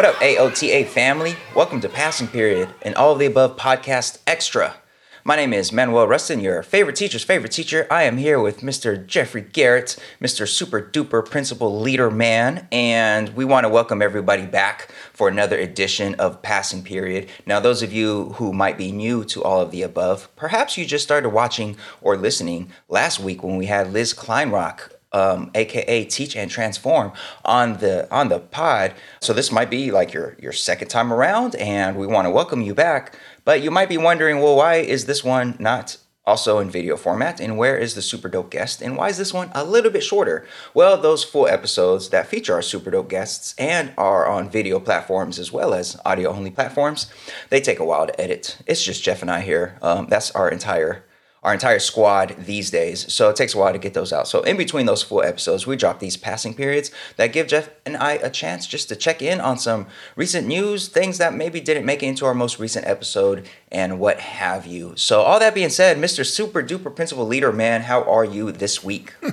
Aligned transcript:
What 0.00 0.14
up, 0.14 0.22
AOTA 0.22 0.86
family? 0.86 1.36
Welcome 1.54 1.82
to 1.82 1.88
Passing 1.90 2.26
Period 2.26 2.70
and 2.80 2.94
all 2.94 3.12
of 3.12 3.18
the 3.18 3.26
above 3.26 3.58
podcast 3.58 4.22
extra. 4.26 4.76
My 5.24 5.36
name 5.36 5.52
is 5.52 5.72
Manuel 5.72 6.08
Rustin, 6.08 6.40
your 6.40 6.62
favorite 6.62 6.96
teacher's 6.96 7.22
favorite 7.22 7.52
teacher. 7.52 7.86
I 7.90 8.04
am 8.04 8.16
here 8.16 8.40
with 8.40 8.62
Mr. 8.62 9.06
Jeffrey 9.06 9.42
Garrett, 9.42 10.02
Mr. 10.18 10.48
Super 10.48 10.80
Duper 10.80 11.22
Principal 11.22 11.78
Leader 11.78 12.10
Man, 12.10 12.66
and 12.72 13.36
we 13.36 13.44
want 13.44 13.64
to 13.64 13.68
welcome 13.68 14.00
everybody 14.00 14.46
back 14.46 14.90
for 15.12 15.28
another 15.28 15.58
edition 15.58 16.14
of 16.14 16.40
Passing 16.40 16.82
Period. 16.82 17.28
Now, 17.44 17.60
those 17.60 17.82
of 17.82 17.92
you 17.92 18.30
who 18.36 18.54
might 18.54 18.78
be 18.78 18.92
new 18.92 19.22
to 19.26 19.42
all 19.42 19.60
of 19.60 19.70
the 19.70 19.82
above, 19.82 20.34
perhaps 20.34 20.78
you 20.78 20.86
just 20.86 21.04
started 21.04 21.28
watching 21.28 21.76
or 22.00 22.16
listening 22.16 22.70
last 22.88 23.20
week 23.20 23.42
when 23.42 23.58
we 23.58 23.66
had 23.66 23.92
Liz 23.92 24.14
Kleinrock 24.14 24.92
um, 25.12 25.50
aka 25.54 26.04
Teach 26.04 26.36
and 26.36 26.50
Transform, 26.50 27.12
on 27.44 27.78
the 27.78 28.10
on 28.12 28.28
the 28.28 28.40
pod. 28.40 28.94
So 29.20 29.32
this 29.32 29.50
might 29.52 29.70
be 29.70 29.90
like 29.90 30.12
your 30.12 30.36
your 30.40 30.52
second 30.52 30.88
time 30.88 31.12
around, 31.12 31.54
and 31.56 31.96
we 31.96 32.06
want 32.06 32.26
to 32.26 32.30
welcome 32.30 32.62
you 32.62 32.74
back. 32.74 33.18
But 33.44 33.62
you 33.62 33.70
might 33.70 33.88
be 33.88 33.98
wondering, 33.98 34.40
well, 34.40 34.56
why 34.56 34.76
is 34.76 35.06
this 35.06 35.24
one 35.24 35.56
not 35.58 35.96
also 36.26 36.58
in 36.58 36.70
video 36.70 36.96
format? 36.96 37.40
And 37.40 37.58
where 37.58 37.76
is 37.76 37.94
the 37.94 38.02
super 38.02 38.28
dope 38.28 38.50
guest? 38.50 38.82
And 38.82 38.96
why 38.96 39.08
is 39.08 39.18
this 39.18 39.34
one 39.34 39.50
a 39.54 39.64
little 39.64 39.90
bit 39.90 40.04
shorter? 40.04 40.46
Well, 40.74 40.96
those 40.96 41.24
full 41.24 41.48
episodes 41.48 42.10
that 42.10 42.28
feature 42.28 42.54
our 42.54 42.62
super 42.62 42.90
dope 42.90 43.08
guests 43.08 43.54
and 43.58 43.92
are 43.96 44.26
on 44.26 44.50
video 44.50 44.78
platforms 44.78 45.38
as 45.38 45.50
well 45.50 45.74
as 45.74 45.98
audio 46.04 46.30
only 46.30 46.50
platforms, 46.50 47.10
they 47.48 47.60
take 47.60 47.80
a 47.80 47.84
while 47.84 48.06
to 48.06 48.20
edit. 48.20 48.58
It's 48.66 48.84
just 48.84 49.02
Jeff 49.02 49.22
and 49.22 49.30
I 49.30 49.40
here. 49.40 49.78
Um, 49.82 50.06
that's 50.08 50.30
our 50.32 50.48
entire 50.48 51.04
our 51.42 51.54
entire 51.54 51.78
squad 51.78 52.36
these 52.38 52.70
days. 52.70 53.12
So 53.12 53.30
it 53.30 53.36
takes 53.36 53.54
a 53.54 53.58
while 53.58 53.72
to 53.72 53.78
get 53.78 53.94
those 53.94 54.12
out. 54.12 54.28
So 54.28 54.42
in 54.42 54.56
between 54.56 54.86
those 54.86 55.02
full 55.02 55.22
episodes, 55.22 55.66
we 55.66 55.76
drop 55.76 55.98
these 55.98 56.16
passing 56.16 56.54
periods 56.54 56.90
that 57.16 57.32
give 57.32 57.46
Jeff 57.46 57.70
and 57.86 57.96
I 57.96 58.12
a 58.12 58.30
chance 58.30 58.66
just 58.66 58.88
to 58.90 58.96
check 58.96 59.22
in 59.22 59.40
on 59.40 59.58
some 59.58 59.86
recent 60.16 60.46
news, 60.46 60.88
things 60.88 61.18
that 61.18 61.34
maybe 61.34 61.60
didn't 61.60 61.86
make 61.86 62.02
it 62.02 62.06
into 62.06 62.26
our 62.26 62.34
most 62.34 62.58
recent 62.58 62.86
episode, 62.86 63.48
and 63.72 63.98
what 63.98 64.20
have 64.20 64.66
you. 64.66 64.92
So 64.96 65.22
all 65.22 65.38
that 65.38 65.54
being 65.54 65.70
said, 65.70 65.96
Mr. 65.96 66.26
Super 66.26 66.62
Duper 66.62 66.94
Principal 66.94 67.26
Leader 67.26 67.52
Man, 67.52 67.82
how 67.82 68.02
are 68.02 68.24
you 68.24 68.52
this 68.52 68.84
week? 68.84 69.14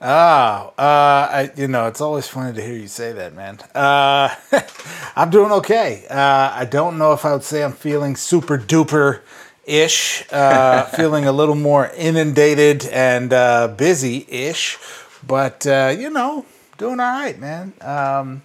Ah, 0.00 0.68
uh, 0.78 1.28
I, 1.28 1.50
you 1.56 1.66
know, 1.66 1.88
it's 1.88 2.00
always 2.00 2.28
funny 2.28 2.54
to 2.54 2.62
hear 2.62 2.76
you 2.76 2.86
say 2.86 3.12
that, 3.14 3.34
man. 3.34 3.58
Uh, 3.74 4.32
I'm 5.16 5.28
doing 5.28 5.50
okay. 5.50 6.06
Uh, 6.08 6.52
I 6.54 6.66
don't 6.66 6.98
know 6.98 7.12
if 7.14 7.24
I 7.24 7.32
would 7.32 7.42
say 7.42 7.64
I'm 7.64 7.72
feeling 7.72 8.14
super 8.14 8.58
duper 8.58 9.22
ish, 9.68 10.24
uh, 10.32 10.84
feeling 10.96 11.26
a 11.26 11.32
little 11.32 11.54
more 11.54 11.90
inundated 11.96 12.86
and 12.86 13.32
uh, 13.32 13.68
busy 13.68 14.26
ish, 14.28 14.78
but 15.26 15.66
uh, 15.66 15.94
you 15.96 16.10
know, 16.10 16.46
doing 16.78 16.98
all 16.98 17.20
right, 17.20 17.38
man. 17.38 17.72
Um, 17.80 18.42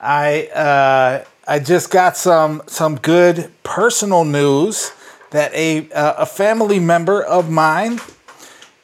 I 0.00 0.46
uh, 0.48 1.24
I 1.46 1.58
just 1.58 1.90
got 1.90 2.16
some 2.16 2.62
some 2.66 2.96
good 2.96 3.52
personal 3.62 4.24
news 4.24 4.92
that 5.30 5.52
a 5.54 5.90
uh, 5.92 6.14
a 6.18 6.26
family 6.26 6.80
member 6.80 7.22
of 7.22 7.50
mine 7.50 8.00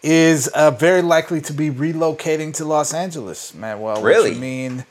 is 0.03 0.48
uh, 0.48 0.70
very 0.70 1.01
likely 1.03 1.41
to 1.41 1.53
be 1.53 1.70
relocating 1.70 2.53
to 2.55 2.64
Los 2.64 2.92
Angeles, 2.92 3.55
man. 3.55 3.81
Well, 3.81 4.03
really? 4.03 4.31
Which 4.31 4.34
would 4.34 4.41
mean, 4.41 4.84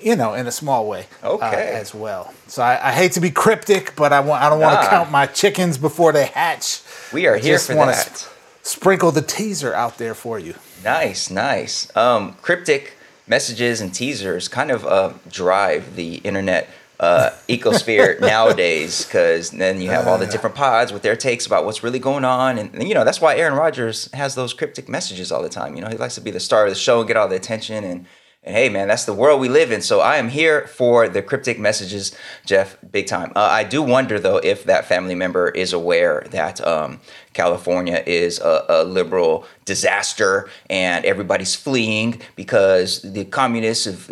you 0.01 0.17
know, 0.17 0.35
in 0.35 0.47
a 0.47 0.53
small 0.53 0.87
way, 0.87 1.07
uh, 1.23 1.33
okay, 1.33 1.47
uh, 1.47 1.81
as 1.81 1.95
well. 1.95 2.33
So 2.47 2.63
I, 2.63 2.89
I, 2.89 2.93
hate 2.93 3.13
to 3.13 3.21
be 3.21 3.31
cryptic, 3.31 3.97
but 3.97 4.13
I 4.13 4.21
want 4.21 4.43
I 4.43 4.51
don't 4.51 4.61
want 4.61 4.83
to 4.83 4.89
count 4.89 5.11
my 5.11 5.27
chickens 5.27 5.79
before 5.79 6.13
they 6.13 6.27
hatch. 6.27 6.83
We 7.13 7.27
are 7.27 7.37
I 7.37 7.39
here 7.39 7.59
for 7.59 7.75
that. 7.75 8.17
Sp- 8.19 8.33
sprinkle 8.63 9.13
the 9.13 9.23
teaser 9.23 9.73
out 9.73 9.97
there 9.99 10.15
for 10.15 10.39
you. 10.39 10.55
Nice, 10.85 11.31
nice. 11.31 11.95
Um, 11.97 12.35
cryptic 12.43 12.97
messages 13.27 13.81
and 13.81 13.95
teasers 13.95 14.49
kind 14.49 14.71
of 14.71 14.85
uh, 14.85 15.13
drive 15.29 15.97
the 15.97 16.17
internet 16.17 16.69
uh, 16.99 17.31
ecosphere 17.49 18.21
nowadays 18.21 19.05
because 19.05 19.51
then 19.51 19.81
you 19.81 19.91
have 19.91 20.07
all 20.07 20.19
the 20.19 20.27
different 20.27 20.57
pods 20.57 20.93
with 20.93 21.03
their 21.03 21.17
takes 21.17 21.47
about 21.47 21.65
what's 21.65 21.83
really 21.83 21.99
going 21.99 22.25
on 22.25 22.57
and, 22.57 22.75
and, 22.75 22.89
you 22.89 22.95
know 22.95 23.05
that's 23.05 23.21
why 23.21 23.37
aaron 23.37 23.53
rodgers 23.53 24.11
has 24.15 24.35
those 24.35 24.55
cryptic 24.55 24.89
messages 24.89 25.31
all 25.31 25.43
the 25.43 25.49
time 25.51 25.75
you 25.75 25.83
know 25.83 25.89
he 25.89 25.97
likes 25.99 26.15
to 26.15 26.23
be 26.23 26.31
the 26.31 26.41
star 26.41 26.65
of 26.65 26.71
the 26.71 26.75
show 26.75 27.01
and 27.01 27.09
get 27.09 27.15
all 27.15 27.29
the 27.29 27.37
attention 27.37 27.85
and 27.85 28.07
and 28.47 28.55
hey, 28.55 28.69
man, 28.69 28.87
that's 28.87 29.07
the 29.07 29.13
world 29.13 29.41
we 29.41 29.49
live 29.49 29.73
in. 29.73 29.83
So 29.83 29.99
I 30.01 30.19
am 30.19 30.29
here 30.29 30.69
for 30.69 31.09
the 31.09 31.21
cryptic 31.21 31.59
messages, 31.59 32.15
Jeff, 32.45 32.79
big 32.93 33.09
time. 33.09 33.33
Uh, 33.35 33.49
I 33.51 33.65
do 33.65 33.83
wonder, 33.83 34.21
though, 34.21 34.37
if 34.37 34.63
that 34.65 34.85
family 34.85 35.17
member 35.17 35.49
is 35.49 35.73
aware 35.73 36.25
that 36.31 36.65
um, 36.65 37.01
California 37.33 38.05
is 38.07 38.39
a, 38.39 38.65
a, 38.69 38.85
liberal 38.85 39.45
disaster 39.65 40.49
and 40.71 41.05
everybody's 41.05 41.57
fleeing 41.57 42.23
because 42.37 43.03
the 43.03 43.25
communists 43.25 43.87
have, 43.87 44.09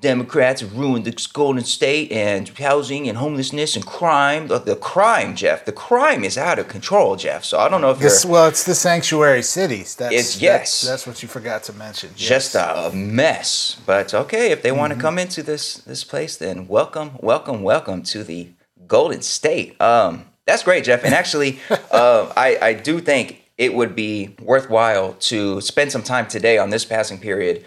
Democrats 0.00 0.62
have 0.62 0.76
ruined 0.76 1.04
the 1.04 1.28
Golden 1.32 1.62
State 1.62 2.10
and 2.10 2.48
housing 2.48 3.06
and 3.06 3.18
homelessness 3.18 3.76
and 3.76 3.84
crime. 3.84 4.46
The, 4.46 4.58
the, 4.58 4.76
crime, 4.76 5.36
Jeff, 5.36 5.66
the 5.66 5.72
crime 5.72 6.24
is 6.24 6.38
out 6.38 6.58
of 6.58 6.68
control, 6.68 7.16
Jeff. 7.16 7.44
So 7.44 7.58
I 7.58 7.68
don't 7.68 7.82
know 7.82 7.90
if 7.90 7.98
this. 7.98 8.24
Well, 8.24 8.48
it's 8.48 8.64
the 8.64 8.74
sanctuary 8.74 9.42
cities. 9.42 9.94
That's 9.96 10.14
it's, 10.14 10.40
yes. 10.40 10.80
That's, 10.80 10.88
that's 10.88 11.06
what 11.06 11.22
you 11.22 11.28
forgot 11.28 11.64
to 11.64 11.74
mention. 11.74 12.10
Yes. 12.16 12.28
Just 12.28 12.54
a 12.54 12.90
mess. 12.94 13.78
But 13.84 14.14
okay, 14.14 14.52
if 14.52 14.62
they 14.62 14.70
mm-hmm. 14.70 14.78
want 14.78 14.94
to 14.94 14.98
come 14.98 15.18
into 15.18 15.42
this 15.42 15.74
this 15.74 16.02
place, 16.02 16.36
then 16.36 16.66
welcome, 16.66 17.12
welcome, 17.20 17.62
welcome 17.62 18.02
to 18.04 18.24
the 18.24 18.48
Golden 18.86 19.20
State. 19.20 19.78
Um, 19.82 20.24
that's 20.46 20.62
great, 20.62 20.84
Jeff. 20.84 21.04
And 21.04 21.14
actually, 21.14 21.58
uh, 21.90 22.32
I 22.36 22.58
I 22.62 22.72
do 22.72 23.00
think 23.00 23.42
it 23.58 23.74
would 23.74 23.94
be 23.94 24.34
worthwhile 24.40 25.12
to 25.12 25.60
spend 25.60 25.92
some 25.92 26.02
time 26.02 26.26
today 26.26 26.56
on 26.56 26.70
this 26.70 26.86
passing 26.86 27.18
period 27.18 27.66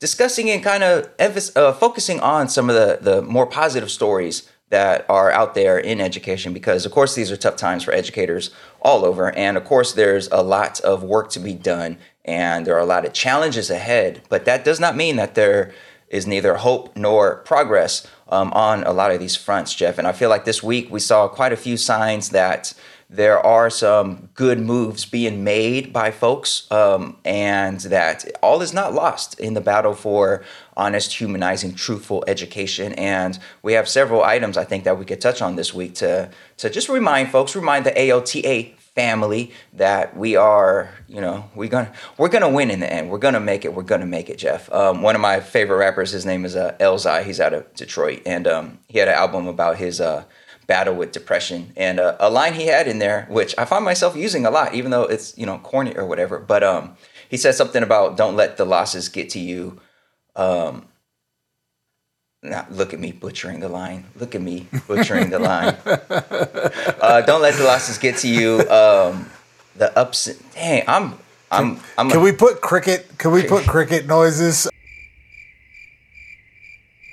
discussing 0.00 0.50
and 0.50 0.62
kind 0.62 0.82
of 0.82 1.10
uh, 1.56 1.72
focusing 1.72 2.20
on 2.20 2.48
some 2.48 2.70
of 2.70 2.76
the, 2.76 2.98
the 3.00 3.22
more 3.22 3.46
positive 3.46 3.90
stories 3.90 4.48
that 4.70 5.06
are 5.08 5.30
out 5.30 5.54
there 5.54 5.78
in 5.78 6.00
education 6.00 6.52
because 6.52 6.84
of 6.84 6.92
course 6.92 7.14
these 7.14 7.32
are 7.32 7.36
tough 7.36 7.56
times 7.56 7.82
for 7.82 7.92
educators 7.92 8.50
all 8.82 9.04
over. 9.04 9.34
And 9.34 9.56
of 9.56 9.64
course 9.64 9.92
there's 9.92 10.28
a 10.28 10.42
lot 10.42 10.80
of 10.80 11.02
work 11.02 11.30
to 11.30 11.40
be 11.40 11.54
done 11.54 11.98
and 12.24 12.66
there 12.66 12.76
are 12.76 12.80
a 12.80 12.86
lot 12.86 13.06
of 13.06 13.12
challenges 13.12 13.70
ahead. 13.70 14.22
But 14.28 14.44
that 14.44 14.64
does 14.64 14.78
not 14.78 14.96
mean 14.96 15.16
that 15.16 15.34
there 15.34 15.72
is 16.08 16.26
neither 16.26 16.56
hope 16.56 16.96
nor 16.96 17.36
progress 17.36 18.06
um, 18.28 18.52
on 18.52 18.82
a 18.84 18.92
lot 18.92 19.10
of 19.10 19.20
these 19.20 19.36
fronts 19.36 19.74
jeff. 19.74 19.98
And 19.98 20.06
i 20.06 20.12
feel 20.12 20.30
like 20.30 20.44
this 20.44 20.62
week 20.62 20.90
we 20.90 21.00
saw 21.00 21.28
quite 21.28 21.52
a 21.52 21.56
few 21.56 21.76
signs 21.76 22.30
that 22.30 22.74
there 23.10 23.38
are 23.44 23.70
some 23.70 24.28
good 24.34 24.60
moves 24.60 25.06
being 25.06 25.42
made 25.42 25.92
by 25.92 26.10
folks, 26.10 26.70
um, 26.70 27.16
and 27.24 27.80
that 27.80 28.24
all 28.42 28.60
is 28.60 28.74
not 28.74 28.92
lost 28.92 29.40
in 29.40 29.54
the 29.54 29.62
battle 29.62 29.94
for 29.94 30.44
honest, 30.76 31.14
humanizing, 31.14 31.74
truthful 31.74 32.22
education. 32.26 32.92
And 32.94 33.38
we 33.62 33.72
have 33.72 33.88
several 33.88 34.22
items 34.22 34.58
I 34.58 34.64
think 34.64 34.84
that 34.84 34.98
we 34.98 35.06
could 35.06 35.22
touch 35.22 35.40
on 35.40 35.56
this 35.56 35.72
week 35.72 35.94
to 35.96 36.30
to 36.58 36.68
just 36.68 36.88
remind 36.90 37.30
folks, 37.30 37.56
remind 37.56 37.86
the 37.86 37.92
AOTA 37.92 38.74
family 38.94 39.52
that 39.72 40.16
we 40.16 40.36
are, 40.36 40.90
you 41.06 41.20
know, 41.20 41.48
we're 41.54 41.68
gonna 41.68 41.92
we're 42.18 42.28
gonna 42.28 42.50
win 42.50 42.70
in 42.70 42.80
the 42.80 42.92
end. 42.92 43.10
We're 43.10 43.18
gonna 43.18 43.40
make 43.40 43.64
it. 43.64 43.72
We're 43.72 43.84
gonna 43.84 44.06
make 44.06 44.28
it, 44.28 44.36
Jeff. 44.36 44.70
Um, 44.70 45.00
one 45.00 45.14
of 45.14 45.20
my 45.22 45.40
favorite 45.40 45.78
rappers, 45.78 46.10
his 46.10 46.26
name 46.26 46.44
is 46.44 46.56
uh, 46.56 46.76
Elzhi. 46.78 47.24
He's 47.24 47.40
out 47.40 47.54
of 47.54 47.72
Detroit, 47.74 48.20
and 48.26 48.46
um, 48.46 48.78
he 48.88 48.98
had 48.98 49.08
an 49.08 49.14
album 49.14 49.46
about 49.46 49.78
his. 49.78 49.98
Uh, 49.98 50.24
battle 50.68 50.94
with 50.94 51.10
depression. 51.10 51.72
And 51.76 51.98
uh, 51.98 52.16
a 52.20 52.30
line 52.30 52.54
he 52.54 52.66
had 52.66 52.86
in 52.86 53.00
there, 53.00 53.26
which 53.28 53.56
I 53.58 53.64
find 53.64 53.84
myself 53.84 54.14
using 54.14 54.46
a 54.46 54.50
lot, 54.50 54.74
even 54.74 54.92
though 54.92 55.02
it's 55.02 55.36
you 55.36 55.46
know 55.46 55.58
corny 55.58 55.96
or 55.96 56.06
whatever. 56.06 56.38
But 56.38 56.62
um, 56.62 56.96
he 57.28 57.36
said 57.36 57.56
something 57.56 57.82
about 57.82 58.16
don't 58.16 58.36
let 58.36 58.56
the 58.56 58.64
losses 58.64 59.08
get 59.08 59.30
to 59.30 59.40
you. 59.40 59.80
Um, 60.36 60.86
not 62.40 62.70
look 62.70 62.94
at 62.94 63.00
me 63.00 63.10
butchering 63.10 63.58
the 63.58 63.68
line. 63.68 64.04
Look 64.14 64.36
at 64.36 64.40
me 64.42 64.68
butchering 64.86 65.30
the 65.30 65.40
line. 65.40 65.76
Uh, 67.00 67.20
don't 67.22 67.40
let 67.40 67.54
the 67.54 67.64
losses 67.64 67.96
get 67.96 68.16
to 68.16 68.28
you. 68.28 68.58
Um, 68.68 69.30
the 69.76 69.96
ups. 69.96 70.26
Dang, 70.54 70.84
I'm. 70.86 71.14
I'm. 71.50 71.80
I'm 71.96 72.10
can 72.10 72.18
a, 72.18 72.22
we 72.22 72.32
put 72.32 72.60
cricket? 72.60 73.06
Can 73.18 73.30
we 73.30 73.44
put 73.44 73.66
cricket 73.66 74.06
noises? 74.06 74.68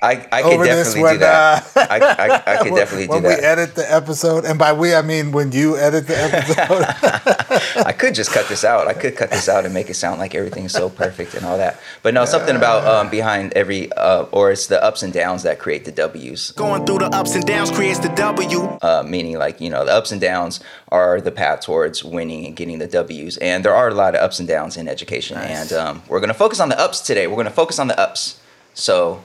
I, 0.02 0.28
I 0.30 0.42
could 0.42 0.62
definitely 0.62 1.02
when, 1.02 1.14
do 1.14 1.18
that. 1.20 1.76
Uh, 1.76 1.86
I, 1.88 1.98
I, 1.98 2.54
I 2.54 2.62
could 2.62 2.74
definitely 2.76 3.06
do 3.06 3.12
when 3.14 3.22
that. 3.22 3.28
When 3.28 3.38
we 3.38 3.44
edit 3.44 3.74
the 3.74 3.90
episode, 3.92 4.44
and 4.44 4.58
by 4.58 4.74
we 4.74 4.94
I 4.94 5.00
mean 5.00 5.32
when 5.32 5.52
you 5.52 5.78
edit 5.78 6.06
the 6.06 6.16
episode. 6.18 7.82
I 7.86 7.92
could 7.92 8.14
just 8.14 8.30
cut 8.30 8.46
this 8.46 8.62
out. 8.62 8.88
I 8.88 8.92
could 8.92 9.16
cut 9.16 9.30
this 9.30 9.48
out 9.48 9.64
and 9.64 9.72
make 9.72 9.88
it 9.88 9.94
sound 9.94 10.20
like 10.20 10.34
everything's 10.34 10.72
so 10.72 10.90
perfect 10.90 11.32
and 11.34 11.46
all 11.46 11.56
that. 11.56 11.80
But 12.02 12.12
no, 12.12 12.26
something 12.26 12.56
about 12.56 12.86
um, 12.86 13.10
behind 13.10 13.54
every, 13.54 13.90
uh, 13.92 14.24
or 14.32 14.50
it's 14.50 14.66
the 14.66 14.82
ups 14.84 15.02
and 15.02 15.14
downs 15.14 15.44
that 15.44 15.58
create 15.58 15.86
the 15.86 15.92
W's. 15.92 16.50
Going 16.50 16.84
through 16.84 16.98
the 16.98 17.06
ups 17.06 17.34
and 17.34 17.46
downs 17.46 17.70
creates 17.70 17.98
the 17.98 18.10
W. 18.10 18.78
Uh, 18.82 19.02
meaning, 19.06 19.38
like 19.38 19.62
you 19.62 19.70
know, 19.70 19.86
the 19.86 19.92
ups 19.92 20.12
and 20.12 20.20
downs 20.20 20.60
are 20.90 21.22
the 21.22 21.32
path 21.32 21.62
towards 21.62 22.04
winning 22.04 22.44
and 22.44 22.54
getting 22.54 22.78
the 22.78 22.86
W's. 22.86 23.38
And 23.38 23.64
there 23.64 23.74
are 23.74 23.88
a 23.88 23.94
lot 23.94 24.14
of 24.14 24.20
ups 24.20 24.40
and 24.40 24.46
downs 24.46 24.76
in 24.76 24.88
education. 24.88 25.38
Nice. 25.38 25.72
And 25.72 25.80
um, 25.80 26.02
we're 26.06 26.20
going 26.20 26.28
to 26.28 26.34
focus 26.34 26.60
on 26.60 26.68
the 26.68 26.78
ups 26.78 27.00
today. 27.00 27.26
We're 27.26 27.34
going 27.34 27.46
to 27.46 27.50
focus 27.50 27.78
on 27.78 27.88
the 27.88 27.98
ups. 27.98 28.38
So 28.74 29.22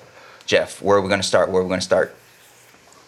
Jeff, 0.52 0.82
where 0.82 0.98
are 0.98 1.02
we 1.02 1.08
going 1.08 1.22
to 1.22 1.26
start? 1.26 1.50
Where 1.50 1.62
are 1.62 1.64
we 1.64 1.70
going 1.70 1.80
to 1.80 1.86
start? 1.86 2.14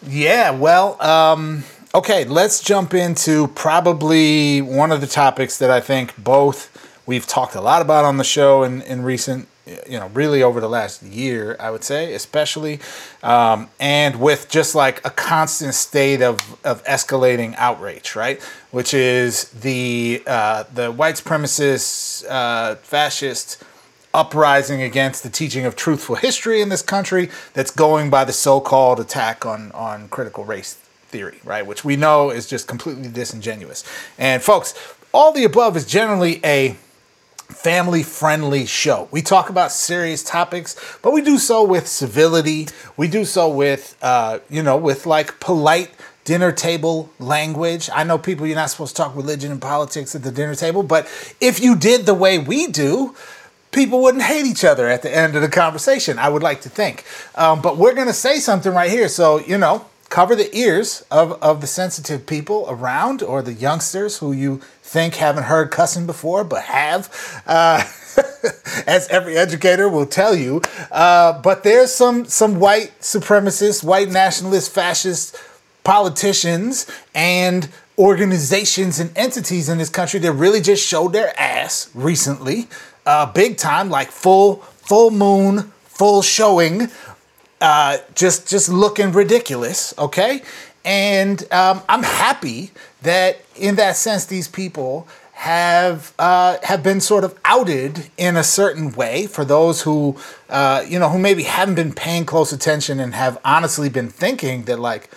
Yeah, 0.08 0.50
well, 0.52 0.96
um, 1.02 1.64
okay, 1.94 2.24
let's 2.24 2.62
jump 2.62 2.94
into 2.94 3.48
probably 3.48 4.62
one 4.62 4.90
of 4.90 5.02
the 5.02 5.06
topics 5.06 5.58
that 5.58 5.70
I 5.70 5.82
think 5.82 6.16
both 6.16 6.70
we've 7.04 7.26
talked 7.26 7.54
a 7.54 7.60
lot 7.60 7.82
about 7.82 8.06
on 8.06 8.16
the 8.16 8.24
show 8.24 8.62
in, 8.62 8.80
in 8.80 9.02
recent, 9.02 9.46
you 9.86 10.00
know, 10.00 10.06
really 10.14 10.42
over 10.42 10.58
the 10.58 10.70
last 10.70 11.02
year, 11.02 11.54
I 11.60 11.70
would 11.70 11.84
say, 11.84 12.14
especially, 12.14 12.80
um, 13.22 13.68
and 13.78 14.20
with 14.20 14.48
just 14.48 14.74
like 14.74 15.04
a 15.06 15.10
constant 15.10 15.74
state 15.74 16.22
of, 16.22 16.40
of 16.64 16.82
escalating 16.84 17.54
outrage, 17.58 18.16
right? 18.16 18.42
Which 18.70 18.94
is 18.94 19.50
the 19.50 20.22
uh, 20.26 20.64
the 20.72 20.90
white 20.90 21.16
supremacist, 21.16 22.24
uh, 22.26 22.76
fascist 22.76 23.62
uprising 24.14 24.80
against 24.80 25.22
the 25.22 25.28
teaching 25.28 25.66
of 25.66 25.76
truthful 25.76 26.14
history 26.14 26.62
in 26.62 26.68
this 26.70 26.82
country 26.82 27.28
that's 27.52 27.70
going 27.70 28.08
by 28.08 28.24
the 28.24 28.32
so-called 28.32 29.00
attack 29.00 29.44
on 29.44 29.72
on 29.72 30.08
critical 30.08 30.44
race 30.44 30.74
theory, 31.08 31.38
right? 31.44 31.66
Which 31.66 31.84
we 31.84 31.96
know 31.96 32.30
is 32.30 32.46
just 32.48 32.66
completely 32.66 33.08
disingenuous. 33.08 33.84
And 34.18 34.42
folks, 34.42 34.74
all 35.12 35.32
the 35.32 35.44
above 35.44 35.76
is 35.76 35.86
generally 35.86 36.40
a 36.44 36.76
family 37.48 38.02
friendly 38.02 38.66
show. 38.66 39.08
We 39.10 39.22
talk 39.22 39.50
about 39.50 39.70
serious 39.70 40.24
topics, 40.24 40.76
but 41.02 41.12
we 41.12 41.22
do 41.22 41.38
so 41.38 41.62
with 41.62 41.86
civility. 41.86 42.68
We 42.96 43.06
do 43.08 43.24
so 43.24 43.48
with, 43.48 43.96
uh, 44.02 44.40
you 44.50 44.62
know, 44.62 44.76
with 44.76 45.06
like 45.06 45.38
polite 45.40 45.90
dinner 46.24 46.52
table 46.52 47.10
language. 47.18 47.90
I 47.92 48.02
know 48.02 48.18
people, 48.18 48.46
you're 48.46 48.56
not 48.56 48.70
supposed 48.70 48.96
to 48.96 49.02
talk 49.02 49.14
religion 49.14 49.52
and 49.52 49.60
politics 49.60 50.14
at 50.14 50.22
the 50.22 50.32
dinner 50.32 50.54
table, 50.54 50.82
but 50.82 51.06
if 51.40 51.60
you 51.60 51.76
did 51.76 52.06
the 52.06 52.14
way 52.14 52.38
we 52.38 52.66
do, 52.66 53.14
people 53.74 54.00
wouldn't 54.00 54.22
hate 54.22 54.46
each 54.46 54.64
other 54.64 54.88
at 54.88 55.02
the 55.02 55.14
end 55.14 55.34
of 55.34 55.42
the 55.42 55.48
conversation, 55.48 56.18
I 56.18 56.28
would 56.28 56.42
like 56.42 56.62
to 56.62 56.68
think. 56.68 57.04
Um, 57.34 57.60
but 57.60 57.76
we're 57.76 57.94
going 57.94 58.06
to 58.06 58.14
say 58.14 58.38
something 58.38 58.72
right 58.72 58.90
here. 58.90 59.08
So, 59.08 59.40
you 59.40 59.58
know, 59.58 59.86
cover 60.08 60.36
the 60.36 60.56
ears 60.56 61.04
of, 61.10 61.32
of 61.42 61.60
the 61.60 61.66
sensitive 61.66 62.24
people 62.24 62.66
around 62.68 63.22
or 63.22 63.42
the 63.42 63.52
youngsters 63.52 64.18
who 64.18 64.32
you 64.32 64.60
think 64.80 65.16
haven't 65.16 65.44
heard 65.44 65.70
cussing 65.70 66.06
before 66.06 66.44
but 66.44 66.62
have. 66.62 67.42
Uh, 67.46 67.82
as 68.86 69.08
every 69.08 69.36
educator 69.36 69.88
will 69.88 70.06
tell 70.06 70.36
you. 70.36 70.62
Uh, 70.92 71.40
but 71.42 71.64
there's 71.64 71.92
some 71.92 72.24
some 72.26 72.60
white 72.60 72.92
supremacists, 73.00 73.82
white 73.82 74.08
nationalist, 74.08 74.72
fascist 74.72 75.36
politicians 75.82 76.86
and 77.14 77.68
organizations 77.98 79.00
and 79.00 79.16
entities 79.16 79.68
in 79.68 79.78
this 79.78 79.88
country 79.88 80.20
that 80.20 80.32
really 80.32 80.60
just 80.60 80.86
showed 80.86 81.12
their 81.12 81.38
ass 81.38 81.90
recently 81.94 82.68
uh, 83.06 83.26
big 83.26 83.56
time, 83.56 83.90
like 83.90 84.10
full 84.10 84.56
full 84.56 85.10
moon, 85.10 85.72
full 85.84 86.22
showing, 86.22 86.88
uh, 87.60 87.98
just 88.14 88.48
just 88.48 88.68
looking 88.68 89.12
ridiculous. 89.12 89.94
Okay, 89.98 90.42
and 90.84 91.50
um, 91.52 91.82
I'm 91.88 92.02
happy 92.02 92.70
that 93.02 93.40
in 93.56 93.76
that 93.76 93.96
sense 93.96 94.26
these 94.26 94.48
people 94.48 95.06
have 95.34 96.14
uh, 96.18 96.58
have 96.62 96.82
been 96.82 97.00
sort 97.00 97.24
of 97.24 97.38
outed 97.44 98.10
in 98.16 98.36
a 98.36 98.44
certain 98.44 98.92
way 98.92 99.26
for 99.26 99.44
those 99.44 99.82
who 99.82 100.16
uh, 100.48 100.84
you 100.88 100.98
know 100.98 101.08
who 101.08 101.18
maybe 101.18 101.42
haven't 101.42 101.74
been 101.74 101.92
paying 101.92 102.24
close 102.24 102.52
attention 102.52 103.00
and 103.00 103.14
have 103.14 103.38
honestly 103.44 103.88
been 103.88 104.08
thinking 104.08 104.64
that 104.64 104.78
like 104.78 105.10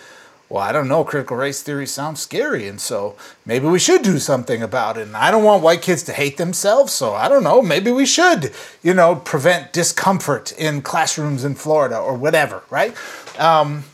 well, 0.48 0.62
I 0.62 0.72
don't 0.72 0.88
know, 0.88 1.04
critical 1.04 1.36
race 1.36 1.62
theory 1.62 1.86
sounds 1.86 2.20
scary, 2.20 2.68
and 2.68 2.80
so 2.80 3.16
maybe 3.44 3.66
we 3.66 3.78
should 3.78 4.02
do 4.02 4.18
something 4.18 4.62
about 4.62 4.96
it. 4.96 5.06
And 5.06 5.16
I 5.16 5.30
don't 5.30 5.44
want 5.44 5.62
white 5.62 5.82
kids 5.82 6.02
to 6.04 6.12
hate 6.12 6.38
themselves, 6.38 6.92
so 6.92 7.14
I 7.14 7.28
don't 7.28 7.44
know, 7.44 7.60
maybe 7.60 7.90
we 7.90 8.06
should, 8.06 8.52
you 8.82 8.94
know, 8.94 9.16
prevent 9.16 9.72
discomfort 9.72 10.52
in 10.52 10.80
classrooms 10.80 11.44
in 11.44 11.54
Florida 11.54 11.98
or 11.98 12.14
whatever, 12.14 12.62
right? 12.70 12.94
Um, 13.38 13.84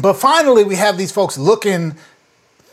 but 0.00 0.14
finally, 0.14 0.62
we 0.62 0.76
have 0.76 0.96
these 0.96 1.10
folks 1.10 1.36
looking 1.36 1.96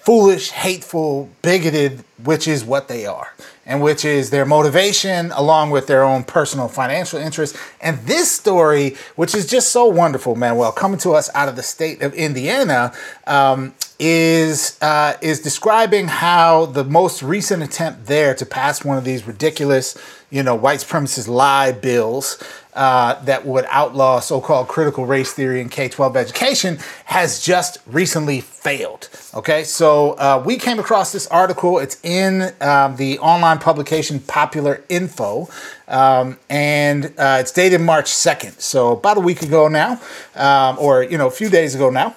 foolish, 0.03 0.51
hateful, 0.51 1.29
bigoted, 1.41 2.03
which 2.23 2.47
is 2.47 2.63
what 2.63 2.87
they 2.87 3.05
are, 3.05 3.33
and 3.65 3.81
which 3.81 4.03
is 4.03 4.29
their 4.29 4.45
motivation 4.45 5.31
along 5.31 5.71
with 5.71 5.87
their 5.87 6.03
own 6.03 6.23
personal 6.23 6.67
financial 6.67 7.19
interests. 7.19 7.57
And 7.81 7.99
this 8.05 8.31
story, 8.31 8.95
which 9.15 9.33
is 9.33 9.47
just 9.47 9.71
so 9.71 9.85
wonderful, 9.85 10.35
Manuel, 10.35 10.71
coming 10.71 10.99
to 10.99 11.11
us 11.11 11.29
out 11.33 11.49
of 11.49 11.55
the 11.55 11.63
state 11.63 12.01
of 12.01 12.13
Indiana, 12.13 12.93
um, 13.25 13.73
is 13.99 14.77
uh, 14.81 15.15
is 15.21 15.39
describing 15.39 16.07
how 16.07 16.65
the 16.65 16.83
most 16.83 17.23
recent 17.23 17.63
attempt 17.63 18.07
there 18.07 18.33
to 18.35 18.45
pass 18.45 18.83
one 18.83 18.97
of 18.97 19.05
these 19.05 19.25
ridiculous, 19.25 19.97
you 20.29 20.43
know, 20.43 20.55
white 20.55 20.79
supremacist 20.79 21.27
lie 21.27 21.71
bills 21.71 22.43
uh, 22.75 23.21
that 23.23 23.45
would 23.45 23.65
outlaw 23.69 24.19
so-called 24.19 24.67
critical 24.67 25.05
race 25.05 25.33
theory 25.33 25.61
in 25.61 25.69
K-12 25.69 26.15
education 26.15 26.79
has 27.05 27.41
just 27.41 27.77
recently 27.85 28.41
failed. 28.41 29.09
Okay, 29.33 29.63
so 29.63 30.11
uh, 30.13 30.41
we 30.45 30.57
came 30.57 30.79
across 30.79 31.11
this 31.11 31.27
article. 31.27 31.79
It's 31.79 31.99
in 32.03 32.53
um, 32.61 32.95
the 32.95 33.19
online 33.19 33.59
publication 33.59 34.19
Popular 34.19 34.83
Info, 34.89 35.49
um, 35.87 36.37
and 36.49 37.13
uh, 37.17 37.37
it's 37.39 37.51
dated 37.51 37.81
March 37.81 38.05
2nd, 38.05 38.59
so 38.61 38.93
about 38.93 39.17
a 39.17 39.21
week 39.21 39.41
ago 39.41 39.67
now, 39.67 39.99
um, 40.35 40.77
or 40.79 41.03
you 41.03 41.17
know, 41.17 41.27
a 41.27 41.31
few 41.31 41.49
days 41.49 41.75
ago 41.75 41.89
now 41.89 42.15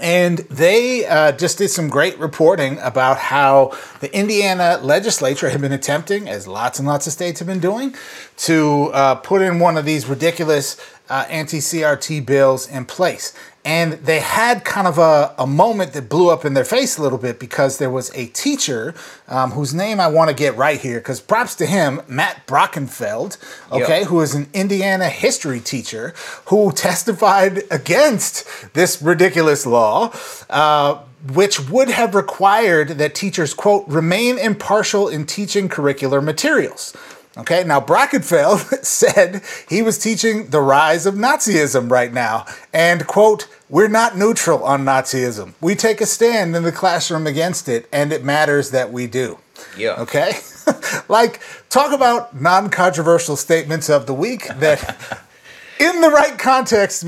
and 0.00 0.38
they 0.38 1.04
uh, 1.06 1.32
just 1.32 1.58
did 1.58 1.68
some 1.68 1.88
great 1.88 2.18
reporting 2.18 2.78
about 2.78 3.18
how 3.18 3.76
the 4.00 4.14
Indiana 4.16 4.78
legislature 4.82 5.48
had 5.48 5.60
been 5.60 5.72
attempting, 5.72 6.28
as 6.28 6.46
lots 6.46 6.78
and 6.78 6.86
lots 6.86 7.06
of 7.06 7.12
states 7.12 7.40
have 7.40 7.48
been 7.48 7.60
doing, 7.60 7.94
to 8.36 8.90
uh, 8.92 9.16
put 9.16 9.42
in 9.42 9.58
one 9.58 9.76
of 9.76 9.84
these 9.84 10.06
ridiculous 10.06 10.76
uh, 11.08 11.26
anti 11.28 11.58
CRT 11.58 12.24
bills 12.24 12.68
in 12.68 12.84
place. 12.84 13.34
And 13.64 13.92
they 13.92 14.20
had 14.20 14.64
kind 14.64 14.86
of 14.86 14.96
a, 14.96 15.34
a 15.38 15.46
moment 15.46 15.92
that 15.92 16.08
blew 16.08 16.30
up 16.30 16.44
in 16.46 16.54
their 16.54 16.64
face 16.64 16.96
a 16.96 17.02
little 17.02 17.18
bit 17.18 17.38
because 17.38 17.76
there 17.76 17.90
was 17.90 18.10
a 18.14 18.26
teacher 18.28 18.94
um, 19.28 19.50
whose 19.50 19.74
name 19.74 20.00
I 20.00 20.08
want 20.08 20.30
to 20.30 20.34
get 20.34 20.56
right 20.56 20.80
here 20.80 20.98
because 20.98 21.20
props 21.20 21.54
to 21.56 21.66
him, 21.66 22.00
Matt 22.08 22.46
Brockenfeld, 22.46 23.36
okay, 23.70 24.00
yep. 24.00 24.08
who 24.08 24.20
is 24.22 24.34
an 24.34 24.48
Indiana 24.54 25.10
history 25.10 25.60
teacher 25.60 26.14
who 26.46 26.72
testified 26.72 27.64
against 27.70 28.72
this 28.72 29.02
ridiculous 29.02 29.66
law. 29.66 30.12
Uh, 30.48 31.02
which 31.34 31.68
would 31.68 31.90
have 31.90 32.14
required 32.14 32.88
that 32.88 33.14
teachers, 33.14 33.52
quote, 33.52 33.86
remain 33.86 34.38
impartial 34.38 35.06
in 35.06 35.26
teaching 35.26 35.68
curricular 35.68 36.24
materials. 36.24 36.96
Okay, 37.38 37.62
now 37.62 37.80
Brockenfeld 37.80 38.84
said 38.84 39.42
he 39.68 39.82
was 39.82 39.98
teaching 39.98 40.48
the 40.48 40.60
rise 40.60 41.06
of 41.06 41.14
Nazism 41.14 41.90
right 41.90 42.12
now. 42.12 42.44
And, 42.72 43.06
quote, 43.06 43.46
we're 43.68 43.88
not 43.88 44.16
neutral 44.16 44.64
on 44.64 44.84
Nazism. 44.84 45.54
We 45.60 45.76
take 45.76 46.00
a 46.00 46.06
stand 46.06 46.56
in 46.56 46.64
the 46.64 46.72
classroom 46.72 47.28
against 47.28 47.68
it, 47.68 47.88
and 47.92 48.12
it 48.12 48.24
matters 48.24 48.72
that 48.72 48.92
we 48.92 49.06
do. 49.06 49.38
Yeah. 49.76 49.94
Okay? 50.00 50.32
like, 51.08 51.40
talk 51.68 51.92
about 51.92 52.38
non 52.38 52.68
controversial 52.68 53.36
statements 53.36 53.88
of 53.88 54.06
the 54.06 54.14
week 54.14 54.48
that, 54.56 54.80
in 55.78 56.00
the 56.00 56.10
right 56.10 56.36
context, 56.36 57.06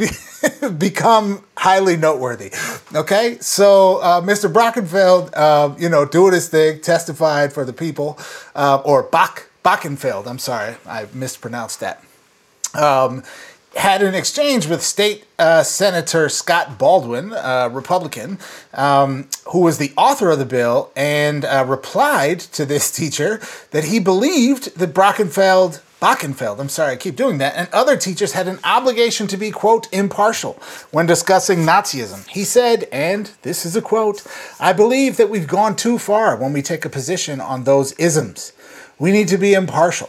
become 0.79 1.45
highly 1.57 1.97
noteworthy. 1.97 2.53
Okay? 2.95 3.39
So, 3.41 3.97
uh, 3.99 4.21
Mr. 4.21 4.53
Brockenfeld, 4.53 5.33
uh, 5.35 5.75
you 5.77 5.89
know, 5.89 6.05
doing 6.05 6.33
his 6.33 6.49
thing, 6.49 6.81
testified 6.81 7.53
for 7.53 7.65
the 7.65 7.73
people, 7.73 8.21
uh, 8.55 8.81
or 8.85 9.03
Bach 9.03 9.49
Bockenfeld, 9.65 10.27
I'm 10.27 10.39
sorry, 10.39 10.77
I 10.87 11.07
mispronounced 11.13 11.81
that, 11.81 12.03
um, 12.75 13.23
had 13.77 14.03
an 14.03 14.15
exchange 14.15 14.67
with 14.67 14.83
State 14.83 15.25
uh, 15.39 15.63
Senator 15.63 16.29
Scott 16.29 16.79
Baldwin, 16.79 17.33
uh, 17.33 17.71
Republican, 17.73 18.39
um, 18.75 19.29
who 19.49 19.61
was 19.61 19.79
the 19.79 19.93
author 19.97 20.31
of 20.31 20.39
the 20.39 20.45
bill, 20.45 20.91
and 20.95 21.45
uh, 21.45 21.65
replied 21.67 22.41
to 22.41 22.67
this 22.67 22.91
teacher 22.97 23.41
that 23.71 23.85
he 23.85 23.99
believed 23.99 24.77
that 24.79 24.93
Brockenfeld, 24.93 25.81
Bockenfeld, 26.01 26.59
I'm 26.59 26.69
sorry, 26.69 26.93
I 26.93 26.97
keep 26.97 27.15
doing 27.15 27.39
that, 27.39 27.55
and 27.55 27.69
other 27.73 27.97
teachers 27.97 28.33
had 28.33 28.49
an 28.49 28.59
obligation 28.65 29.29
to 29.29 29.37
be, 29.37 29.53
quote, 29.53 29.91
impartial 29.93 30.55
when 30.91 31.07
discussing 31.07 31.61
Nazism. 31.61 32.27
He 32.29 32.43
said, 32.43 32.89
and 32.91 33.31
this 33.43 33.65
is 33.65 33.77
a 33.77 33.83
quote, 33.83 34.27
I 34.59 34.73
believe 34.73 35.17
that 35.17 35.31
we've 35.31 35.47
gone 35.47 35.77
too 35.77 35.99
far 35.99 36.37
when 36.37 36.53
we 36.53 36.61
take 36.61 36.85
a 36.85 36.91
position 36.91 37.41
on 37.41 37.65
those 37.65 37.93
isms. 37.93 38.53
We 39.03 39.11
need 39.11 39.27
to 39.29 39.37
be 39.37 39.55
impartial. 39.55 40.09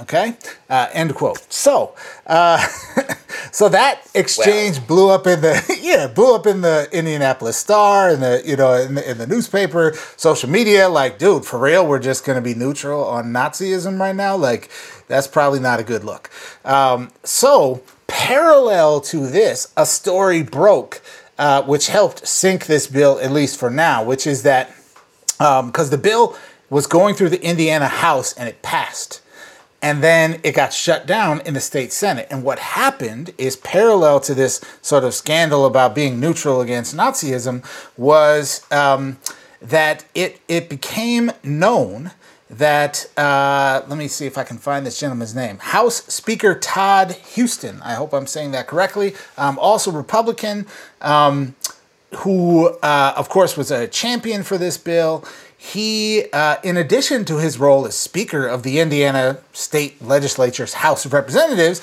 Okay? 0.00 0.34
Uh, 0.70 0.88
end 0.94 1.14
quote. 1.14 1.44
So, 1.52 1.94
uh, 2.26 2.56
so 3.52 3.68
that 3.68 4.00
exchange 4.14 4.86
blew 4.86 5.10
up 5.10 5.26
in 5.26 5.42
the 5.42 5.78
yeah 5.82 6.06
blew 6.06 6.34
up 6.34 6.46
in 6.46 6.62
the 6.62 6.88
Indianapolis 6.90 7.58
Star 7.58 8.08
and 8.08 8.22
the 8.22 8.42
you 8.46 8.56
know 8.56 8.72
in 8.72 8.94
the, 8.94 9.10
in 9.10 9.18
the 9.18 9.26
newspaper, 9.26 9.92
social 10.16 10.48
media. 10.48 10.88
Like, 10.88 11.18
dude, 11.18 11.44
for 11.44 11.58
real, 11.58 11.86
we're 11.86 11.98
just 11.98 12.24
gonna 12.24 12.40
be 12.40 12.54
neutral 12.54 13.04
on 13.04 13.26
Nazism 13.26 14.00
right 14.00 14.16
now. 14.16 14.36
Like, 14.36 14.70
that's 15.06 15.26
probably 15.26 15.60
not 15.60 15.78
a 15.78 15.82
good 15.82 16.02
look. 16.02 16.30
Um, 16.64 17.10
so 17.22 17.82
parallel 18.06 19.02
to 19.02 19.26
this, 19.26 19.70
a 19.76 19.84
story 19.84 20.42
broke. 20.42 21.02
Uh, 21.38 21.62
which 21.62 21.86
helped 21.86 22.28
sink 22.28 22.66
this 22.66 22.86
bill, 22.86 23.18
at 23.20 23.32
least 23.32 23.58
for 23.58 23.70
now, 23.70 24.04
which 24.04 24.26
is 24.26 24.42
that 24.42 24.70
because 25.40 25.84
um, 25.84 25.90
the 25.90 25.96
bill 25.96 26.36
was 26.70 26.86
going 26.86 27.14
through 27.14 27.28
the 27.28 27.44
Indiana 27.44 27.88
House 27.88 28.32
and 28.32 28.48
it 28.48 28.62
passed 28.62 29.20
and 29.82 30.02
then 30.02 30.40
it 30.42 30.52
got 30.52 30.72
shut 30.72 31.06
down 31.06 31.40
in 31.42 31.54
the 31.54 31.60
state 31.60 31.92
senate 31.92 32.26
and 32.30 32.42
what 32.42 32.58
happened 32.58 33.32
is 33.38 33.56
parallel 33.56 34.20
to 34.20 34.34
this 34.34 34.60
sort 34.82 35.04
of 35.04 35.14
scandal 35.14 35.64
about 35.64 35.94
being 35.94 36.20
neutral 36.20 36.60
against 36.60 36.94
nazism 36.94 37.64
was 37.96 38.66
um, 38.70 39.18
that 39.60 40.04
it 40.14 40.40
it 40.48 40.68
became 40.68 41.30
known 41.42 42.10
that 42.48 43.06
uh, 43.16 43.82
let 43.86 43.96
me 43.96 44.08
see 44.08 44.26
if 44.26 44.36
I 44.36 44.42
can 44.42 44.58
find 44.58 44.84
this 44.84 44.98
gentleman's 44.98 45.36
name. 45.36 45.58
House 45.58 46.02
Speaker 46.12 46.56
Todd 46.56 47.16
Huston. 47.36 47.80
I 47.82 47.94
hope 47.94 48.12
I'm 48.12 48.26
saying 48.26 48.50
that 48.50 48.66
correctly. 48.66 49.14
Um, 49.38 49.56
also 49.60 49.92
Republican, 49.92 50.66
um, 51.00 51.54
who 52.16 52.70
uh, 52.82 53.14
of 53.16 53.28
course 53.28 53.56
was 53.56 53.70
a 53.70 53.86
champion 53.86 54.42
for 54.42 54.58
this 54.58 54.76
bill 54.78 55.24
he, 55.62 56.24
uh, 56.32 56.56
in 56.64 56.78
addition 56.78 57.26
to 57.26 57.36
his 57.36 57.58
role 57.58 57.86
as 57.86 57.94
Speaker 57.94 58.46
of 58.46 58.62
the 58.62 58.80
Indiana 58.80 59.40
State 59.52 60.00
Legislature's 60.00 60.72
House 60.72 61.04
of 61.04 61.12
Representatives, 61.12 61.82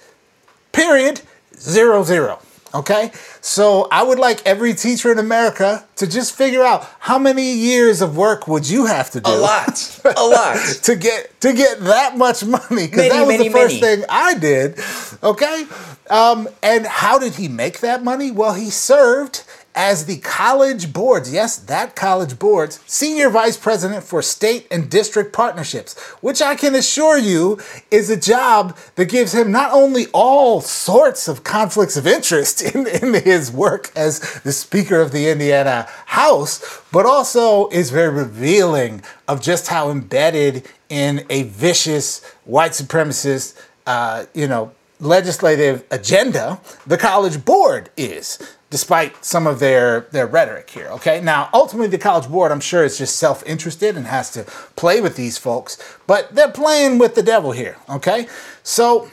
period, 0.71 1.21
zero, 1.57 2.03
zero. 2.03 2.37
Okay? 2.77 3.11
So 3.41 3.87
I 3.91 4.03
would 4.03 4.19
like 4.19 4.45
every 4.45 4.73
teacher 4.73 5.11
in 5.11 5.17
America 5.17 5.85
to 5.95 6.07
just 6.07 6.35
figure 6.35 6.63
out 6.63 6.87
how 6.99 7.17
many 7.17 7.53
years 7.53 8.01
of 8.01 8.15
work 8.15 8.47
would 8.47 8.69
you 8.69 8.85
have 8.85 9.09
to 9.11 9.19
do? 9.21 9.31
A 9.31 9.35
lot. 9.35 9.99
A 10.05 10.23
lot. 10.23 10.57
to 10.83 10.95
get 10.95 11.41
to 11.41 11.53
get 11.53 11.79
that 11.81 12.17
much 12.17 12.45
money. 12.45 12.87
Because 12.87 13.09
that 13.09 13.25
was 13.25 13.37
many, 13.37 13.47
the 13.47 13.53
first 13.53 13.81
many. 13.81 13.97
thing 13.97 14.05
I 14.09 14.35
did. 14.35 14.79
Okay? 15.23 15.65
Um, 16.09 16.47
and 16.61 16.85
how 16.85 17.17
did 17.19 17.35
he 17.35 17.47
make 17.47 17.79
that 17.79 18.03
money? 18.03 18.31
Well, 18.31 18.53
he 18.53 18.69
served 18.69 19.43
as 19.77 20.07
the 20.07 20.17
college 20.17 20.91
boards, 20.91 21.31
yes, 21.31 21.55
that 21.55 21.95
college 21.95 22.39
boards, 22.39 22.79
senior 22.87 23.29
vice 23.29 23.55
president 23.55 24.03
for 24.03 24.23
state 24.23 24.65
and 24.71 24.89
district 24.89 25.31
partnerships, 25.31 25.95
which 26.19 26.41
I 26.41 26.55
can 26.55 26.73
assure 26.73 27.19
you 27.19 27.59
is 27.91 28.09
a 28.09 28.17
job 28.17 28.75
that 28.95 29.05
gives 29.05 29.35
him 29.35 29.51
not 29.51 29.71
only 29.71 30.07
all 30.13 30.61
sorts 30.61 31.27
of 31.27 31.43
conflicts 31.43 31.95
of 31.95 32.07
interest 32.07 32.63
in, 32.75 32.87
in 32.87 33.23
his 33.23 33.51
work 33.51 33.91
as 33.95 34.41
the 34.41 34.51
Speaker 34.51 34.99
of 34.99 35.11
the 35.11 35.29
Indiana 35.29 35.87
House, 36.07 36.81
but 36.91 37.05
also 37.05 37.69
is 37.69 37.91
very 37.91 38.09
revealing 38.09 39.03
of 39.27 39.43
just 39.43 39.67
how 39.67 39.91
embedded 39.91 40.67
in 40.89 41.23
a 41.29 41.43
vicious 41.43 42.25
white 42.45 42.71
supremacist, 42.71 43.61
uh, 43.85 44.25
you 44.33 44.47
know, 44.47 44.71
legislative 44.99 45.83
agenda 45.91 46.59
the 46.87 46.97
college 46.97 47.45
board 47.45 47.91
is 47.95 48.39
despite 48.69 49.23
some 49.23 49.47
of 49.47 49.59
their 49.59 50.01
their 50.11 50.27
rhetoric 50.27 50.69
here. 50.69 50.87
Okay, 50.87 51.21
now 51.21 51.49
ultimately 51.53 51.87
the 51.87 51.97
College 51.97 52.29
Board, 52.29 52.51
I'm 52.51 52.59
sure, 52.59 52.83
is 52.83 52.97
just 52.97 53.15
self-interested 53.17 53.95
and 53.95 54.07
has 54.07 54.31
to 54.31 54.43
play 54.75 55.01
with 55.01 55.15
these 55.15 55.37
folks, 55.37 55.77
but 56.05 56.33
they're 56.35 56.51
playing 56.51 56.97
with 56.97 57.15
the 57.15 57.23
devil 57.23 57.51
here. 57.51 57.77
Okay, 57.89 58.27
so 58.63 59.09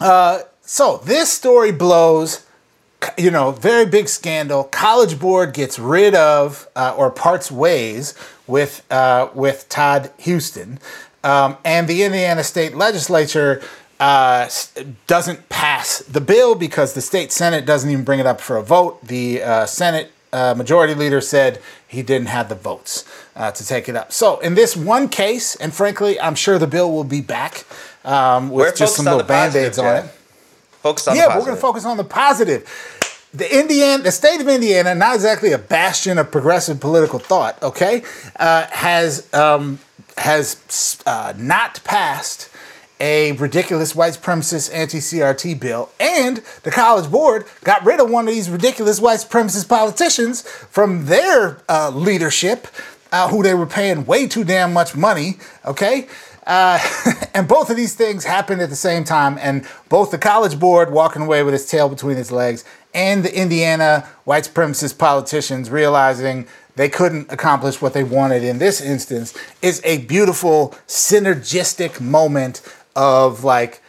uh, 0.00 0.40
so 0.62 0.98
this 1.04 1.32
story 1.32 1.72
blows. 1.72 2.44
You 3.16 3.30
know, 3.30 3.52
very 3.52 3.86
big 3.86 4.08
scandal. 4.08 4.64
College 4.64 5.20
Board 5.20 5.54
gets 5.54 5.78
rid 5.78 6.16
of 6.16 6.66
uh, 6.74 6.96
or 6.96 7.12
parts 7.12 7.48
ways 7.48 8.14
with 8.48 8.84
uh, 8.90 9.28
with 9.34 9.68
Todd 9.68 10.10
Huston, 10.20 10.80
um, 11.22 11.56
and 11.64 11.86
the 11.86 12.02
Indiana 12.02 12.42
State 12.42 12.74
Legislature 12.74 13.62
uh, 14.00 14.48
doesn't 15.06 15.48
pass 15.48 15.98
the 16.00 16.20
bill 16.20 16.54
because 16.54 16.94
the 16.94 17.00
state 17.00 17.32
senate 17.32 17.66
doesn't 17.66 17.90
even 17.90 18.04
bring 18.04 18.20
it 18.20 18.26
up 18.26 18.40
for 18.40 18.56
a 18.56 18.62
vote. 18.62 19.04
The 19.04 19.42
uh, 19.42 19.66
Senate 19.66 20.12
uh, 20.32 20.54
majority 20.56 20.94
leader 20.94 21.20
said 21.20 21.60
he 21.86 22.02
didn't 22.02 22.28
have 22.28 22.48
the 22.48 22.54
votes 22.54 23.04
uh, 23.34 23.50
to 23.50 23.66
take 23.66 23.88
it 23.88 23.96
up. 23.96 24.12
So 24.12 24.38
in 24.40 24.54
this 24.54 24.76
one 24.76 25.08
case, 25.08 25.56
and 25.56 25.72
frankly, 25.74 26.20
I'm 26.20 26.34
sure 26.34 26.58
the 26.58 26.66
bill 26.66 26.92
will 26.92 27.04
be 27.04 27.20
back 27.20 27.64
um, 28.04 28.50
with 28.50 28.66
we're 28.66 28.74
just 28.74 28.96
some 28.96 29.06
little 29.06 29.22
band 29.22 29.56
aids 29.56 29.78
on 29.78 30.04
it. 30.04 30.10
Focus 30.82 31.08
on 31.08 31.16
yeah, 31.16 31.36
we're 31.36 31.44
going 31.44 31.56
to 31.56 31.60
focus 31.60 31.84
on 31.84 31.96
the 31.96 32.04
positive. 32.04 32.68
The 33.34 33.58
Indiana, 33.58 34.02
the 34.02 34.12
state 34.12 34.40
of 34.40 34.48
Indiana, 34.48 34.94
not 34.94 35.16
exactly 35.16 35.52
a 35.52 35.58
bastion 35.58 36.18
of 36.18 36.30
progressive 36.30 36.80
political 36.80 37.18
thought, 37.18 37.62
okay, 37.62 38.02
uh, 38.36 38.66
has 38.68 39.32
um, 39.34 39.80
has 40.16 41.02
uh, 41.04 41.34
not 41.36 41.82
passed 41.84 42.48
a 43.00 43.32
ridiculous 43.32 43.94
white 43.94 44.14
supremacist 44.14 44.72
anti-CRT 44.74 45.60
bill, 45.60 45.90
and 46.00 46.42
the 46.62 46.70
College 46.70 47.10
Board 47.10 47.44
got 47.64 47.84
rid 47.84 48.00
of 48.00 48.10
one 48.10 48.26
of 48.26 48.34
these 48.34 48.50
ridiculous 48.50 49.00
white 49.00 49.20
supremacist 49.20 49.68
politicians 49.68 50.42
from 50.42 51.06
their 51.06 51.62
uh, 51.68 51.90
leadership, 51.90 52.66
uh, 53.12 53.28
who 53.28 53.42
they 53.42 53.54
were 53.54 53.66
paying 53.66 54.04
way 54.06 54.26
too 54.26 54.44
damn 54.44 54.72
much 54.72 54.96
money. 54.96 55.38
Okay. 55.64 56.08
Uh, 56.46 56.78
and 57.34 57.46
both 57.46 57.68
of 57.68 57.76
these 57.76 57.94
things 57.94 58.24
happened 58.24 58.60
at 58.60 58.70
the 58.70 58.76
same 58.76 59.04
time, 59.04 59.38
and 59.40 59.66
both 59.88 60.10
the 60.10 60.18
College 60.18 60.58
Board 60.58 60.90
walking 60.90 61.22
away 61.22 61.42
with 61.42 61.54
its 61.54 61.70
tail 61.70 61.88
between 61.88 62.16
its 62.16 62.30
legs, 62.30 62.64
and 62.94 63.22
the 63.22 63.38
Indiana 63.38 64.08
white 64.24 64.44
supremacist 64.44 64.98
politicians 64.98 65.70
realizing 65.70 66.46
they 66.78 66.88
couldn't 66.88 67.30
accomplish 67.30 67.82
what 67.82 67.92
they 67.92 68.04
wanted 68.04 68.44
in 68.44 68.58
this 68.58 68.80
instance 68.80 69.36
is 69.60 69.82
a 69.84 69.98
beautiful 70.06 70.76
synergistic 70.86 72.00
moment 72.00 72.62
of 72.98 73.44
like 73.44 73.80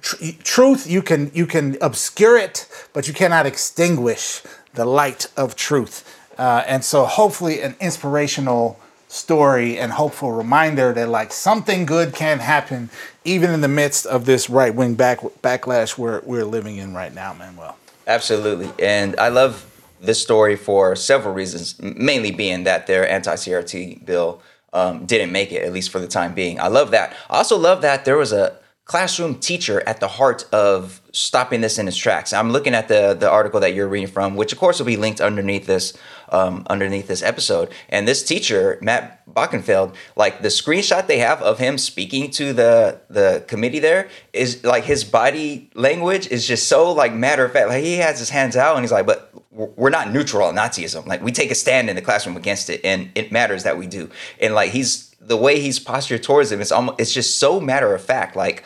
tr- 0.00 0.16
truth 0.44 0.88
you 0.88 1.02
can 1.02 1.32
you 1.34 1.46
can 1.46 1.76
obscure 1.82 2.38
it 2.38 2.68
but 2.92 3.08
you 3.08 3.12
cannot 3.12 3.44
extinguish 3.44 4.40
the 4.74 4.84
light 4.84 5.26
of 5.36 5.56
truth. 5.56 6.20
Uh, 6.38 6.62
and 6.66 6.84
so 6.84 7.04
hopefully 7.04 7.60
an 7.60 7.76
inspirational 7.80 8.78
story 9.08 9.78
and 9.78 9.92
hopeful 9.92 10.32
reminder 10.32 10.92
that 10.92 11.08
like 11.08 11.32
something 11.32 11.86
good 11.86 12.12
can 12.14 12.38
happen 12.38 12.90
even 13.24 13.50
in 13.50 13.60
the 13.60 13.68
midst 13.68 14.06
of 14.06 14.26
this 14.26 14.50
right 14.50 14.74
wing 14.74 14.94
back 14.94 15.20
backlash 15.42 15.96
we're 15.96 16.20
we're 16.22 16.44
living 16.44 16.78
in 16.78 16.94
right 16.94 17.14
now 17.14 17.32
Manuel. 17.32 17.76
Absolutely. 18.06 18.70
And 18.84 19.18
I 19.18 19.28
love 19.28 19.64
this 20.00 20.20
story 20.20 20.56
for 20.56 20.96
several 20.96 21.34
reasons 21.34 21.80
mainly 21.80 22.30
being 22.30 22.64
that 22.64 22.86
their 22.86 23.08
anti-CRT 23.08 24.04
bill 24.04 24.42
um, 24.74 25.06
didn't 25.06 25.32
make 25.32 25.52
it, 25.52 25.62
at 25.62 25.72
least 25.72 25.90
for 25.90 26.00
the 26.00 26.08
time 26.08 26.34
being. 26.34 26.60
I 26.60 26.66
love 26.66 26.90
that. 26.90 27.16
I 27.30 27.38
also 27.38 27.56
love 27.56 27.80
that 27.82 28.04
there 28.04 28.16
was 28.16 28.32
a 28.32 28.58
classroom 28.84 29.36
teacher 29.36 29.82
at 29.86 30.00
the 30.00 30.08
heart 30.08 30.46
of 30.52 31.00
stopping 31.12 31.62
this 31.62 31.78
in 31.78 31.88
its 31.88 31.96
tracks. 31.96 32.32
I'm 32.32 32.50
looking 32.50 32.74
at 32.74 32.88
the 32.88 33.16
the 33.18 33.30
article 33.30 33.60
that 33.60 33.72
you're 33.74 33.88
reading 33.88 34.08
from, 34.08 34.36
which 34.36 34.52
of 34.52 34.58
course 34.58 34.78
will 34.78 34.86
be 34.86 34.96
linked 34.96 35.20
underneath 35.20 35.66
this 35.66 35.96
um, 36.34 36.66
underneath 36.68 37.06
this 37.06 37.22
episode. 37.22 37.70
And 37.88 38.08
this 38.08 38.24
teacher, 38.24 38.78
Matt 38.82 39.24
Bockenfeld, 39.32 39.94
like 40.16 40.42
the 40.42 40.48
screenshot 40.48 41.06
they 41.06 41.18
have 41.18 41.40
of 41.42 41.58
him 41.58 41.78
speaking 41.78 42.30
to 42.32 42.52
the 42.52 43.00
the 43.08 43.44
committee 43.46 43.78
there 43.78 44.08
is 44.32 44.64
like 44.64 44.84
his 44.84 45.04
body 45.04 45.70
language 45.74 46.26
is 46.28 46.46
just 46.46 46.66
so 46.66 46.90
like 46.92 47.14
matter 47.14 47.44
of 47.44 47.52
fact. 47.52 47.68
Like 47.68 47.84
he 47.84 47.96
has 47.98 48.18
his 48.18 48.30
hands 48.30 48.56
out 48.56 48.74
and 48.74 48.82
he's 48.82 48.92
like, 48.92 49.06
but 49.06 49.30
we're 49.52 49.90
not 49.90 50.10
neutral 50.10 50.48
on 50.48 50.56
Nazism. 50.56 51.06
Like 51.06 51.22
we 51.22 51.30
take 51.30 51.52
a 51.52 51.54
stand 51.54 51.88
in 51.88 51.94
the 51.94 52.02
classroom 52.02 52.36
against 52.36 52.68
it, 52.68 52.80
and 52.84 53.10
it 53.14 53.30
matters 53.30 53.62
that 53.62 53.78
we 53.78 53.86
do. 53.86 54.10
And 54.40 54.54
like 54.54 54.72
he's 54.72 55.14
the 55.20 55.36
way 55.36 55.60
he's 55.60 55.78
postured 55.78 56.24
towards 56.24 56.50
him, 56.50 56.60
it's 56.60 56.72
almost 56.72 57.00
it's 57.00 57.14
just 57.14 57.38
so 57.38 57.60
matter 57.60 57.94
of 57.94 58.02
fact. 58.02 58.34
Like 58.34 58.64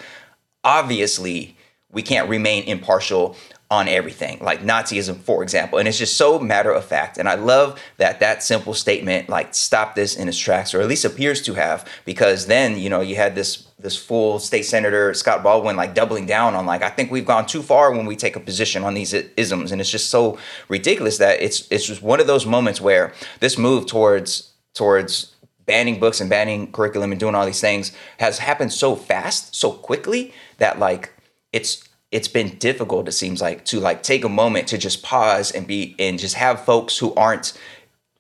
obviously 0.64 1.54
we 1.90 2.02
can't 2.02 2.28
remain 2.28 2.64
impartial 2.64 3.36
on 3.70 3.86
everything, 3.86 4.38
like 4.40 4.62
Nazism, 4.62 5.18
for 5.18 5.42
example. 5.42 5.78
And 5.78 5.86
it's 5.86 5.98
just 5.98 6.16
so 6.16 6.38
matter 6.38 6.72
of 6.72 6.84
fact. 6.86 7.18
And 7.18 7.28
I 7.28 7.34
love 7.34 7.78
that 7.98 8.20
that 8.20 8.42
simple 8.42 8.72
statement 8.72 9.28
like 9.28 9.54
stop 9.54 9.94
this 9.94 10.16
in 10.16 10.26
its 10.26 10.38
tracks, 10.38 10.74
or 10.74 10.80
at 10.80 10.88
least 10.88 11.04
appears 11.04 11.42
to 11.42 11.54
have, 11.54 11.86
because 12.06 12.46
then 12.46 12.78
you 12.78 12.88
know 12.88 13.02
you 13.02 13.16
had 13.16 13.34
this 13.34 13.66
this 13.78 13.96
full 13.96 14.38
state 14.38 14.64
senator 14.64 15.12
Scott 15.12 15.42
Baldwin 15.42 15.76
like 15.76 15.94
doubling 15.94 16.24
down 16.24 16.54
on 16.54 16.64
like 16.64 16.82
I 16.82 16.88
think 16.88 17.10
we've 17.10 17.26
gone 17.26 17.46
too 17.46 17.62
far 17.62 17.92
when 17.92 18.06
we 18.06 18.16
take 18.16 18.36
a 18.36 18.40
position 18.40 18.84
on 18.84 18.94
these 18.94 19.12
isms, 19.12 19.70
and 19.70 19.80
it's 19.80 19.90
just 19.90 20.08
so 20.08 20.38
ridiculous 20.68 21.18
that 21.18 21.42
it's 21.42 21.68
it's 21.70 21.86
just 21.86 22.02
one 22.02 22.20
of 22.20 22.26
those 22.26 22.46
moments 22.46 22.80
where 22.80 23.12
this 23.40 23.58
move 23.58 23.86
towards 23.86 24.52
towards 24.72 25.34
banning 25.66 26.00
books 26.00 26.22
and 26.22 26.30
banning 26.30 26.72
curriculum 26.72 27.12
and 27.12 27.20
doing 27.20 27.34
all 27.34 27.44
these 27.44 27.60
things 27.60 27.92
has 28.18 28.38
happened 28.38 28.72
so 28.72 28.96
fast, 28.96 29.54
so 29.54 29.70
quickly 29.72 30.32
that 30.56 30.78
like 30.78 31.12
it's 31.52 31.87
it's 32.10 32.28
been 32.28 32.56
difficult 32.58 33.08
it 33.08 33.12
seems 33.12 33.40
like 33.40 33.64
to 33.64 33.80
like 33.80 34.02
take 34.02 34.24
a 34.24 34.28
moment 34.28 34.68
to 34.68 34.78
just 34.78 35.02
pause 35.02 35.50
and 35.50 35.66
be 35.66 35.94
and 35.98 36.18
just 36.18 36.34
have 36.34 36.64
folks 36.64 36.98
who 36.98 37.14
aren't 37.14 37.58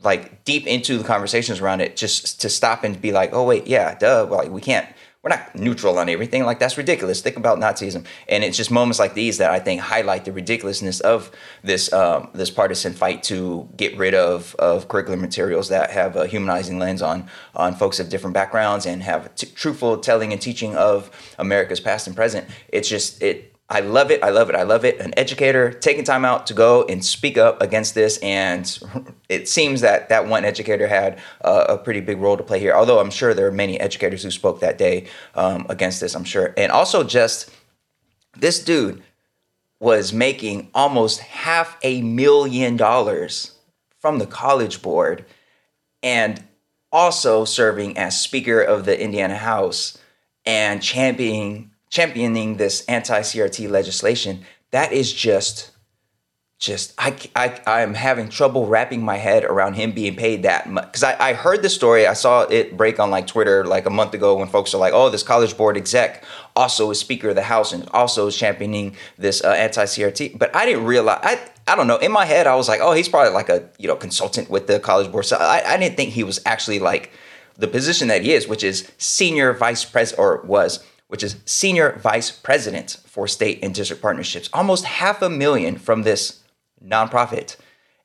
like 0.02 0.44
deep 0.44 0.66
into 0.66 0.98
the 0.98 1.04
conversations 1.04 1.60
around 1.60 1.80
it 1.80 1.96
just 1.96 2.40
to 2.40 2.48
stop 2.48 2.84
and 2.84 3.00
be 3.00 3.12
like 3.12 3.30
oh 3.32 3.44
wait 3.44 3.66
yeah 3.66 3.94
duh 3.98 4.26
like 4.30 4.50
we 4.50 4.60
can't 4.60 4.86
we're 5.22 5.30
not 5.30 5.54
neutral 5.56 5.98
on 5.98 6.08
everything 6.08 6.44
like 6.44 6.60
that's 6.60 6.78
ridiculous 6.78 7.20
think 7.20 7.36
about 7.36 7.58
nazism. 7.58 8.06
And 8.28 8.44
it's 8.44 8.56
just 8.56 8.70
moments 8.70 9.00
like 9.00 9.14
these 9.14 9.38
that 9.38 9.50
i 9.50 9.58
think 9.58 9.80
highlight 9.80 10.24
the 10.24 10.32
ridiculousness 10.32 11.00
of 11.00 11.32
this 11.64 11.92
um, 11.92 12.28
this 12.34 12.50
partisan 12.50 12.92
fight 12.92 13.22
to 13.24 13.68
get 13.76 13.96
rid 13.96 14.14
of 14.14 14.54
of 14.56 14.86
curriculum 14.86 15.20
materials 15.20 15.70
that 15.70 15.90
have 15.90 16.14
a 16.14 16.26
humanizing 16.26 16.78
lens 16.78 17.02
on 17.02 17.28
on 17.56 17.74
folks 17.74 17.98
of 17.98 18.08
different 18.08 18.34
backgrounds 18.34 18.86
and 18.86 19.02
have 19.02 19.34
t- 19.34 19.48
truthful 19.48 19.98
telling 19.98 20.32
and 20.32 20.40
teaching 20.40 20.76
of 20.76 21.10
america's 21.38 21.80
past 21.80 22.06
and 22.06 22.14
present. 22.14 22.46
It's 22.68 22.88
just 22.88 23.20
it 23.20 23.57
I 23.70 23.80
love 23.80 24.10
it. 24.10 24.22
I 24.22 24.30
love 24.30 24.48
it. 24.48 24.56
I 24.56 24.62
love 24.62 24.86
it. 24.86 24.98
An 24.98 25.12
educator 25.18 25.70
taking 25.70 26.02
time 26.02 26.24
out 26.24 26.46
to 26.46 26.54
go 26.54 26.84
and 26.84 27.04
speak 27.04 27.36
up 27.36 27.60
against 27.60 27.94
this, 27.94 28.18
and 28.22 28.78
it 29.28 29.46
seems 29.46 29.82
that 29.82 30.08
that 30.08 30.26
one 30.26 30.44
educator 30.44 30.86
had 30.86 31.20
a 31.42 31.76
pretty 31.76 32.00
big 32.00 32.18
role 32.18 32.36
to 32.36 32.42
play 32.42 32.58
here. 32.60 32.72
Although 32.72 32.98
I'm 32.98 33.10
sure 33.10 33.34
there 33.34 33.46
are 33.46 33.52
many 33.52 33.78
educators 33.78 34.22
who 34.22 34.30
spoke 34.30 34.60
that 34.60 34.78
day 34.78 35.08
um, 35.34 35.66
against 35.68 36.00
this. 36.00 36.14
I'm 36.14 36.24
sure, 36.24 36.54
and 36.56 36.72
also 36.72 37.04
just 37.04 37.50
this 38.36 38.62
dude 38.62 39.02
was 39.80 40.12
making 40.12 40.70
almost 40.74 41.20
half 41.20 41.76
a 41.82 42.00
million 42.00 42.76
dollars 42.76 43.52
from 44.00 44.18
the 44.18 44.26
college 44.26 44.80
board, 44.80 45.26
and 46.02 46.42
also 46.90 47.44
serving 47.44 47.98
as 47.98 48.18
Speaker 48.18 48.62
of 48.62 48.86
the 48.86 48.98
Indiana 48.98 49.36
House 49.36 49.98
and 50.46 50.82
championing 50.82 51.72
championing 51.90 52.56
this 52.56 52.84
anti-CRT 52.86 53.70
legislation, 53.70 54.44
that 54.70 54.92
is 54.92 55.12
just 55.12 55.70
just 56.58 56.92
I, 56.98 57.16
I 57.36 57.60
i'm 57.66 57.94
having 57.94 58.28
trouble 58.28 58.66
wrapping 58.66 59.00
my 59.00 59.16
head 59.16 59.44
around 59.44 59.74
him 59.74 59.92
being 59.92 60.16
paid 60.16 60.42
that 60.42 60.68
much 60.68 60.86
because 60.86 61.04
I, 61.04 61.30
I 61.30 61.32
heard 61.32 61.62
the 61.62 61.68
story. 61.68 62.06
I 62.06 62.14
saw 62.14 62.42
it 62.42 62.76
break 62.76 62.98
on 62.98 63.10
like 63.10 63.28
twitter 63.28 63.64
like 63.64 63.86
a 63.86 63.90
month 63.90 64.12
ago 64.12 64.36
when 64.36 64.48
folks 64.48 64.74
are 64.74 64.78
like 64.78 64.92
oh 64.92 65.08
this 65.08 65.22
college 65.22 65.56
board 65.56 65.76
exec 65.76 66.24
also 66.56 66.90
is 66.90 66.98
speaker 66.98 67.28
of 67.28 67.36
the 67.36 67.42
house 67.42 67.72
and 67.72 67.88
also 67.90 68.26
is 68.26 68.36
championing 68.36 68.96
this 69.16 69.42
uh, 69.44 69.52
anti-crt 69.52 70.36
but 70.36 70.54
i 70.54 70.66
didn't 70.66 70.84
realize 70.84 71.20
i 71.22 71.40
i 71.68 71.76
don't 71.76 71.86
know. 71.86 71.98
In 71.98 72.10
my 72.10 72.24
head 72.24 72.48
i 72.48 72.56
was 72.56 72.66
like 72.66 72.80
oh 72.82 72.92
he's 72.92 73.08
probably 73.08 73.32
like 73.32 73.48
a 73.48 73.68
you 73.78 73.86
know 73.86 73.96
consultant 73.96 74.50
with 74.50 74.66
the 74.66 74.80
college 74.80 75.12
board. 75.12 75.26
So 75.26 75.36
i, 75.36 75.62
I 75.64 75.76
didn't 75.76 75.96
think 75.96 76.10
he 76.10 76.24
was 76.24 76.40
actually 76.44 76.80
like 76.80 77.12
the 77.56 77.68
position 77.68 78.08
that 78.08 78.22
he 78.22 78.32
is 78.32 78.48
which 78.48 78.64
is 78.64 78.90
senior 78.98 79.52
vice 79.52 79.84
president 79.84 80.18
or 80.18 80.42
was 80.42 80.84
which 81.08 81.22
is 81.22 81.36
Senior 81.44 81.98
Vice 81.98 82.30
President 82.30 82.98
for 83.06 83.26
State 83.26 83.58
and 83.62 83.74
District 83.74 84.00
Partnerships. 84.00 84.48
Almost 84.52 84.84
half 84.84 85.20
a 85.20 85.28
million 85.28 85.76
from 85.76 86.02
this 86.02 86.42
nonprofit. 86.84 87.56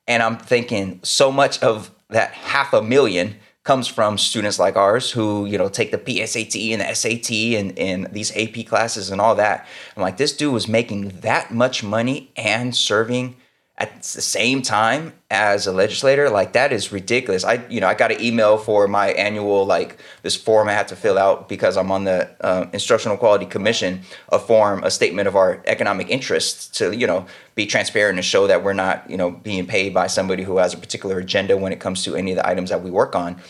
And 0.06 0.22
I'm 0.22 0.36
thinking 0.36 1.00
so 1.02 1.30
much 1.30 1.62
of 1.62 1.90
that 2.10 2.32
half 2.32 2.72
a 2.72 2.82
million 2.82 3.36
comes 3.62 3.88
from 3.88 4.18
students 4.18 4.58
like 4.58 4.76
ours 4.76 5.10
who, 5.10 5.46
you 5.46 5.56
know, 5.56 5.68
take 5.68 5.90
the 5.90 5.98
PSAT 5.98 6.72
and 6.72 6.82
the 6.82 6.94
SAT 6.94 7.30
and, 7.58 7.78
and 7.78 8.12
these 8.12 8.34
AP 8.36 8.66
classes 8.66 9.10
and 9.10 9.20
all 9.20 9.34
that. 9.36 9.66
I'm 9.96 10.02
like, 10.02 10.18
this 10.18 10.36
dude 10.36 10.52
was 10.52 10.68
making 10.68 11.08
that 11.20 11.50
much 11.50 11.82
money 11.82 12.30
and 12.36 12.76
serving 12.76 13.36
at 13.76 14.02
the 14.02 14.22
same 14.22 14.62
time 14.62 15.12
as 15.30 15.66
a 15.66 15.72
legislator? 15.72 16.30
Like 16.30 16.52
that 16.52 16.72
is 16.72 16.92
ridiculous. 16.92 17.44
I 17.44 17.64
you 17.68 17.80
know 17.80 17.88
i 17.88 17.94
got 17.94 18.12
an 18.12 18.20
email 18.20 18.56
for 18.56 18.86
my 18.88 19.08
annual 19.08 19.66
like 19.66 19.98
this 20.22 20.36
form 20.36 20.68
i 20.68 20.72
have 20.72 20.86
to 20.86 20.96
fill 20.96 21.18
out 21.18 21.48
because 21.48 21.76
i'm 21.76 21.90
on 21.90 22.04
the 22.04 22.30
uh, 22.40 22.66
instructional 22.72 23.16
quality 23.16 23.46
commission 23.46 24.02
a 24.30 24.38
form 24.38 24.82
a 24.84 24.90
statement 24.90 25.28
of 25.28 25.36
our 25.36 25.62
economic 25.66 26.08
interests 26.10 26.66
to 26.78 26.96
you 26.96 27.06
know 27.06 27.26
be 27.54 27.66
transparent 27.66 28.18
and 28.18 28.24
show 28.24 28.46
that 28.46 28.62
we're 28.62 28.72
not 28.72 29.08
you 29.10 29.16
know 29.16 29.30
being 29.30 29.66
paid 29.66 29.92
by 29.92 30.06
somebody 30.06 30.42
who 30.42 30.58
has 30.58 30.74
a 30.74 30.78
particular 30.78 31.18
agenda 31.18 31.56
when 31.56 31.72
it 31.72 31.80
comes 31.80 32.04
to 32.04 32.14
any 32.14 32.32
of 32.32 32.36
the 32.36 32.48
items 32.48 32.70
that 32.70 32.82
we 32.82 32.90
work 32.90 33.14
on. 33.14 33.40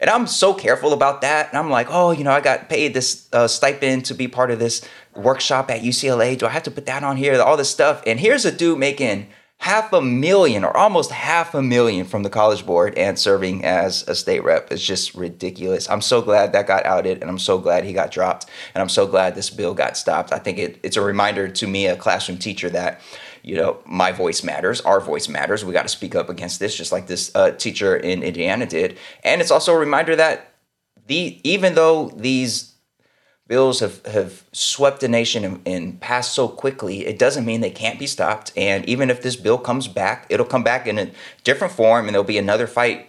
And 0.00 0.10
i'm 0.10 0.26
so 0.26 0.52
careful 0.52 0.92
about 0.92 1.20
that 1.20 1.48
and 1.50 1.58
i'm 1.58 1.70
like 1.70 1.86
oh 1.90 2.10
you 2.10 2.24
know 2.24 2.32
i 2.32 2.40
got 2.40 2.68
paid 2.68 2.94
this 2.94 3.28
uh, 3.32 3.48
stipend 3.48 4.04
to 4.06 4.14
be 4.14 4.28
part 4.28 4.50
of 4.50 4.58
this 4.58 4.86
workshop 5.14 5.70
at 5.70 5.82
ucla 5.82 6.36
do 6.36 6.46
i 6.46 6.50
have 6.50 6.64
to 6.64 6.70
put 6.70 6.86
that 6.86 7.04
on 7.04 7.16
here? 7.16 7.40
All 7.40 7.56
this 7.56 7.70
stuff. 7.70 8.02
And 8.06 8.18
here's 8.20 8.44
a 8.44 8.52
dude 8.52 8.78
making 8.78 9.28
half 9.58 9.92
a 9.92 10.02
million 10.02 10.64
or 10.64 10.76
almost 10.76 11.10
half 11.10 11.54
a 11.54 11.62
million 11.62 12.04
from 12.04 12.22
the 12.22 12.30
college 12.30 12.66
board 12.66 12.96
and 12.98 13.18
serving 13.18 13.64
as 13.64 14.06
a 14.08 14.14
state 14.14 14.44
rep 14.44 14.70
is 14.70 14.82
just 14.84 15.14
ridiculous. 15.14 15.88
I'm 15.88 16.02
so 16.02 16.20
glad 16.20 16.52
that 16.52 16.66
got 16.66 16.84
outed 16.84 17.22
and 17.22 17.30
I'm 17.30 17.38
so 17.38 17.58
glad 17.58 17.84
he 17.84 17.92
got 17.92 18.10
dropped 18.10 18.46
and 18.74 18.82
I'm 18.82 18.88
so 18.88 19.06
glad 19.06 19.34
this 19.34 19.50
bill 19.50 19.72
got 19.72 19.96
stopped. 19.96 20.32
I 20.32 20.38
think 20.38 20.58
it, 20.58 20.80
it's 20.82 20.96
a 20.96 21.00
reminder 21.00 21.48
to 21.48 21.66
me, 21.66 21.86
a 21.86 21.96
classroom 21.96 22.38
teacher, 22.38 22.68
that 22.70 23.00
you 23.42 23.56
know 23.56 23.78
my 23.84 24.10
voice 24.10 24.42
matters 24.42 24.80
our 24.80 25.00
voice 25.00 25.28
matters 25.28 25.66
we 25.66 25.72
got 25.74 25.82
to 25.82 25.88
speak 25.88 26.14
up 26.14 26.30
against 26.30 26.58
this 26.60 26.74
just 26.74 26.92
like 26.92 27.06
this 27.06 27.30
uh, 27.34 27.50
teacher 27.50 27.94
in 27.94 28.22
indiana 28.22 28.64
did 28.64 28.96
and 29.22 29.42
it's 29.42 29.50
also 29.50 29.74
a 29.74 29.78
reminder 29.78 30.16
that 30.16 30.54
the 31.06 31.38
even 31.44 31.74
though 31.74 32.08
these 32.16 32.73
bills 33.46 33.80
have, 33.80 34.04
have 34.06 34.44
swept 34.52 35.00
the 35.00 35.08
nation 35.08 35.44
and, 35.44 35.60
and, 35.66 36.00
passed 36.00 36.32
so 36.32 36.48
quickly, 36.48 37.06
it 37.06 37.18
doesn't 37.18 37.44
mean 37.44 37.60
they 37.60 37.70
can't 37.70 37.98
be 37.98 38.06
stopped. 38.06 38.52
And 38.56 38.88
even 38.88 39.10
if 39.10 39.22
this 39.22 39.36
bill 39.36 39.58
comes 39.58 39.86
back, 39.86 40.26
it'll 40.30 40.46
come 40.46 40.64
back 40.64 40.86
in 40.86 40.98
a 40.98 41.10
different 41.42 41.72
form 41.72 42.06
and 42.06 42.14
there'll 42.14 42.24
be 42.24 42.38
another 42.38 42.66
fight 42.66 43.08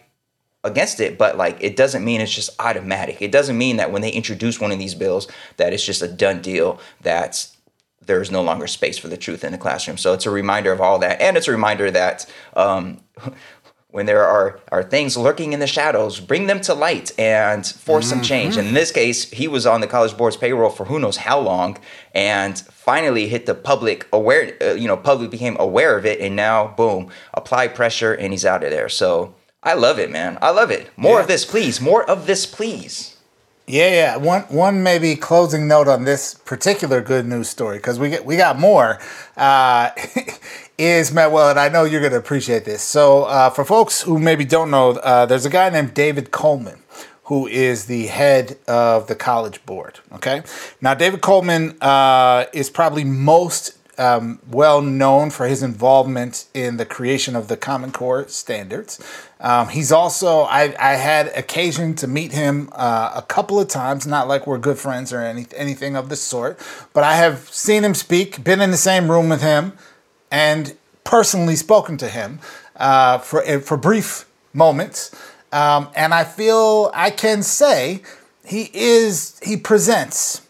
against 0.63 0.99
it. 0.99 1.17
But 1.17 1.37
like, 1.37 1.57
it 1.61 1.75
doesn't 1.75 2.03
mean 2.03 2.19
it's 2.19 2.33
just 2.33 2.49
automatic. 2.59 3.21
It 3.21 3.31
doesn't 3.31 3.57
mean 3.57 3.77
that 3.77 3.91
when 3.91 4.01
they 4.01 4.11
introduce 4.11 4.59
one 4.59 4.71
of 4.71 4.79
these 4.79 4.95
bills, 4.95 5.27
that 5.57 5.71
it's 5.71 5.85
just 5.85 6.01
a 6.01 6.07
done 6.07 6.41
deal. 6.41 6.79
that 7.01 7.47
there's 8.05 8.31
no 8.31 8.43
longer 8.43 8.67
space 8.67 8.97
for 8.97 9.07
the 9.07 9.17
truth 9.17 9.43
in 9.43 9.51
the 9.51 9.57
classroom. 9.57 9.97
So 9.97 10.13
it's 10.13 10.25
a 10.25 10.29
reminder 10.29 10.71
of 10.71 10.79
all 10.79 10.99
that. 10.99 11.19
And 11.21 11.37
it's 11.37 11.47
a 11.47 11.51
reminder 11.51 11.89
that 11.91 12.31
um, 12.55 13.01
when 13.95 14.05
there 14.05 14.25
are, 14.25 14.59
are 14.73 14.83
things 14.83 15.15
lurking 15.15 15.53
in 15.53 15.61
the 15.61 15.67
shadows, 15.67 16.19
bring 16.19 16.47
them 16.47 16.59
to 16.59 16.73
light 16.73 17.17
and 17.17 17.65
force 17.65 18.03
mm-hmm. 18.03 18.15
some 18.15 18.21
change. 18.21 18.57
And 18.57 18.67
in 18.67 18.73
this 18.73 18.91
case, 18.91 19.31
he 19.31 19.47
was 19.47 19.65
on 19.65 19.79
the 19.79 19.87
College 19.87 20.17
Board's 20.17 20.35
payroll 20.35 20.69
for 20.69 20.83
who 20.83 20.99
knows 20.99 21.15
how 21.15 21.39
long, 21.39 21.77
and 22.13 22.59
finally 22.59 23.29
hit 23.29 23.45
the 23.45 23.55
public 23.55 24.05
aware. 24.11 24.57
Uh, 24.61 24.73
you 24.73 24.89
know, 24.89 24.97
public 24.97 25.31
became 25.31 25.55
aware 25.61 25.97
of 25.97 26.05
it, 26.05 26.19
and 26.19 26.35
now 26.35 26.67
boom, 26.75 27.09
apply 27.33 27.69
pressure, 27.69 28.13
and 28.13 28.33
he's 28.33 28.43
out 28.43 28.65
of 28.65 28.69
there. 28.69 28.89
So 28.89 29.33
I 29.63 29.75
love 29.75 29.97
it, 29.97 30.11
man. 30.11 30.39
I 30.41 30.49
love 30.49 30.71
it. 30.71 30.89
More 30.97 31.15
yeah. 31.15 31.21
of 31.21 31.27
this, 31.29 31.45
please. 31.45 31.79
More 31.79 32.03
of 32.03 32.27
this, 32.27 32.45
please. 32.45 33.14
Yeah, 33.67 33.89
yeah. 33.89 34.17
One 34.17 34.43
one 34.43 34.83
maybe 34.83 35.15
closing 35.15 35.67
note 35.67 35.87
on 35.87 36.03
this 36.03 36.35
particular 36.35 37.01
good 37.01 37.25
news 37.25 37.49
story 37.49 37.77
because 37.77 37.97
we 37.97 38.09
get 38.09 38.23
we 38.23 38.37
got 38.37 38.59
more. 38.59 38.99
Uh, 39.35 39.89
is 40.77 41.11
Manuel, 41.11 41.49
and 41.49 41.59
I 41.59 41.69
know 41.69 41.83
you're 41.83 42.01
going 42.01 42.11
to 42.11 42.17
appreciate 42.17 42.65
this. 42.65 42.81
So, 42.81 43.23
uh, 43.23 43.49
for 43.49 43.63
folks 43.65 44.01
who 44.01 44.19
maybe 44.19 44.45
don't 44.45 44.69
know, 44.69 44.91
uh, 44.91 45.25
there's 45.25 45.45
a 45.45 45.49
guy 45.49 45.69
named 45.69 45.93
David 45.93 46.31
Coleman 46.31 46.79
who 47.23 47.47
is 47.47 47.85
the 47.85 48.05
head 48.05 48.55
of 48.67 49.07
the 49.07 49.15
college 49.15 49.65
board. 49.65 49.99
Okay, 50.13 50.43
now 50.79 50.93
David 50.93 51.21
Coleman 51.21 51.75
uh, 51.81 52.45
is 52.53 52.69
probably 52.69 53.03
most 53.03 53.77
um, 53.97 54.39
well 54.49 54.81
known 54.81 55.29
for 55.29 55.47
his 55.47 55.63
involvement 55.63 56.45
in 56.53 56.77
the 56.77 56.85
creation 56.85 57.35
of 57.35 57.47
the 57.47 57.57
Common 57.57 57.91
Core 57.91 58.27
standards. 58.27 58.99
Um, 59.39 59.69
he's 59.69 59.91
also 59.91 60.41
I, 60.41 60.75
I 60.79 60.95
had 60.95 61.27
occasion 61.35 61.95
to 61.95 62.07
meet 62.07 62.31
him 62.31 62.69
uh, 62.73 63.11
a 63.15 63.21
couple 63.21 63.59
of 63.59 63.67
times, 63.67 64.07
not 64.07 64.27
like 64.27 64.47
we're 64.47 64.57
good 64.57 64.77
friends 64.77 65.13
or 65.13 65.21
any, 65.21 65.45
anything 65.55 65.95
of 65.95 66.09
the 66.09 66.15
sort, 66.15 66.59
but 66.93 67.03
I 67.03 67.15
have 67.15 67.49
seen 67.49 67.83
him 67.83 67.93
speak, 67.93 68.43
been 68.43 68.61
in 68.61 68.71
the 68.71 68.77
same 68.77 69.09
room 69.09 69.29
with 69.29 69.41
him 69.41 69.73
and 70.31 70.75
personally 71.03 71.55
spoken 71.55 71.97
to 71.97 72.09
him 72.09 72.39
uh, 72.75 73.17
for 73.19 73.43
eh, 73.43 73.59
for 73.59 73.77
brief 73.77 74.25
moments, 74.53 75.11
um, 75.51 75.89
and 75.95 76.13
I 76.13 76.23
feel 76.23 76.91
I 76.93 77.09
can 77.11 77.43
say 77.43 78.01
he 78.45 78.69
is 78.73 79.39
he 79.43 79.57
presents 79.57 80.44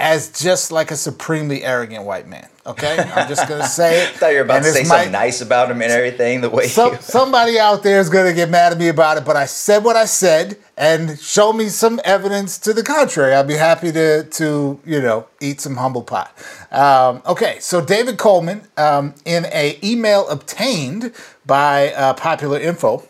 as 0.00 0.30
just 0.32 0.72
like 0.72 0.90
a 0.90 0.96
supremely 0.96 1.62
arrogant 1.62 2.04
white 2.04 2.26
man. 2.26 2.48
Okay, 2.66 2.98
I'm 2.98 3.28
just 3.28 3.46
gonna 3.48 3.66
say 3.80 4.02
it. 4.02 4.08
I 4.08 4.12
thought 4.12 4.28
you 4.28 4.36
were 4.36 4.42
about 4.42 4.56
and 4.56 4.64
to 4.64 4.72
say 4.72 4.84
something 4.84 5.12
nice 5.12 5.40
about 5.40 5.70
him 5.70 5.82
and 5.82 5.92
everything. 5.92 6.40
The 6.40 6.50
way 6.50 6.66
some, 6.66 6.96
somebody 7.00 7.58
out 7.58 7.82
there 7.82 8.00
is 8.00 8.08
gonna 8.08 8.32
get 8.32 8.48
mad 8.48 8.72
at 8.72 8.78
me 8.78 8.88
about 8.88 9.18
it, 9.18 9.24
but 9.24 9.36
I 9.36 9.46
said 9.46 9.84
what 9.84 9.96
I 9.96 10.06
said, 10.06 10.56
and 10.76 11.18
show 11.20 11.52
me 11.52 11.68
some 11.68 12.00
evidence 12.04 12.58
to 12.60 12.72
the 12.72 12.82
contrary. 12.82 13.34
I'd 13.34 13.46
be 13.46 13.54
happy 13.54 13.92
to 13.92 14.24
to 14.24 14.80
you 14.84 15.00
know 15.00 15.26
eat 15.40 15.60
some 15.60 15.76
humble 15.76 16.02
pie. 16.02 16.30
Um, 16.70 17.22
okay, 17.26 17.58
so 17.60 17.84
David 17.84 18.18
Coleman, 18.18 18.62
um, 18.76 19.14
in 19.24 19.46
a 19.46 19.78
email 19.84 20.28
obtained 20.28 21.12
by 21.46 21.92
uh, 21.92 22.14
Popular 22.14 22.58
Info. 22.58 23.06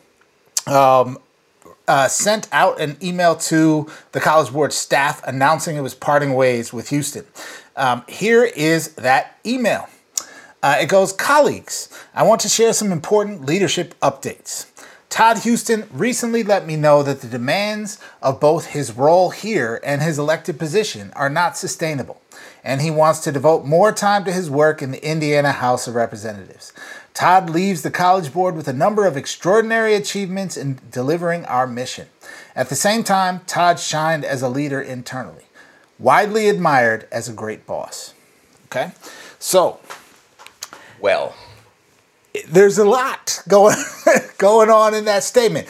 Um, 0.67 1.19
uh, 1.91 2.07
sent 2.07 2.47
out 2.53 2.81
an 2.81 2.97
email 3.03 3.35
to 3.35 3.91
the 4.13 4.21
College 4.21 4.53
Board 4.53 4.73
staff 4.73 5.21
announcing 5.27 5.75
it 5.75 5.81
was 5.81 5.93
parting 5.93 6.35
ways 6.35 6.73
with 6.73 6.91
Huston. 6.91 7.25
Um, 7.75 8.05
here 8.07 8.45
is 8.45 8.95
that 8.95 9.37
email. 9.45 9.89
Uh, 10.63 10.77
it 10.81 10.89
goes, 10.89 11.13
colleagues, 11.13 11.89
I 12.15 12.23
want 12.23 12.43
to 12.43 12.49
share 12.49 12.73
some 12.75 12.93
important 12.93 13.45
leadership 13.45 13.99
updates. 14.01 14.67
Todd 15.09 15.39
Huston 15.39 15.89
recently 15.91 16.45
let 16.45 16.65
me 16.65 16.77
know 16.77 17.03
that 17.03 17.23
the 17.23 17.27
demands 17.27 17.99
of 18.23 18.39
both 18.39 18.67
his 18.67 18.93
role 18.93 19.31
here 19.31 19.81
and 19.83 20.01
his 20.01 20.17
elected 20.17 20.61
position 20.61 21.13
are 21.17 21.29
not 21.29 21.57
sustainable, 21.57 22.23
and 22.63 22.81
he 22.81 22.91
wants 22.91 23.21
to 23.21 23.33
devote 23.33 23.65
more 23.65 23.93
time 23.93 24.25
to 24.25 24.33
his 24.33 24.51
work 24.51 24.83
in 24.83 24.91
the 24.91 25.05
Indiana 25.05 25.53
House 25.53 25.87
of 25.87 25.95
Representatives. 25.95 26.73
Todd 27.15 27.51
leaves 27.51 27.83
the 27.83 27.91
College 27.91 28.33
Board 28.33 28.57
with 28.57 28.69
a 28.69 28.73
number 28.73 29.07
of 29.07 29.17
extraordinary 29.17 29.95
achievements 29.95 30.57
in 30.57 30.79
delivering 30.91 31.45
our 31.47 31.67
mission. 31.67 32.09
At 32.55 32.69
the 32.69 32.77
same 32.77 33.05
time, 33.05 33.41
Todd 33.47 33.79
shined 33.79 34.25
as 34.25 34.43
a 34.43 34.49
leader 34.49 34.81
internally, 34.81 35.45
widely 35.99 36.49
admired 36.49 37.09
as 37.11 37.29
a 37.29 37.33
great 37.33 37.67
boss. 37.67 38.15
Okay? 38.67 38.93
So, 39.39 39.81
Well, 41.01 41.35
there's 42.49 42.79
a 42.79 42.85
lot 42.85 43.43
going 43.49 43.77
going 44.39 44.71
on 44.71 44.95
in 44.95 45.05
that 45.07 45.25
statement. 45.25 45.67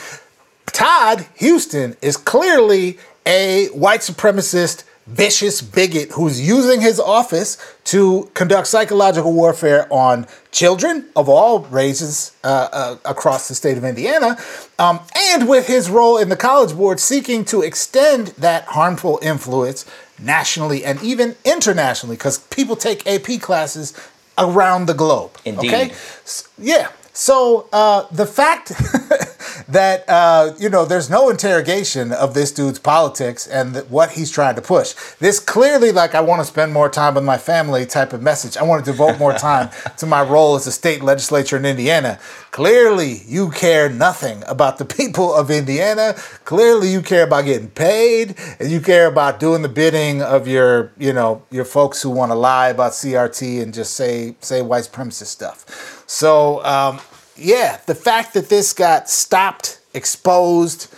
Todd 0.66 1.26
Houston 1.37 1.96
is 2.03 2.16
clearly 2.16 2.98
a 3.26 3.68
white 3.68 4.00
supremacist, 4.00 4.85
vicious 5.12 5.61
bigot 5.61 6.12
who's 6.12 6.40
using 6.40 6.81
his 6.81 7.01
office 7.01 7.57
to 7.85 8.31
conduct 8.35 8.68
psychological 8.68 9.33
warfare 9.33 9.87
on 9.92 10.27
children 10.53 11.07
of 11.16 11.29
all 11.29 11.61
races 11.61 12.33
uh, 12.44 12.68
uh, 12.73 12.96
across 13.05 13.49
the 13.49 13.55
state 13.55 13.77
of 13.77 13.85
Indiana, 13.85 14.38
um, 14.79 15.01
and 15.16 15.49
with 15.49 15.66
his 15.66 15.90
role 15.90 16.16
in 16.16 16.29
the 16.29 16.37
College 16.37 16.77
Board 16.77 17.01
seeking 17.01 17.44
to 17.46 17.62
extend 17.62 18.29
that 18.38 18.64
harmful 18.64 19.18
influence 19.23 19.85
nationally 20.18 20.85
and 20.85 21.03
even 21.03 21.35
internationally, 21.44 22.16
because 22.16 22.38
people 22.38 22.77
take 22.77 23.07
AP 23.07 23.40
classes 23.40 23.92
around 24.38 24.87
the 24.87 24.94
globe. 24.94 25.33
Indeed. 25.44 25.68
Okay? 25.68 25.90
S- 26.25 26.49
yeah. 26.59 26.88
So 27.12 27.68
uh, 27.73 28.07
the 28.12 28.27
fact 28.27 28.73
that 29.72 30.04
uh, 30.09 30.52
you 30.59 30.68
know 30.68 30.85
there's 30.85 31.09
no 31.09 31.30
interrogation 31.30 32.12
of 32.12 32.35
this 32.35 32.52
dude's 32.52 32.78
politics 32.78 33.46
and 33.46 33.74
th- 33.74 33.87
what 33.87 34.12
he's 34.12 34.30
trying 34.30 34.54
to 34.56 34.62
push. 34.62 34.94
This 35.18 35.38
clearly 35.38 35.92
like 35.92 36.14
I 36.14 36.20
want 36.20 36.40
to 36.40 36.44
spend 36.44 36.72
more 36.72 36.88
time 36.88 37.14
with 37.14 37.24
my 37.24 37.38
family 37.38 37.87
type 37.87 38.12
of 38.12 38.22
message. 38.22 38.56
I 38.56 38.62
want 38.62 38.85
to 38.85 38.90
devote 38.90 39.18
more 39.18 39.33
time 39.33 39.70
to 39.98 40.06
my 40.06 40.22
role 40.22 40.56
as 40.56 40.66
a 40.66 40.72
state 40.72 41.02
legislature 41.02 41.56
in 41.56 41.64
Indiana. 41.64 42.18
Clearly, 42.50 43.22
you 43.26 43.50
care 43.50 43.88
nothing 43.88 44.42
about 44.46 44.78
the 44.78 44.85
people 44.85 45.35
of 45.35 45.50
Indiana. 45.50 46.14
Clearly, 46.44 46.90
you 46.90 47.02
care 47.02 47.24
about 47.24 47.44
getting 47.44 47.70
paid 47.70 48.37
and 48.59 48.70
you 48.70 48.80
care 48.80 49.06
about 49.06 49.40
doing 49.40 49.62
the 49.62 49.68
bidding 49.68 50.22
of 50.22 50.48
your 50.48 50.92
you 50.98 51.12
know 51.12 51.42
your 51.50 51.64
folks 51.64 52.02
who 52.02 52.11
want 52.11 52.33
to 52.33 52.37
lie 52.37 52.68
about 52.68 52.92
CRT 52.92 53.62
and 53.62 53.72
just 53.72 53.94
say 53.94 54.35
say 54.40 54.62
white 54.62 54.85
supremacist 54.85 55.26
stuff. 55.26 56.04
So. 56.06 56.64
Um, 56.64 57.00
yeah, 57.40 57.81
the 57.87 57.94
fact 57.94 58.35
that 58.35 58.48
this 58.48 58.72
got 58.72 59.09
stopped, 59.09 59.81
exposed, 59.94 60.94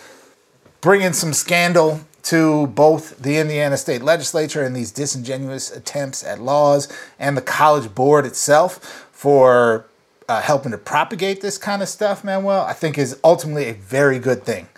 bringing 0.80 1.12
some 1.12 1.32
scandal 1.32 2.00
to 2.24 2.68
both 2.68 3.18
the 3.18 3.38
Indiana 3.38 3.76
state 3.76 4.02
legislature 4.02 4.62
and 4.62 4.76
these 4.76 4.90
disingenuous 4.90 5.70
attempts 5.70 6.24
at 6.24 6.40
laws 6.40 6.92
and 7.18 7.36
the 7.36 7.42
college 7.42 7.94
board 7.94 8.26
itself 8.26 9.08
for 9.12 9.86
uh, 10.28 10.40
helping 10.40 10.72
to 10.72 10.78
propagate 10.78 11.40
this 11.40 11.58
kind 11.58 11.82
of 11.82 11.88
stuff, 11.88 12.24
Manuel, 12.24 12.62
I 12.62 12.72
think 12.72 12.98
is 12.98 13.18
ultimately 13.24 13.68
a 13.68 13.74
very 13.74 14.18
good 14.18 14.44
thing. 14.44 14.68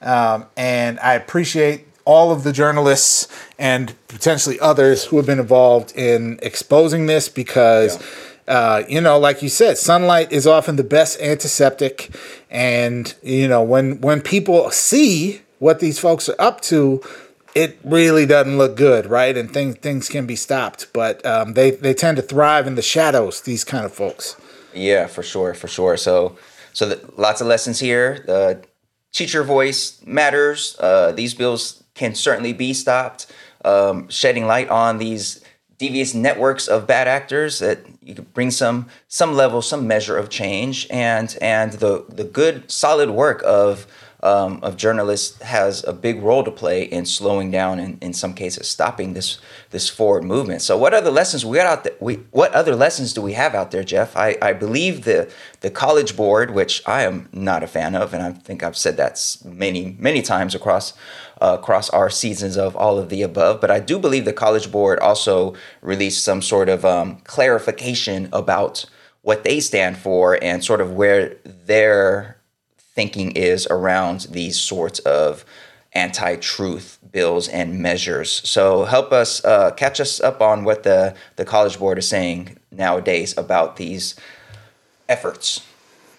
Um, 0.00 0.46
and 0.56 0.98
I 1.00 1.14
appreciate 1.14 1.86
all 2.04 2.32
of 2.32 2.42
the 2.42 2.52
journalists 2.52 3.28
and 3.58 3.94
potentially 4.08 4.58
others 4.60 5.04
who 5.04 5.16
have 5.16 5.26
been 5.26 5.38
involved 5.38 5.92
in 5.96 6.38
exposing 6.42 7.06
this 7.06 7.28
because. 7.28 8.00
Yeah. 8.00 8.06
Uh, 8.48 8.82
you 8.88 9.00
know, 9.00 9.18
like 9.18 9.42
you 9.42 9.48
said, 9.48 9.78
sunlight 9.78 10.32
is 10.32 10.46
often 10.46 10.76
the 10.76 10.84
best 10.84 11.20
antiseptic, 11.20 12.10
and 12.50 13.14
you 13.22 13.46
know 13.46 13.62
when 13.62 14.00
when 14.00 14.20
people 14.20 14.70
see 14.70 15.42
what 15.58 15.78
these 15.78 15.98
folks 15.98 16.28
are 16.28 16.40
up 16.40 16.60
to, 16.60 17.00
it 17.54 17.78
really 17.84 18.26
doesn't 18.26 18.58
look 18.58 18.76
good, 18.76 19.06
right? 19.06 19.36
And 19.36 19.52
things 19.52 19.76
things 19.76 20.08
can 20.08 20.26
be 20.26 20.36
stopped, 20.36 20.92
but 20.92 21.24
um, 21.24 21.54
they 21.54 21.70
they 21.70 21.94
tend 21.94 22.16
to 22.16 22.22
thrive 22.22 22.66
in 22.66 22.74
the 22.74 22.82
shadows. 22.82 23.40
These 23.42 23.64
kind 23.64 23.84
of 23.84 23.92
folks. 23.92 24.36
Yeah, 24.74 25.06
for 25.06 25.22
sure, 25.22 25.54
for 25.54 25.68
sure. 25.68 25.96
So, 25.96 26.36
so 26.72 26.88
the, 26.88 27.12
lots 27.16 27.40
of 27.40 27.46
lessons 27.46 27.78
here. 27.78 28.24
The 28.26 28.64
teacher 29.12 29.44
voice 29.44 30.00
matters. 30.04 30.76
Uh, 30.80 31.12
these 31.12 31.34
bills 31.34 31.84
can 31.94 32.14
certainly 32.14 32.52
be 32.52 32.72
stopped. 32.72 33.30
Um, 33.64 34.08
shedding 34.08 34.46
light 34.46 34.68
on 34.70 34.98
these 34.98 35.44
devious 35.82 36.14
networks 36.14 36.68
of 36.68 36.86
bad 36.86 37.08
actors 37.08 37.58
that 37.58 37.80
you 38.00 38.14
could 38.14 38.32
bring 38.34 38.52
some 38.52 38.86
some 39.08 39.34
level, 39.34 39.60
some 39.60 39.88
measure 39.88 40.16
of 40.16 40.30
change, 40.30 40.86
and 40.90 41.36
and 41.42 41.72
the 41.72 42.04
the 42.08 42.22
good 42.22 42.70
solid 42.70 43.10
work 43.10 43.42
of 43.44 43.88
um, 44.22 44.60
of 44.62 44.76
journalists 44.76 45.40
has 45.42 45.82
a 45.84 45.92
big 45.92 46.22
role 46.22 46.44
to 46.44 46.50
play 46.50 46.84
in 46.84 47.04
slowing 47.04 47.50
down 47.50 47.80
and 47.80 48.02
in 48.02 48.12
some 48.12 48.34
cases 48.34 48.68
stopping 48.68 49.14
this 49.14 49.38
this 49.70 49.88
forward 49.88 50.22
movement. 50.22 50.62
So 50.62 50.78
what 50.78 50.94
other 50.94 51.10
lessons 51.10 51.44
we 51.44 51.56
got 51.56 51.66
out 51.66 51.84
there? 51.84 51.94
We 51.98 52.16
what 52.30 52.52
other 52.52 52.76
lessons 52.76 53.12
do 53.12 53.20
we 53.20 53.32
have 53.32 53.54
out 53.54 53.72
there, 53.72 53.82
Jeff? 53.82 54.16
I, 54.16 54.36
I 54.40 54.52
believe 54.52 55.04
the 55.04 55.30
the 55.60 55.70
College 55.70 56.16
Board, 56.16 56.52
which 56.52 56.82
I 56.86 57.02
am 57.02 57.28
not 57.32 57.64
a 57.64 57.66
fan 57.66 57.96
of, 57.96 58.14
and 58.14 58.22
I 58.22 58.30
think 58.32 58.62
I've 58.62 58.76
said 58.76 58.96
that 58.98 59.36
many 59.44 59.96
many 59.98 60.22
times 60.22 60.54
across 60.54 60.92
uh, 61.40 61.56
across 61.58 61.90
our 61.90 62.08
seasons 62.08 62.56
of 62.56 62.76
all 62.76 62.98
of 62.98 63.08
the 63.08 63.22
above. 63.22 63.60
But 63.60 63.72
I 63.72 63.80
do 63.80 63.98
believe 63.98 64.24
the 64.24 64.32
College 64.32 64.70
Board 64.70 65.00
also 65.00 65.54
released 65.80 66.24
some 66.24 66.42
sort 66.42 66.68
of 66.68 66.84
um, 66.84 67.16
clarification 67.24 68.28
about 68.32 68.84
what 69.22 69.42
they 69.42 69.58
stand 69.60 69.96
for 69.98 70.38
and 70.42 70.64
sort 70.64 70.80
of 70.80 70.92
where 70.92 71.36
their 71.44 72.41
thinking 72.94 73.32
is 73.32 73.66
around 73.68 74.28
these 74.30 74.60
sorts 74.60 74.98
of 75.00 75.44
anti-truth 75.94 76.98
bills 77.10 77.48
and 77.48 77.78
measures. 77.78 78.30
So 78.48 78.84
help 78.84 79.12
us 79.12 79.44
uh, 79.44 79.72
catch 79.72 80.00
us 80.00 80.20
up 80.20 80.40
on 80.40 80.64
what 80.64 80.82
the 80.82 81.14
the 81.36 81.44
College 81.44 81.78
Board 81.78 81.98
is 81.98 82.08
saying 82.08 82.56
nowadays 82.70 83.36
about 83.36 83.76
these 83.76 84.14
efforts. 85.08 85.66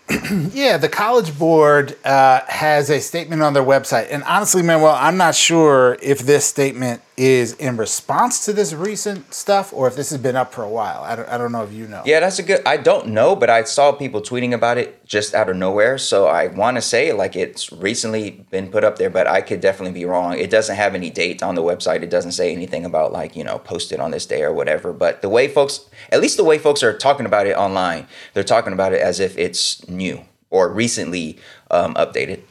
Yeah, 0.54 0.78
the 0.78 0.90
College 0.90 1.38
Board 1.40 1.98
uh, 2.06 2.42
has 2.48 2.90
a 2.90 3.00
statement 3.00 3.42
on 3.42 3.54
their 3.54 3.64
website, 3.64 4.08
and 4.12 4.24
honestly, 4.26 4.62
Manuel, 4.62 4.96
I'm 5.00 5.18
not 5.18 5.34
sure 5.34 5.98
if 6.02 6.20
this 6.20 6.46
statement 6.46 7.02
is 7.16 7.54
in 7.54 7.78
response 7.78 8.44
to 8.46 8.54
this 8.54 8.74
recent 8.74 9.34
stuff 9.34 9.72
or 9.72 9.88
if 9.88 9.96
this 9.96 10.10
has 10.10 10.20
been 10.20 10.36
up 10.36 10.52
for 10.52 10.64
a 10.64 10.70
while. 10.70 11.04
I 11.04 11.16
don't, 11.16 11.30
I 11.30 11.38
don't 11.38 11.52
know 11.52 11.64
if 11.64 11.72
you 11.72 11.88
know. 11.88 12.02
Yeah, 12.06 12.20
that's 12.20 12.40
a 12.40 12.44
good. 12.44 12.62
I 12.66 12.78
don't 12.78 13.10
know, 13.10 13.36
but 13.36 13.50
I 13.50 13.64
saw 13.64 13.92
people 13.92 14.22
tweeting 14.22 14.54
about 14.54 14.78
it 14.78 15.06
just 15.06 15.36
out 15.36 15.50
of 15.50 15.56
nowhere. 15.56 15.98
So 15.98 16.28
I 16.28 16.48
want 16.48 16.78
to 16.78 16.82
say 16.82 17.14
like 17.14 17.36
it's 17.36 17.72
recently 17.72 18.46
been 18.50 18.72
put 18.72 18.84
up 18.84 18.98
there, 18.98 19.10
but 19.10 19.28
I 19.28 19.42
could 19.42 19.62
definitely 19.62 19.94
be 19.94 20.06
wrong. 20.06 20.38
It 20.38 20.50
doesn't 20.50 20.76
have 20.76 20.96
any 20.96 21.10
date 21.10 21.44
on 21.44 21.56
the 21.56 21.64
website. 21.64 22.02
It 22.02 22.10
doesn't 22.10 22.32
say 22.32 22.52
anything 22.52 22.86
about 22.86 23.12
like 23.12 23.36
you 23.36 23.44
know 23.44 23.60
posted 23.60 24.00
on 24.00 24.12
this 24.12 24.26
day 24.26 24.42
or 24.42 24.54
whatever. 24.54 24.92
But 24.92 25.22
the 25.22 25.30
way 25.30 25.48
folks, 25.48 25.82
at 26.12 26.22
least 26.22 26.38
the 26.38 26.44
way 26.44 26.58
folks 26.58 26.82
are 26.82 26.98
talking 26.98 27.26
about 27.26 27.46
it 27.46 27.56
online, 27.56 28.08
they're 28.34 28.44
talking 28.44 28.74
about 28.74 28.94
it 28.94 29.02
as 29.02 29.20
if 29.20 29.38
it's 29.38 29.88
new 29.88 30.26
or 30.50 30.70
recently 30.70 31.38
um, 31.70 31.94
updated. 31.96 32.42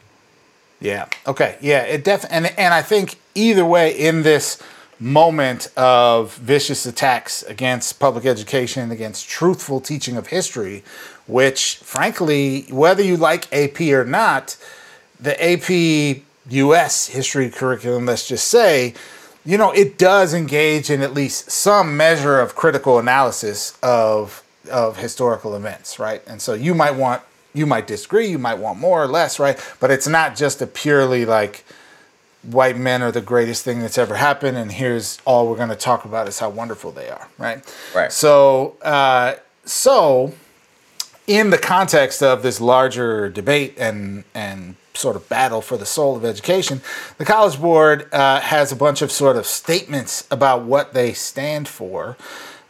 Yeah. 0.83 1.07
Okay. 1.27 1.57
Yeah. 1.61 1.83
It 1.83 2.05
def 2.05 2.25
and 2.31 2.47
and 2.59 2.75
I 2.75 2.83
think 2.83 3.19
either 3.35 3.65
way 3.65 3.93
in 3.93 4.23
this 4.23 4.63
moment 4.99 5.69
of 5.77 6.35
vicious 6.37 6.87
attacks 6.87 7.43
against 7.45 7.99
public 7.99 8.25
education, 8.25 8.91
against 8.91 9.29
truthful 9.29 9.81
teaching 9.81 10.17
of 10.17 10.29
history, 10.29 10.85
which 11.27 11.77
frankly, 11.77 12.63
whether 12.71 13.03
you 13.03 13.17
like 13.17 13.53
AP 13.53 13.81
or 13.81 14.05
not, 14.05 14.57
the 15.19 15.35
AP 15.43 16.23
US 16.51 17.07
history 17.07 17.51
curriculum, 17.51 18.07
let's 18.07 18.27
just 18.27 18.49
say, 18.49 18.95
you 19.45 19.59
know, 19.59 19.73
it 19.73 19.99
does 19.99 20.35
engage 20.35 20.91
in 20.91 21.03
at 21.03 21.15
least 21.15 21.51
some 21.51 21.97
measure 21.97 22.41
of 22.41 22.55
critical 22.55 22.99
analysis 22.99 23.77
of 23.83 24.43
of 24.71 24.99
historical 24.99 25.57
events, 25.57 25.99
right? 25.99 26.23
And 26.27 26.41
so 26.41 26.55
you 26.55 26.75
might 26.75 26.95
want 26.95 27.23
you 27.55 27.67
might 27.67 27.87
disagree, 27.87 28.29
you 28.29 28.39
might 28.39 28.59
want 28.59 28.79
more 28.79 29.03
or 29.03 29.07
less, 29.07 29.39
right? 29.39 29.59
But 29.81 29.91
it's 29.91 30.09
not 30.09 30.37
just 30.37 30.63
a 30.63 30.67
purely 30.67 31.25
like 31.25 31.65
white 32.43 32.77
men 32.77 33.03
are 33.03 33.13
the 33.13 33.21
greatest 33.21 33.65
thing 33.65 33.81
that's 33.81 33.99
ever 33.99 34.17
happened, 34.17 34.57
and 34.57 34.73
here's 34.73 35.19
all 35.25 35.49
we're 35.49 35.57
going 35.57 35.69
to 35.69 35.77
talk 35.77 36.05
about 36.05 36.29
is 36.29 36.39
how 36.39 36.51
wonderful 36.51 36.91
they 36.91 37.09
are, 37.09 37.29
right? 37.39 37.65
Right. 37.95 38.13
So, 38.13 38.77
uh, 38.83 39.35
so 39.65 40.35
in 41.27 41.51
the 41.51 41.59
context 41.59 42.23
of 42.23 42.43
this 42.43 42.61
larger 42.61 43.29
debate 43.29 43.75
and 43.79 44.25
and 44.35 44.77
sort 44.95 45.17
of 45.17 45.27
battle 45.29 45.63
for 45.63 45.77
the 45.77 45.87
soul 45.87 46.17
of 46.17 46.25
education, 46.25 46.83
the 47.17 47.25
College 47.25 47.61
Board 47.61 48.13
uh, 48.13 48.41
has 48.41 48.73
a 48.73 48.77
bunch 48.77 49.01
of 49.01 49.11
sort 49.11 49.37
of 49.37 49.47
statements 49.47 50.27
about 50.31 50.65
what 50.65 50.93
they 50.93 51.13
stand 51.13 51.67
for. 51.69 52.17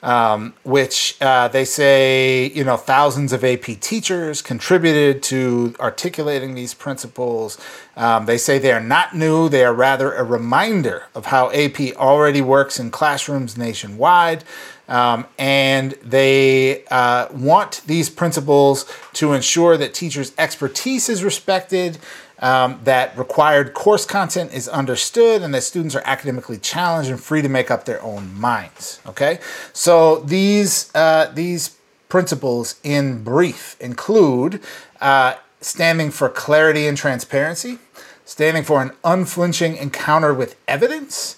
Um, 0.02 0.54
which 0.64 1.16
uh, 1.20 1.48
they 1.48 1.64
say 1.64 2.50
you 2.54 2.64
know 2.64 2.76
thousands 2.76 3.32
of 3.32 3.44
AP 3.44 3.80
teachers 3.80 4.42
contributed 4.42 5.22
to 5.24 5.74
articulating 5.78 6.54
these 6.54 6.74
principles. 6.74 7.58
Um, 7.96 8.26
they 8.26 8.38
say 8.38 8.58
they 8.58 8.72
are 8.72 8.80
not 8.80 9.14
new; 9.14 9.48
they 9.48 9.64
are 9.64 9.74
rather 9.74 10.12
a 10.12 10.24
reminder 10.24 11.04
of 11.14 11.26
how 11.26 11.50
AP 11.52 11.96
already 11.96 12.40
works 12.40 12.78
in 12.78 12.90
classrooms 12.90 13.56
nationwide. 13.56 14.44
Um, 14.88 15.26
and 15.38 15.92
they 16.02 16.84
uh, 16.90 17.28
want 17.32 17.82
these 17.86 18.10
principles 18.10 18.84
to 19.14 19.32
ensure 19.32 19.76
that 19.76 19.94
teachers' 19.94 20.32
expertise 20.36 21.08
is 21.08 21.24
respected, 21.24 21.98
um, 22.42 22.80
that 22.82 23.16
required 23.16 23.72
course 23.72 24.04
content 24.04 24.52
is 24.52 24.68
understood 24.68 25.42
and 25.42 25.54
that 25.54 25.62
students 25.62 25.94
are 25.94 26.02
academically 26.04 26.58
challenged 26.58 27.08
and 27.08 27.20
free 27.20 27.40
to 27.40 27.48
make 27.48 27.70
up 27.70 27.84
their 27.84 28.02
own 28.02 28.38
minds. 28.38 29.00
Okay, 29.06 29.38
so 29.72 30.16
these 30.18 30.94
uh, 30.94 31.30
these 31.32 31.76
principles 32.08 32.74
in 32.82 33.22
brief 33.22 33.76
include 33.80 34.60
uh, 35.00 35.36
standing 35.60 36.10
for 36.10 36.28
clarity 36.28 36.86
and 36.86 36.98
transparency, 36.98 37.78
standing 38.24 38.64
for 38.64 38.82
an 38.82 38.90
unflinching 39.04 39.76
encounter 39.76 40.34
with 40.34 40.56
evidence, 40.66 41.36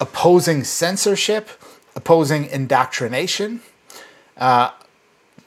opposing 0.00 0.64
censorship, 0.64 1.50
opposing 1.94 2.46
indoctrination. 2.46 3.60
Uh, 4.38 4.70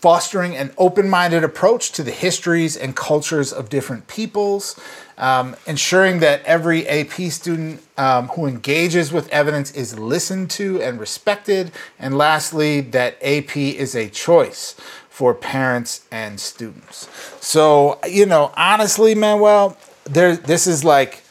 fostering 0.02 0.58
an 0.58 0.74
open 0.80 1.08
minded 1.08 1.44
approach 1.44 1.92
to 1.92 2.02
the 2.02 2.12
histories 2.12 2.76
and 2.76 2.96
cultures 2.96 3.54
of 3.54 3.70
different 3.70 4.08
peoples, 4.08 4.80
um, 5.20 5.56
ensuring 5.68 6.20
that 6.20 6.44
every 6.44 6.88
AP 6.88 7.32
student 7.32 7.84
um, 7.98 8.28
who 8.30 8.48
engages 8.48 9.14
with 9.14 9.30
evidence 9.30 9.70
is 9.72 10.00
listened 10.00 10.50
to 10.50 10.82
and 10.82 11.00
respected, 11.00 11.72
and 12.00 12.18
lastly, 12.18 12.82
that 12.82 13.16
AP 13.22 13.56
is 13.56 13.96
a 13.96 14.10
choice 14.10 14.76
for 15.08 15.36
parents 15.36 16.08
and 16.10 16.40
students. 16.40 17.08
So, 17.40 18.00
you 18.10 18.26
know, 18.26 18.52
honestly, 18.58 19.14
Manuel, 19.14 19.78
there, 20.06 20.36
this 20.36 20.66
is 20.66 20.84
like, 20.84 21.22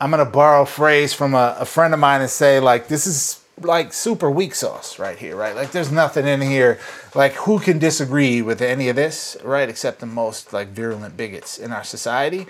I'm 0.00 0.10
gonna 0.10 0.24
borrow 0.24 0.62
a 0.62 0.66
phrase 0.66 1.12
from 1.12 1.34
a, 1.34 1.54
a 1.60 1.66
friend 1.66 1.92
of 1.92 2.00
mine 2.00 2.22
and 2.22 2.30
say, 2.30 2.60
like, 2.60 2.88
this 2.88 3.06
is 3.06 3.39
like 3.60 3.92
super 3.92 4.30
weak 4.30 4.54
sauce 4.54 4.98
right 4.98 5.18
here, 5.18 5.36
right? 5.36 5.54
Like 5.54 5.72
there's 5.72 5.92
nothing 5.92 6.26
in 6.26 6.40
here. 6.40 6.78
Like 7.14 7.32
who 7.32 7.58
can 7.58 7.78
disagree 7.78 8.42
with 8.42 8.62
any 8.62 8.88
of 8.88 8.96
this, 8.96 9.36
right? 9.42 9.68
Except 9.68 10.00
the 10.00 10.06
most 10.06 10.52
like 10.52 10.68
virulent 10.68 11.16
bigots 11.16 11.58
in 11.58 11.72
our 11.72 11.84
society. 11.84 12.46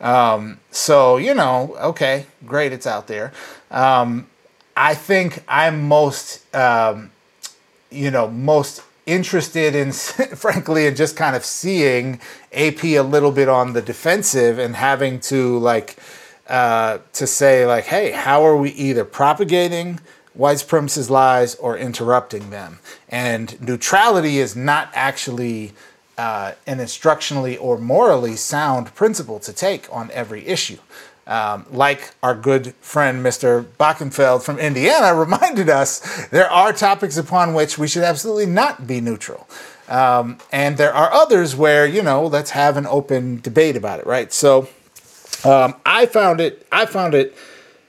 Um, 0.00 0.60
so 0.70 1.16
you 1.16 1.34
know, 1.34 1.76
okay, 1.80 2.26
great, 2.46 2.72
it's 2.72 2.86
out 2.86 3.06
there. 3.06 3.32
Um, 3.70 4.28
I 4.76 4.94
think 4.94 5.42
I'm 5.46 5.86
most, 5.86 6.54
um, 6.54 7.12
you 7.90 8.10
know, 8.10 8.28
most 8.28 8.82
interested 9.06 9.74
in, 9.74 9.92
frankly, 10.36 10.86
in 10.86 10.96
just 10.96 11.16
kind 11.16 11.36
of 11.36 11.44
seeing 11.44 12.20
AP 12.52 12.84
a 12.84 13.00
little 13.00 13.32
bit 13.32 13.48
on 13.48 13.72
the 13.72 13.82
defensive 13.82 14.58
and 14.58 14.76
having 14.76 15.20
to 15.20 15.58
like. 15.58 15.96
Uh, 16.46 16.98
to 17.14 17.26
say 17.26 17.64
like, 17.64 17.84
hey, 17.84 18.10
how 18.10 18.44
are 18.44 18.54
we 18.54 18.68
either 18.72 19.02
propagating 19.02 19.98
white 20.34 20.58
supremacist 20.58 21.10
lies 21.10 21.54
or 21.56 21.78
interrupting 21.78 22.50
them. 22.50 22.78
And 23.08 23.60
neutrality 23.60 24.38
is 24.38 24.54
not 24.54 24.90
actually 24.92 25.72
uh, 26.18 26.52
an 26.66 26.78
instructionally 26.78 27.56
or 27.60 27.78
morally 27.78 28.36
sound 28.36 28.94
principle 28.94 29.38
to 29.40 29.52
take 29.52 29.92
on 29.92 30.10
every 30.12 30.46
issue. 30.46 30.78
Um, 31.26 31.64
like 31.70 32.14
our 32.22 32.34
good 32.34 32.74
friend 32.80 33.24
Mr. 33.24 33.64
Bockenfeld 33.80 34.42
from 34.42 34.58
Indiana 34.58 35.14
reminded 35.18 35.70
us, 35.70 36.26
there 36.28 36.50
are 36.50 36.72
topics 36.72 37.16
upon 37.16 37.54
which 37.54 37.78
we 37.78 37.88
should 37.88 38.02
absolutely 38.02 38.46
not 38.46 38.86
be 38.86 39.00
neutral. 39.00 39.48
Um, 39.88 40.38
and 40.52 40.76
there 40.76 40.92
are 40.92 41.12
others 41.12 41.56
where, 41.56 41.86
you 41.86 42.02
know, 42.02 42.26
let's 42.26 42.50
have 42.50 42.76
an 42.76 42.86
open 42.86 43.40
debate 43.40 43.76
about 43.76 44.00
it, 44.00 44.06
right? 44.06 44.32
So 44.32 44.68
um, 45.44 45.74
I 45.84 46.06
found 46.06 46.40
it, 46.40 46.66
I 46.72 46.86
found 46.86 47.14
it 47.14 47.34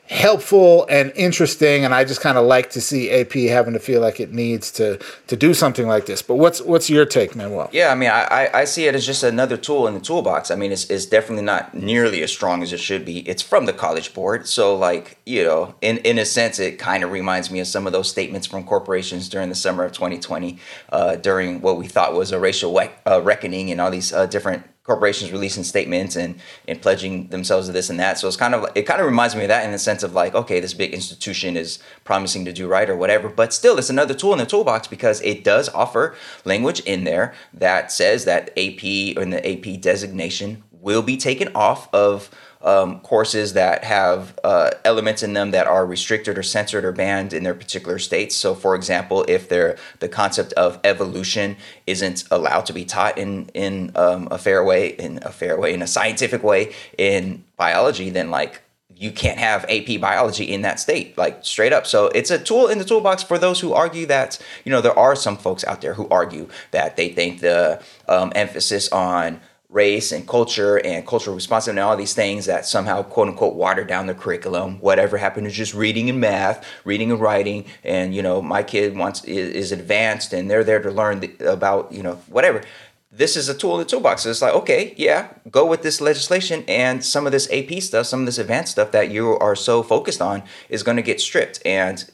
helpful 0.09 0.85
and 0.87 1.11
interesting 1.15 1.83
and 1.83 1.93
I 1.93 2.03
just 2.03 2.21
kind 2.21 2.37
of 2.37 2.45
like 2.45 2.69
to 2.71 2.81
see 2.81 3.09
AP 3.09 3.33
having 3.33 3.73
to 3.73 3.79
feel 3.79 4.01
like 4.01 4.19
it 4.19 4.31
needs 4.31 4.71
to 4.73 4.99
to 5.27 5.35
do 5.35 5.53
something 5.53 5.87
like 5.87 6.05
this. 6.05 6.21
But 6.21 6.35
what's 6.35 6.61
what's 6.61 6.89
your 6.89 7.05
take, 7.05 7.35
Manuel? 7.35 7.69
Yeah, 7.71 7.91
I 7.91 7.95
mean, 7.95 8.09
I, 8.09 8.49
I 8.53 8.65
see 8.65 8.85
it 8.85 8.93
as 8.93 9.05
just 9.05 9.23
another 9.23 9.57
tool 9.57 9.87
in 9.87 9.95
the 9.95 9.99
toolbox. 9.99 10.51
I 10.51 10.55
mean, 10.55 10.71
it's, 10.71 10.89
it's 10.89 11.05
definitely 11.05 11.43
not 11.43 11.73
nearly 11.73 12.21
as 12.21 12.31
strong 12.31 12.61
as 12.61 12.71
it 12.71 12.79
should 12.79 13.03
be. 13.03 13.27
It's 13.27 13.41
from 13.41 13.65
the 13.65 13.73
College 13.73 14.13
Board, 14.13 14.47
so 14.47 14.75
like 14.75 15.17
you 15.25 15.43
know, 15.43 15.75
in 15.81 15.97
in 15.99 16.19
a 16.19 16.25
sense, 16.25 16.59
it 16.59 16.77
kind 16.77 17.03
of 17.03 17.11
reminds 17.11 17.49
me 17.49 17.59
of 17.59 17.67
some 17.67 17.87
of 17.87 17.93
those 17.93 18.09
statements 18.09 18.45
from 18.45 18.63
corporations 18.63 19.27
during 19.27 19.49
the 19.49 19.55
summer 19.55 19.83
of 19.83 19.91
2020, 19.91 20.59
uh, 20.91 21.15
during 21.15 21.61
what 21.61 21.77
we 21.77 21.87
thought 21.87 22.13
was 22.13 22.31
a 22.31 22.39
racial 22.39 22.73
we- 22.73 22.91
uh, 23.07 23.21
reckoning 23.23 23.71
and 23.71 23.81
all 23.81 23.89
these 23.89 24.13
uh, 24.13 24.25
different 24.27 24.63
corporations 24.85 25.31
releasing 25.31 25.63
statements 25.63 26.15
and 26.15 26.39
and 26.67 26.81
pledging 26.81 27.27
themselves 27.27 27.67
to 27.67 27.73
this 27.73 27.89
and 27.89 27.99
that. 27.99 28.17
So 28.17 28.27
it's 28.27 28.37
kind 28.37 28.53
of 28.53 28.65
it 28.75 28.83
kind 28.83 28.99
of 28.99 29.07
reminds 29.07 29.35
me 29.35 29.43
of 29.43 29.47
that 29.49 29.65
in 29.65 29.71
the 29.71 29.79
sense 29.79 30.03
of 30.03 30.13
like, 30.13 30.35
okay, 30.35 30.59
this 30.59 30.73
big 30.73 30.93
institution 30.93 31.57
is 31.57 31.79
promising 32.03 32.45
to 32.45 32.53
do 32.53 32.67
right 32.67 32.89
or 32.89 32.95
whatever, 32.95 33.27
but 33.27 33.53
still 33.53 33.77
it's 33.77 33.89
another 33.89 34.13
tool 34.13 34.33
in 34.33 34.39
the 34.39 34.45
toolbox 34.45 34.87
because 34.87 35.21
it 35.21 35.43
does 35.43 35.69
offer 35.69 36.15
language 36.45 36.79
in 36.81 37.03
there 37.03 37.33
that 37.53 37.91
says 37.91 38.25
that 38.25 38.49
AP 38.57 39.17
or 39.17 39.25
the 39.25 39.41
AP 39.43 39.81
designation 39.81 40.63
will 40.71 41.01
be 41.01 41.17
taken 41.17 41.49
off 41.55 41.91
of 41.93 42.29
um, 42.65 42.99
courses 43.01 43.54
that 43.54 43.84
have 43.84 44.38
uh, 44.43 44.71
elements 44.84 45.23
in 45.23 45.34
them 45.34 45.51
that 45.51 45.67
are 45.67 45.86
restricted 45.86 46.38
or 46.38 46.43
censored 46.43 46.84
or 46.84 46.91
banned 46.91 47.32
in 47.32 47.43
their 47.43 47.54
particular 47.54 47.99
states. 47.99 48.36
So, 48.36 48.56
for 48.56 48.75
example, 48.75 49.23
if 49.28 49.47
the 49.49 49.78
concept 50.10 50.51
of 50.54 50.80
evolution 50.84 51.58
isn't 51.86 52.25
allowed 52.32 52.65
to 52.65 52.73
be 52.73 52.84
taught 52.84 53.17
in 53.17 53.49
in 53.54 53.91
um, 53.95 54.28
a 54.32 54.38
fair 54.38 54.63
way, 54.63 54.89
in 54.89 55.19
a 55.21 55.32
fair 55.32 55.60
way, 55.60 55.73
in 55.73 55.82
a 55.82 55.88
scientific 55.88 56.43
way 56.43 56.73
in 56.97 57.43
biology, 57.56 58.10
then 58.10 58.32
like 58.32 58.62
you 58.97 59.12
can't 59.12 59.38
have 59.38 59.65
AP 59.69 59.99
biology 59.99 60.45
in 60.45 60.62
that 60.62 60.80
state, 60.80 61.17
like 61.17 61.43
straight 61.43 61.73
up. 61.73 61.86
So 61.86 62.08
it's 62.08 62.32
a 62.32 62.39
tool 62.39 62.67
in 62.67 62.78
the 62.78 62.86
toolbox 62.86 63.23
for 63.23 63.38
those 63.38 63.60
who 63.60 63.73
argue 63.73 64.06
that, 64.06 64.39
you 64.63 64.71
know, 64.71 64.80
there 64.82 64.97
are 64.97 65.15
some 65.15 65.38
folks 65.38 65.65
out 65.65 65.82
there 65.82 65.95
who 65.95 66.08
argue 66.10 66.47
that 66.71 66.95
they 66.95 67.10
think 67.10 67.41
the 67.41 67.84
um, 68.08 68.32
emphasis 68.36 68.89
on 68.89 69.41
race 69.75 70.13
and 70.13 70.25
culture 70.25 70.77
and 70.85 71.05
cultural 71.05 71.35
responsiveness 71.35 71.81
and 71.81 71.89
all 71.89 71.97
these 71.97 72.13
things 72.13 72.45
that 72.45 72.65
somehow 72.65 73.03
quote 73.03 73.27
unquote 73.27 73.55
water 73.55 73.83
down 73.83 74.07
the 74.07 74.15
curriculum. 74.15 74.79
Whatever 74.79 75.17
happened 75.17 75.47
to 75.47 75.51
just 75.51 75.73
reading 75.73 76.09
and 76.09 76.19
math 76.19 76.65
reading 76.85 77.11
and 77.11 77.19
writing 77.19 77.65
and 77.83 78.15
you 78.15 78.21
know 78.21 78.41
my 78.41 78.63
kid 78.63 78.97
wants 78.97 79.23
is, 79.25 79.71
advanced 79.71 80.31
and 80.31 80.49
they're 80.49 80.63
there 80.63 80.81
to 80.81 80.89
learn 80.89 81.35
about 81.41 81.91
you 81.91 82.01
know 82.01 82.15
whatever. 82.27 82.63
This 83.11 83.35
is 83.35 83.49
a 83.49 83.53
tool 83.53 83.73
in 83.73 83.79
the 83.79 83.85
toolbox. 83.85 84.21
So 84.21 84.29
it's 84.29 84.41
like 84.41 84.53
okay 84.53 84.93
yeah 84.95 85.27
go 85.51 85.65
with 85.65 85.83
this 85.83 85.99
legislation 85.99 86.63
and 86.69 87.03
some 87.03 87.25
of 87.25 87.33
this 87.33 87.51
ap 87.51 87.71
stuff 87.81 88.05
some 88.05 88.21
of 88.21 88.25
this 88.25 88.38
advanced 88.38 88.71
stuff 88.71 88.91
that 88.91 89.11
you 89.11 89.38
are 89.39 89.55
so 89.57 89.83
focused 89.83 90.21
on 90.21 90.43
is 90.69 90.83
going 90.83 90.97
to 90.97 91.03
get 91.03 91.19
stripped. 91.19 91.61
And 91.65 92.09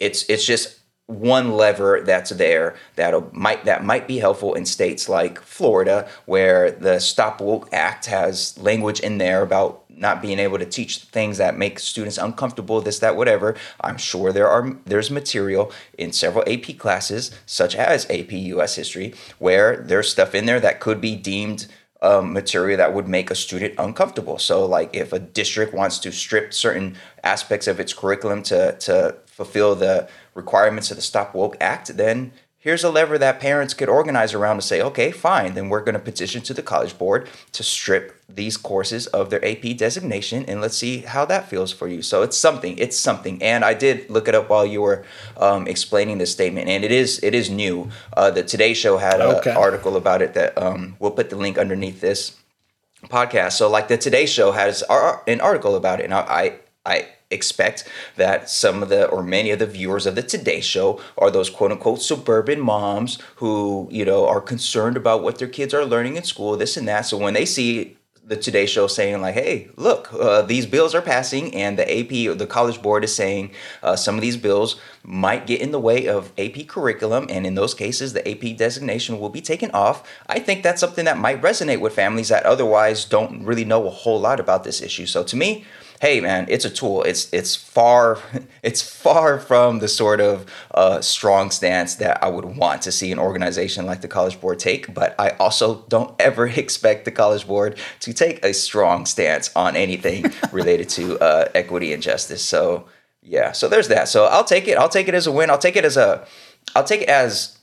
it's 0.00 0.24
it's 0.30 0.46
just 0.46 0.75
one 1.06 1.52
lever 1.52 2.02
that's 2.04 2.30
there 2.30 2.74
that 2.96 3.32
might 3.32 3.64
that 3.64 3.84
might 3.84 4.08
be 4.08 4.18
helpful 4.18 4.54
in 4.54 4.66
states 4.66 5.08
like 5.08 5.40
Florida, 5.40 6.08
where 6.24 6.70
the 6.70 6.98
Stop 6.98 7.40
Woke 7.40 7.68
Act 7.72 8.06
has 8.06 8.58
language 8.58 9.00
in 9.00 9.18
there 9.18 9.42
about 9.42 9.84
not 9.88 10.20
being 10.20 10.38
able 10.38 10.58
to 10.58 10.66
teach 10.66 10.98
things 10.98 11.38
that 11.38 11.56
make 11.56 11.78
students 11.78 12.18
uncomfortable, 12.18 12.80
this, 12.80 12.98
that, 12.98 13.16
whatever. 13.16 13.56
I'm 13.80 13.96
sure 13.96 14.32
there 14.32 14.48
are 14.48 14.76
there's 14.84 15.10
material 15.10 15.72
in 15.96 16.12
several 16.12 16.44
AP 16.48 16.76
classes, 16.78 17.30
such 17.46 17.74
as 17.76 18.08
AP 18.10 18.32
US 18.32 18.74
History, 18.74 19.14
where 19.38 19.76
there's 19.76 20.10
stuff 20.10 20.34
in 20.34 20.46
there 20.46 20.60
that 20.60 20.80
could 20.80 21.00
be 21.00 21.14
deemed 21.14 21.66
um, 22.02 22.32
material 22.32 22.76
that 22.76 22.92
would 22.92 23.08
make 23.08 23.30
a 23.30 23.34
student 23.34 23.74
uncomfortable. 23.78 24.38
So, 24.38 24.66
like 24.66 24.94
if 24.94 25.12
a 25.12 25.18
district 25.18 25.72
wants 25.72 25.98
to 26.00 26.12
strip 26.12 26.52
certain 26.52 26.96
aspects 27.24 27.66
of 27.66 27.80
its 27.80 27.94
curriculum 27.94 28.42
to 28.44 28.76
to 28.80 29.16
fulfill 29.26 29.74
the 29.74 30.08
requirements 30.36 30.90
of 30.90 30.96
the 30.96 31.02
Stop 31.02 31.34
Woke 31.34 31.56
Act, 31.60 31.96
then 31.96 32.32
here's 32.58 32.82
a 32.82 32.90
lever 32.90 33.16
that 33.16 33.38
parents 33.38 33.74
could 33.74 33.88
organize 33.88 34.34
around 34.34 34.56
to 34.56 34.62
say, 34.62 34.82
okay, 34.82 35.12
fine, 35.12 35.54
then 35.54 35.68
we're 35.68 35.84
going 35.84 35.94
to 35.94 36.00
petition 36.00 36.42
to 36.42 36.52
the 36.52 36.62
College 36.62 36.98
Board 36.98 37.28
to 37.52 37.62
strip 37.62 38.20
these 38.28 38.56
courses 38.56 39.06
of 39.06 39.30
their 39.30 39.44
AP 39.44 39.76
designation, 39.76 40.44
and 40.46 40.60
let's 40.60 40.76
see 40.76 40.98
how 40.98 41.24
that 41.24 41.48
feels 41.48 41.72
for 41.72 41.86
you. 41.86 42.02
So 42.02 42.22
it's 42.22 42.36
something. 42.36 42.76
It's 42.76 42.98
something. 42.98 43.40
And 43.40 43.64
I 43.64 43.72
did 43.72 44.10
look 44.10 44.26
it 44.26 44.34
up 44.34 44.50
while 44.50 44.66
you 44.66 44.82
were 44.82 45.04
um, 45.36 45.68
explaining 45.68 46.18
this 46.18 46.32
statement, 46.32 46.68
and 46.68 46.84
it 46.84 46.90
is 46.90 47.22
it 47.22 47.34
is 47.36 47.50
new. 47.50 47.88
Uh, 48.16 48.32
the 48.32 48.42
Today 48.42 48.74
Show 48.74 48.98
had 48.98 49.20
an 49.20 49.36
okay. 49.36 49.52
article 49.52 49.96
about 49.96 50.20
it 50.20 50.34
that 50.34 50.60
um, 50.60 50.96
we'll 50.98 51.12
put 51.12 51.30
the 51.30 51.36
link 51.36 51.58
underneath 51.58 52.00
this 52.00 52.36
podcast. 53.04 53.52
So 53.52 53.70
like 53.70 53.86
the 53.86 53.96
Today 53.96 54.26
Show 54.26 54.50
has 54.50 54.82
an 55.28 55.40
article 55.40 55.76
about 55.76 56.00
it, 56.00 56.04
and 56.04 56.14
I 56.14 56.58
I 56.84 57.08
expect 57.30 57.88
that 58.16 58.48
some 58.48 58.82
of 58.82 58.88
the 58.88 59.06
or 59.08 59.22
many 59.22 59.50
of 59.50 59.58
the 59.58 59.66
viewers 59.66 60.06
of 60.06 60.14
the 60.14 60.22
Today 60.22 60.60
Show 60.60 61.00
are 61.18 61.30
those 61.30 61.50
quote 61.50 61.72
unquote 61.72 62.02
suburban 62.02 62.60
moms 62.60 63.18
who, 63.36 63.88
you 63.90 64.04
know, 64.04 64.26
are 64.26 64.40
concerned 64.40 64.96
about 64.96 65.22
what 65.22 65.38
their 65.38 65.48
kids 65.48 65.74
are 65.74 65.84
learning 65.84 66.16
in 66.16 66.22
school, 66.22 66.56
this 66.56 66.76
and 66.76 66.86
that. 66.88 67.02
So 67.02 67.16
when 67.16 67.34
they 67.34 67.44
see 67.44 67.96
the 68.26 68.36
Today 68.36 68.66
Show 68.66 68.88
saying 68.88 69.20
like, 69.20 69.34
"Hey, 69.34 69.68
look, 69.76 70.12
uh, 70.12 70.42
these 70.42 70.66
bills 70.66 70.94
are 70.94 71.02
passing, 71.02 71.54
and 71.54 71.78
the 71.78 71.86
AP 71.88 72.28
or 72.28 72.34
the 72.34 72.46
College 72.46 72.82
Board 72.82 73.04
is 73.04 73.14
saying 73.14 73.52
uh, 73.84 73.94
some 73.94 74.16
of 74.16 74.20
these 74.20 74.36
bills 74.36 74.80
might 75.04 75.46
get 75.46 75.60
in 75.60 75.70
the 75.70 75.78
way 75.78 76.08
of 76.08 76.32
AP 76.36 76.66
curriculum, 76.66 77.26
and 77.30 77.46
in 77.46 77.54
those 77.54 77.72
cases, 77.72 78.12
the 78.12 78.28
AP 78.28 78.56
designation 78.56 79.20
will 79.20 79.28
be 79.30 79.40
taken 79.40 79.70
off." 79.70 80.02
I 80.28 80.40
think 80.40 80.64
that's 80.64 80.80
something 80.80 81.04
that 81.04 81.18
might 81.18 81.40
resonate 81.40 81.80
with 81.80 81.94
families 81.94 82.28
that 82.28 82.44
otherwise 82.44 83.04
don't 83.04 83.44
really 83.44 83.64
know 83.64 83.86
a 83.86 83.90
whole 83.90 84.20
lot 84.20 84.40
about 84.40 84.64
this 84.64 84.82
issue. 84.82 85.06
So 85.06 85.22
to 85.22 85.36
me, 85.36 85.64
hey 86.00 86.20
man 86.20 86.46
it's 86.48 86.64
a 86.64 86.70
tool. 86.70 87.02
It's 87.02 87.32
it's 87.32 87.56
far 87.56 88.18
it's 88.62 88.82
far 88.82 89.38
from 89.38 89.78
the 89.78 89.88
sort 89.88 90.20
of 90.20 90.46
uh, 90.74 91.00
strong 91.00 91.50
stance 91.50 91.96
that 91.96 92.22
i 92.22 92.28
would 92.28 92.44
want 92.44 92.82
to 92.82 92.92
see 92.92 93.12
an 93.12 93.18
organization 93.18 93.86
like 93.86 94.00
the 94.00 94.08
college 94.08 94.40
board 94.40 94.58
take 94.58 94.92
but 94.92 95.14
i 95.18 95.30
also 95.30 95.84
don't 95.88 96.14
ever 96.20 96.46
expect 96.64 97.04
the 97.04 97.10
college 97.10 97.46
board 97.46 97.78
to 98.00 98.12
take 98.12 98.44
a 98.44 98.52
strong 98.52 99.06
stance 99.06 99.50
on 99.56 99.76
anything 99.76 100.24
related 100.52 100.88
to 100.88 101.18
uh, 101.20 101.48
equity 101.54 101.92
and 101.92 102.02
justice. 102.02 102.44
So 102.44 102.86
yeah 103.22 103.52
so 103.52 103.68
there's 103.68 103.88
that. 103.88 104.08
So 104.08 104.26
i'll 104.26 104.44
take 104.44 104.68
it. 104.68 104.76
I'll 104.78 104.88
take 104.88 105.08
it 105.08 105.14
as 105.14 105.26
a 105.26 105.32
win. 105.32 105.50
I'll 105.50 105.58
take 105.58 105.76
it 105.76 105.84
as 105.84 105.96
a 105.96 106.26
i'll 106.74 106.84
take 106.84 107.02
it 107.02 107.08
as 107.08 107.58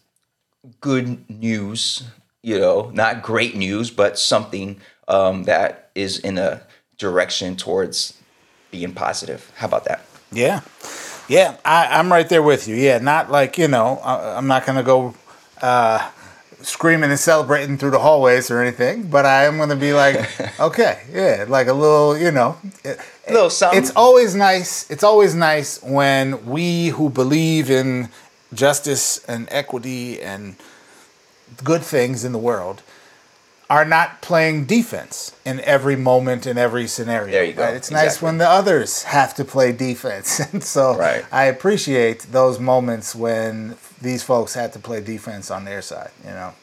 good 0.80 1.30
news 1.30 2.04
you 2.42 2.60
know 2.60 2.90
not 2.94 3.22
great 3.22 3.56
news 3.56 3.92
but 3.92 4.18
something 4.18 4.80
um, 5.08 5.44
that 5.44 5.92
is 5.96 6.20
in 6.20 6.38
a 6.38 6.62
direction 6.98 7.56
towards 7.56 8.18
being 8.74 8.92
positive. 8.92 9.52
How 9.56 9.68
about 9.68 9.86
that? 9.86 10.04
Yeah. 10.32 10.62
Yeah, 11.30 11.56
I, 11.64 12.00
am 12.00 12.12
right 12.12 12.28
there 12.28 12.42
with 12.42 12.68
you. 12.68 12.76
Yeah, 12.76 12.98
not 12.98 13.32
like, 13.32 13.58
you 13.58 13.68
know, 13.68 14.00
I, 14.04 14.38
am 14.38 14.48
not 14.48 14.66
going 14.66 14.78
to 14.78 14.84
go 14.84 15.14
uh, 15.62 16.10
screaming 16.64 17.12
and 17.12 17.20
celebrating 17.20 17.78
through 17.78 17.92
the 17.92 18.00
hallways 18.00 18.50
or 18.50 18.62
anything, 18.62 19.10
but 19.10 19.26
I 19.26 19.46
am 19.46 19.58
going 19.58 19.70
to 19.70 19.76
be 19.76 19.94
like, 19.94 20.18
okay, 20.60 21.04
yeah, 21.14 21.46
like 21.48 21.68
a 21.68 21.74
little, 21.74 22.18
you 22.18 22.32
know. 22.32 22.58
a 22.84 22.98
little 23.32 23.52
something. 23.52 23.80
It's 23.80 23.92
always 23.96 24.34
nice. 24.34 24.90
It's 24.90 25.04
always 25.04 25.36
nice 25.36 25.82
when 25.84 26.46
we 26.46 26.88
who 26.88 27.10
believe 27.12 27.70
in 27.70 28.10
justice 28.54 29.24
and 29.26 29.48
equity 29.52 30.20
and 30.20 30.56
good 31.64 31.84
things 31.84 32.26
in 32.26 32.32
the 32.32 32.40
world 32.40 32.82
are 33.74 33.86
not 33.86 34.22
playing 34.22 34.66
defense 34.66 35.36
in 35.44 35.60
every 35.62 35.96
moment 35.96 36.46
in 36.46 36.60
every 36.60 36.86
scenario. 36.86 37.32
There 37.32 37.44
you 37.44 37.54
go. 37.54 37.64
Right? 37.64 37.74
It's 37.74 37.88
exactly. 37.90 38.08
nice 38.08 38.22
when 38.22 38.38
the 38.38 38.48
others 38.48 39.02
have 39.02 39.34
to 39.34 39.44
play 39.44 39.72
defense, 39.72 40.40
and 40.54 40.64
so 40.64 40.96
right. 40.96 41.26
I 41.32 41.46
appreciate 41.46 42.20
those 42.32 42.60
moments 42.60 43.16
when 43.16 43.76
these 44.00 44.22
folks 44.22 44.54
had 44.54 44.74
to 44.74 44.80
play 44.80 45.02
defense 45.02 45.50
on 45.50 45.66
their 45.66 45.82
side. 45.82 46.12
You 46.24 46.30
know. 46.30 46.54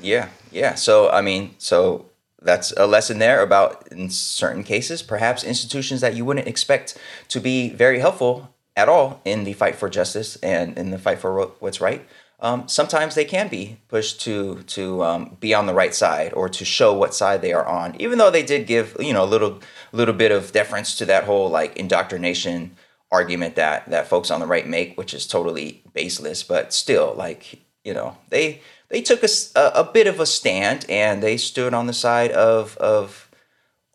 Yeah, 0.00 0.30
yeah. 0.50 0.74
So 0.74 1.10
I 1.10 1.20
mean, 1.20 1.54
so 1.58 2.06
that's 2.40 2.72
a 2.78 2.86
lesson 2.86 3.18
there 3.18 3.42
about 3.42 3.86
in 3.88 4.08
certain 4.08 4.64
cases, 4.64 5.02
perhaps 5.02 5.44
institutions 5.44 6.00
that 6.00 6.16
you 6.16 6.24
wouldn't 6.24 6.48
expect 6.48 6.96
to 7.28 7.40
be 7.40 7.68
very 7.74 7.98
helpful 7.98 8.54
at 8.74 8.88
all 8.88 9.20
in 9.26 9.44
the 9.44 9.52
fight 9.52 9.74
for 9.76 9.90
justice 9.90 10.36
and 10.36 10.78
in 10.78 10.92
the 10.92 10.98
fight 10.98 11.18
for 11.18 11.44
what's 11.58 11.82
right 11.82 12.08
um, 12.40 12.68
sometimes 12.68 13.14
they 13.14 13.24
can 13.24 13.48
be 13.48 13.78
pushed 13.88 14.20
to 14.22 14.62
to 14.62 15.02
um, 15.02 15.36
be 15.40 15.54
on 15.54 15.66
the 15.66 15.74
right 15.74 15.94
side 15.94 16.32
or 16.34 16.48
to 16.48 16.64
show 16.64 16.94
what 16.94 17.14
side 17.14 17.42
they 17.42 17.52
are 17.52 17.66
on, 17.66 18.00
even 18.00 18.18
though 18.18 18.30
they 18.30 18.44
did 18.44 18.66
give 18.66 18.96
you 19.00 19.12
know 19.12 19.24
a 19.24 19.26
little 19.26 19.60
little 19.92 20.14
bit 20.14 20.30
of 20.30 20.52
deference 20.52 20.94
to 20.96 21.04
that 21.06 21.24
whole 21.24 21.48
like 21.48 21.76
indoctrination 21.76 22.76
argument 23.10 23.56
that 23.56 23.88
that 23.90 24.06
folks 24.06 24.30
on 24.30 24.40
the 24.40 24.46
right 24.46 24.68
make, 24.68 24.96
which 24.96 25.14
is 25.14 25.26
totally 25.26 25.82
baseless. 25.92 26.42
But 26.44 26.72
still, 26.72 27.14
like 27.14 27.60
you 27.84 27.92
know, 27.92 28.16
they 28.28 28.60
they 28.88 29.02
took 29.02 29.22
a, 29.24 29.28
a, 29.56 29.84
bit 29.84 30.06
of 30.06 30.20
a 30.20 30.26
stand 30.26 30.86
and 30.88 31.22
they 31.22 31.36
stood 31.36 31.74
on 31.74 31.86
the 31.86 31.92
side 31.92 32.30
of 32.30 32.76
of 32.76 33.30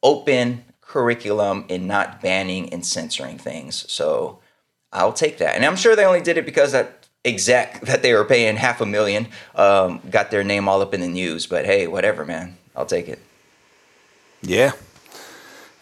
open 0.01 0.65
curriculum 0.81 1.65
and 1.69 1.87
not 1.87 2.21
banning 2.21 2.71
and 2.73 2.85
censoring 2.85 3.37
things. 3.37 3.89
So 3.91 4.39
I'll 4.91 5.13
take 5.13 5.37
that, 5.37 5.55
and 5.55 5.63
I'm 5.63 5.77
sure 5.77 5.95
they 5.95 6.05
only 6.05 6.21
did 6.21 6.37
it 6.37 6.45
because 6.45 6.73
that 6.73 7.02
exec 7.25 7.81
that 7.81 8.01
they 8.01 8.13
were 8.13 8.25
paying 8.25 8.55
half 8.57 8.81
a 8.81 8.85
million 8.85 9.27
um, 9.55 10.01
got 10.09 10.31
their 10.31 10.43
name 10.43 10.67
all 10.67 10.81
up 10.81 10.93
in 10.93 11.01
the 11.01 11.07
news. 11.07 11.47
But 11.47 11.65
hey, 11.65 11.87
whatever, 11.87 12.25
man. 12.25 12.57
I'll 12.75 12.85
take 12.85 13.07
it. 13.07 13.19
Yeah. 14.41 14.73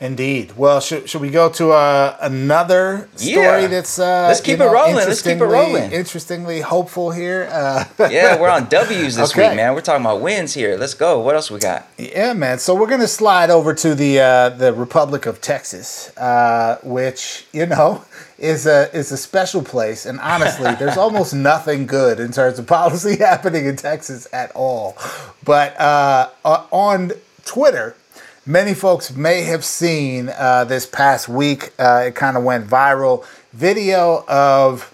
Indeed. 0.02 0.58
Well, 0.58 0.80
should, 0.80 1.08
should 1.08 1.22
we 1.22 1.30
go 1.30 1.48
to 1.50 1.74
uh, 1.74 2.18
another 2.22 3.08
story 3.18 3.62
yeah. 3.62 3.68
that's 3.68 4.00
uh, 4.00 4.26
let's 4.30 4.42
keep 4.42 4.56
it 4.56 4.58
know, 4.58 4.74
rolling. 4.74 4.96
Let's 4.96 5.22
keep 5.22 5.38
it 5.38 5.46
rolling. 5.46 5.92
Interestingly 5.92 6.60
hopeful 6.60 7.12
here. 7.12 7.48
Uh, 7.52 7.86
yeah, 8.10 8.42
we're 8.42 8.50
on 8.50 8.66
W's 8.66 9.16
this 9.16 9.32
okay. 9.32 9.50
week, 9.50 9.58
man. 9.58 9.76
We're 9.76 9.82
talking 9.82 10.04
about 10.04 10.20
wins 10.20 10.56
here. 10.56 10.76
Let's 10.76 10.96
go. 10.96 11.20
What 11.20 11.36
else 11.36 11.52
we 11.52 11.60
got? 11.60 11.88
Yeah, 12.00 12.34
man. 12.34 12.58
So 12.58 12.74
we're 12.74 12.90
gonna 12.90 13.08
slide 13.08 13.52
over 13.52 13.76
to 13.76 13.94
the 13.94 14.20
uh, 14.20 14.50
the 14.50 14.74
Republic 14.74 15.28
of 15.28 15.40
Texas, 15.40 16.18
uh, 16.18 16.80
which 16.82 17.46
you 17.54 17.68
know 17.68 18.04
is 18.40 18.66
a 18.66 18.90
is 18.98 19.12
a 19.12 19.18
special 19.18 19.62
place. 19.62 20.08
And 20.08 20.20
honestly, 20.20 20.74
there's 20.80 20.98
almost 20.98 21.36
nothing 21.36 21.86
good 21.86 22.20
in 22.20 22.32
terms 22.32 22.58
of 22.58 22.66
policy 22.66 23.18
happening 23.18 23.68
in 23.68 23.76
Texas 23.76 24.28
at 24.34 24.52
all. 24.56 24.98
But 25.44 25.80
uh, 25.80 26.32
on 26.44 27.12
Twitter, 27.46 27.96
many 28.46 28.74
folks 28.74 29.16
may 29.16 29.44
have 29.44 29.64
seen 29.64 30.30
uh, 30.30 30.64
this 30.66 30.86
past 30.86 31.30
week. 31.30 31.72
Uh, 31.78 32.06
it 32.08 32.16
kind 32.16 32.38
of 32.38 32.44
went 32.44 32.68
viral. 32.68 33.26
Video 33.54 34.24
of 34.28 34.94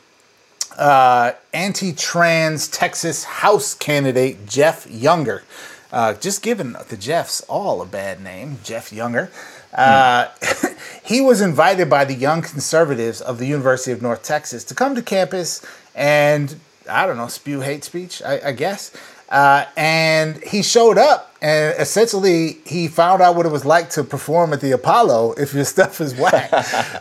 uh, 0.78 1.32
anti-trans 1.54 2.68
Texas 2.68 3.24
House 3.24 3.74
candidate 3.74 4.46
Jeff 4.46 4.90
Younger. 4.90 5.44
Uh, 5.92 6.14
just 6.14 6.42
giving 6.42 6.76
the 6.90 6.98
Jeffs 6.98 7.42
all 7.42 7.82
a 7.82 7.86
bad 7.86 8.22
name, 8.22 8.58
Jeff 8.64 8.92
Younger. 8.92 9.32
Uh, 9.74 10.28
he 11.04 11.22
was 11.22 11.40
invited 11.40 11.90
by 11.90 12.04
the 12.04 12.14
young 12.14 12.42
conservatives 12.42 13.22
of 13.22 13.38
the 13.38 13.46
University 13.46 13.92
of 13.92 14.02
North 14.02 14.24
Texas 14.24 14.64
to 14.66 14.76
come 14.76 14.96
to 14.96 15.02
campus 15.02 15.66
and, 15.96 16.56
I 16.90 17.06
don't 17.06 17.18
know, 17.18 17.28
spew 17.28 17.62
hate 17.62 17.84
speech, 17.84 18.22
I, 18.22 18.42
I 18.48 18.52
guess. 18.52 18.92
Uh, 19.30 19.66
and 19.76 20.38
he 20.44 20.62
showed 20.64 20.98
up, 20.98 21.36
and 21.42 21.76
essentially 21.80 22.60
he 22.66 22.88
found 22.88 23.22
out 23.22 23.36
what 23.36 23.46
it 23.46 23.52
was 23.52 23.66
like 23.66 23.90
to 23.90 24.04
perform 24.04 24.54
at 24.54 24.62
the 24.62 24.72
Apollo 24.72 25.34
if 25.34 25.54
your 25.54 25.66
stuff 25.76 26.00
is 26.00 26.16
whack. 26.16 26.50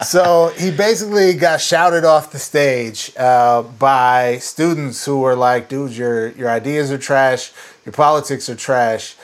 so 0.04 0.52
he 0.56 0.70
basically 0.70 1.34
got 1.34 1.60
shouted 1.60 2.04
off 2.04 2.32
the 2.32 2.38
stage 2.38 3.12
uh, 3.16 3.62
by 3.62 4.38
students 4.38 5.04
who 5.04 5.20
were 5.20 5.36
like, 5.36 5.68
"Dude, 5.68 5.92
your 5.92 6.30
your 6.32 6.50
ideas 6.50 6.90
are 6.90 6.98
trash, 6.98 7.52
your 7.84 7.92
politics 7.92 8.48
are 8.48 8.56
trash. 8.56 9.14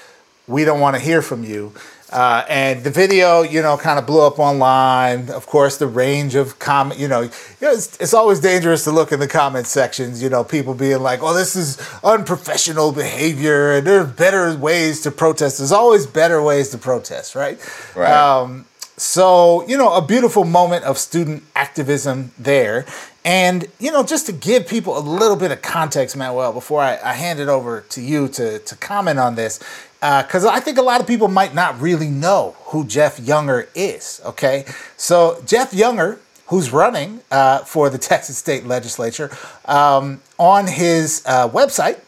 We 0.46 0.64
don't 0.64 0.80
want 0.80 0.94
to 0.96 1.02
hear 1.02 1.22
from 1.22 1.44
you." 1.44 1.72
Uh, 2.12 2.44
and 2.48 2.84
the 2.84 2.90
video, 2.90 3.40
you 3.40 3.62
know, 3.62 3.78
kind 3.78 3.98
of 3.98 4.06
blew 4.06 4.20
up 4.20 4.38
online. 4.38 5.30
Of 5.30 5.46
course, 5.46 5.78
the 5.78 5.86
range 5.86 6.34
of 6.34 6.58
comment, 6.58 7.00
you 7.00 7.08
know, 7.08 7.22
it's, 7.22 7.98
it's 7.98 8.12
always 8.12 8.38
dangerous 8.38 8.84
to 8.84 8.90
look 8.90 9.12
in 9.12 9.20
the 9.20 9.26
comment 9.26 9.66
sections. 9.66 10.22
You 10.22 10.28
know, 10.28 10.44
people 10.44 10.74
being 10.74 11.02
like, 11.02 11.22
"Oh, 11.22 11.32
this 11.32 11.56
is 11.56 11.80
unprofessional 12.04 12.92
behavior," 12.92 13.72
and 13.72 13.86
there's 13.86 14.12
better 14.12 14.54
ways 14.56 15.00
to 15.02 15.10
protest. 15.10 15.58
There's 15.58 15.72
always 15.72 16.06
better 16.06 16.42
ways 16.42 16.68
to 16.70 16.78
protest, 16.78 17.34
right? 17.34 17.58
Right. 17.96 18.12
Um, 18.12 18.66
so, 18.98 19.66
you 19.66 19.76
know, 19.76 19.94
a 19.94 20.02
beautiful 20.02 20.44
moment 20.44 20.84
of 20.84 20.98
student 20.98 21.42
activism 21.56 22.30
there. 22.38 22.84
And, 23.24 23.66
you 23.78 23.90
know, 23.90 24.02
just 24.02 24.26
to 24.26 24.32
give 24.32 24.66
people 24.66 24.98
a 24.98 25.00
little 25.00 25.36
bit 25.36 25.50
of 25.50 25.62
context, 25.62 26.16
Manuel, 26.16 26.52
before 26.52 26.82
I, 26.82 26.98
I 27.02 27.14
hand 27.14 27.40
it 27.40 27.48
over 27.48 27.80
to 27.80 28.00
you 28.00 28.28
to, 28.28 28.58
to 28.58 28.76
comment 28.76 29.18
on 29.18 29.34
this, 29.34 29.60
because 30.02 30.44
uh, 30.44 30.50
I 30.50 30.58
think 30.58 30.78
a 30.78 30.82
lot 30.82 31.00
of 31.00 31.06
people 31.06 31.28
might 31.28 31.54
not 31.54 31.80
really 31.80 32.08
know 32.08 32.56
who 32.64 32.84
Jeff 32.84 33.20
Younger 33.20 33.68
is. 33.72 34.20
Okay, 34.24 34.64
so 34.96 35.40
Jeff 35.46 35.72
Younger, 35.72 36.18
who's 36.46 36.72
running 36.72 37.20
uh, 37.30 37.60
for 37.60 37.88
the 37.88 37.98
Texas 38.10 38.36
State 38.36 38.66
Legislature, 38.66 39.30
um, 39.66 40.20
on 40.38 40.66
his 40.66 41.22
uh, 41.24 41.48
website 41.48 42.00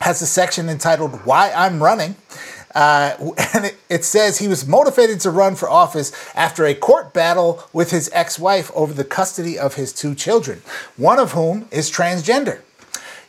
has 0.00 0.20
a 0.20 0.26
section 0.26 0.68
entitled 0.68 1.24
"Why 1.24 1.50
I'm 1.50 1.82
Running." 1.82 2.16
Uh, 2.74 3.14
and 3.54 3.64
it, 3.64 3.76
it, 3.88 4.04
says 4.04 4.38
he 4.38 4.48
was 4.48 4.66
motivated 4.66 5.18
to 5.20 5.30
run 5.30 5.54
for 5.54 5.70
office 5.70 6.12
after 6.34 6.66
a 6.66 6.74
court 6.74 7.14
battle 7.14 7.64
with 7.72 7.90
his 7.90 8.10
ex 8.12 8.38
wife 8.38 8.70
over 8.74 8.92
the 8.92 9.04
custody 9.04 9.58
of 9.58 9.76
his 9.76 9.94
two 9.94 10.14
children, 10.14 10.60
one 10.98 11.18
of 11.18 11.32
whom 11.32 11.68
is 11.70 11.90
transgender. 11.90 12.60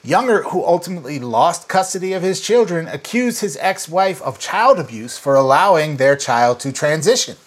Younger, 0.05 0.43
who 0.43 0.63
ultimately 0.63 1.17
lost 1.17 1.67
custody 1.67 2.13
of 2.13 2.21
his 2.21 2.39
children, 2.39 2.87
accused 2.87 3.41
his 3.41 3.57
ex 3.59 3.89
wife 3.89 4.21
of 4.21 4.37
child 4.37 4.79
abuse 4.79 5.17
for 5.17 5.33
allowing 5.33 5.97
their 5.97 6.15
child 6.15 6.59
to 6.59 6.71
transition. 6.71 7.37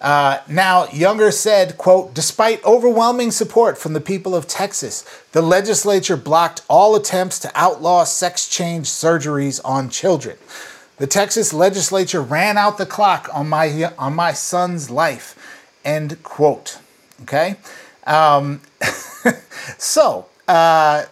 Uh, 0.00 0.38
now, 0.48 0.86
Younger 0.88 1.30
said, 1.30 1.76
quote, 1.76 2.14
despite 2.14 2.64
overwhelming 2.64 3.30
support 3.30 3.76
from 3.76 3.92
the 3.92 4.00
people 4.00 4.34
of 4.34 4.48
Texas, 4.48 5.04
the 5.32 5.42
legislature 5.42 6.16
blocked 6.16 6.62
all 6.68 6.96
attempts 6.96 7.38
to 7.40 7.52
outlaw 7.54 8.04
sex 8.04 8.48
change 8.48 8.86
surgeries 8.86 9.60
on 9.62 9.90
children. 9.90 10.38
The 10.96 11.06
Texas 11.06 11.52
legislature 11.52 12.22
ran 12.22 12.56
out 12.56 12.78
the 12.78 12.86
clock 12.86 13.28
on 13.34 13.46
my, 13.50 13.92
on 13.98 14.14
my 14.14 14.32
son's 14.32 14.88
life, 14.88 15.36
end 15.84 16.22
quote. 16.22 16.78
Okay? 17.22 17.56
Um, 18.06 18.62
so, 19.76 20.26
uh, 20.48 21.04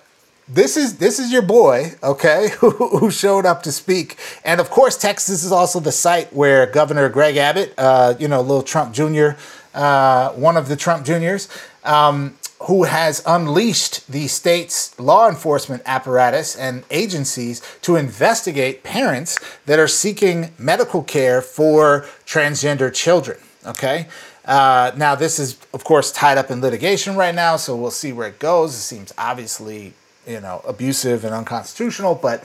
this 0.49 0.76
is 0.76 0.99
this 0.99 1.18
is 1.18 1.32
your 1.32 1.42
boy, 1.42 1.92
okay, 2.03 2.51
who, 2.59 3.11
showed 3.11 3.46
up 3.46 3.62
to 3.64 3.72
speak, 3.72 4.16
and 4.44 4.61
of 4.61 4.70
course, 4.70 4.96
Texas 4.96 5.44
is 5.44 5.53
also 5.53 5.80
the 5.80 5.92
site 5.92 6.32
where 6.32 6.66
Governor 6.66 7.09
Greg 7.09 7.36
Abbott, 7.36 7.74
uh, 7.78 8.14
you 8.18 8.28
know, 8.28 8.40
little 8.40 8.62
Trump 8.62 8.94
Jr., 8.94 9.30
uh, 9.74 10.30
one 10.32 10.57
of 10.57 10.68
the 10.68 10.76
Trump 10.76 11.05
Juniors, 11.05 11.49
um, 11.84 12.36
who 12.62 12.84
has 12.84 13.22
unleashed 13.26 14.11
the 14.11 14.26
state's 14.26 14.99
law 14.99 15.28
enforcement 15.28 15.82
apparatus 15.86 16.57
and 16.57 16.82
agencies 16.90 17.62
to 17.82 17.96
investigate 17.96 18.82
parents 18.82 19.38
that 19.66 19.78
are 19.78 19.88
seeking 19.88 20.53
medical 20.59 21.03
care 21.03 21.40
for 21.40 22.07
transgender 22.26 22.92
children. 22.92 23.38
Okay. 23.66 24.09
Uh, 24.44 24.92
now, 24.96 25.14
this 25.14 25.38
is, 25.38 25.59
of 25.74 25.84
course, 25.84 26.11
tied 26.11 26.38
up 26.38 26.51
in 26.51 26.62
litigation 26.62 27.16
right 27.16 27.34
now, 27.34 27.57
so 27.57 27.76
we'll 27.76 27.90
see 27.90 28.12
where 28.12 28.28
it 28.28 28.38
goes. 28.38 28.74
It 28.74 28.78
seems 28.78 29.12
obviously, 29.18 29.92
you 30.29 30.41
know, 30.41 30.61
abusive 30.66 31.24
and 31.24 31.35
unconstitutional, 31.35 32.14
but 32.14 32.45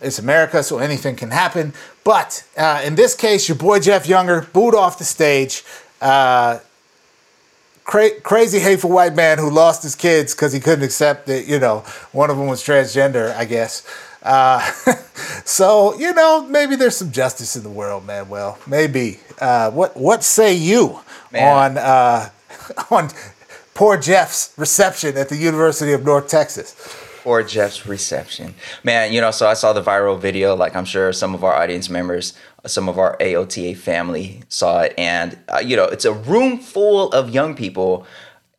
it's 0.00 0.18
America, 0.18 0.62
so 0.62 0.78
anything 0.78 1.16
can 1.16 1.30
happen. 1.30 1.72
But 2.04 2.44
uh, 2.56 2.82
in 2.84 2.94
this 2.94 3.14
case, 3.14 3.48
your 3.48 3.56
boy 3.58 3.80
Jeff 3.80 4.06
Younger 4.06 4.42
booed 4.52 4.74
off 4.74 4.98
the 4.98 5.04
stage. 5.04 5.64
Uh, 6.00 6.58
cra- 7.84 8.20
crazy, 8.20 8.58
hateful 8.60 8.90
white 8.90 9.14
man 9.14 9.38
who 9.38 9.50
lost 9.50 9.82
his 9.82 9.94
kids 9.94 10.34
because 10.34 10.52
he 10.52 10.60
couldn't 10.60 10.84
accept 10.84 11.26
that, 11.26 11.46
you 11.46 11.58
know, 11.58 11.80
one 12.12 12.30
of 12.30 12.36
them 12.36 12.46
was 12.46 12.62
transgender, 12.62 13.34
I 13.34 13.44
guess. 13.44 13.86
Uh, 14.22 14.60
so 15.44 15.94
you 15.98 16.12
know, 16.14 16.46
maybe 16.48 16.76
there's 16.76 16.96
some 16.96 17.12
justice 17.12 17.56
in 17.56 17.62
the 17.62 17.68
world, 17.70 18.06
man. 18.06 18.28
Well, 18.28 18.58
maybe. 18.66 19.20
Uh, 19.38 19.70
what 19.70 19.96
What 19.96 20.24
say 20.24 20.54
you 20.54 21.00
man. 21.32 21.76
on 21.76 21.78
uh, 21.78 22.30
on 22.90 23.10
poor 23.74 23.98
Jeff's 23.98 24.52
reception 24.56 25.16
at 25.18 25.28
the 25.28 25.36
University 25.36 25.92
of 25.92 26.04
North 26.04 26.28
Texas? 26.28 26.74
Poor 27.24 27.42
Jeff's 27.42 27.86
reception, 27.86 28.54
man. 28.82 29.12
You 29.12 29.22
know, 29.22 29.30
so 29.30 29.48
I 29.48 29.54
saw 29.54 29.72
the 29.72 29.82
viral 29.82 30.18
video. 30.20 30.54
Like 30.54 30.76
I'm 30.76 30.84
sure 30.84 31.10
some 31.10 31.34
of 31.34 31.42
our 31.42 31.54
audience 31.54 31.88
members, 31.88 32.34
some 32.66 32.86
of 32.86 32.98
our 32.98 33.16
AOTA 33.16 33.78
family 33.78 34.42
saw 34.50 34.82
it, 34.82 34.94
and 34.98 35.38
uh, 35.48 35.58
you 35.64 35.74
know, 35.74 35.84
it's 35.84 36.04
a 36.04 36.12
room 36.12 36.58
full 36.58 37.10
of 37.12 37.30
young 37.30 37.56
people 37.56 38.06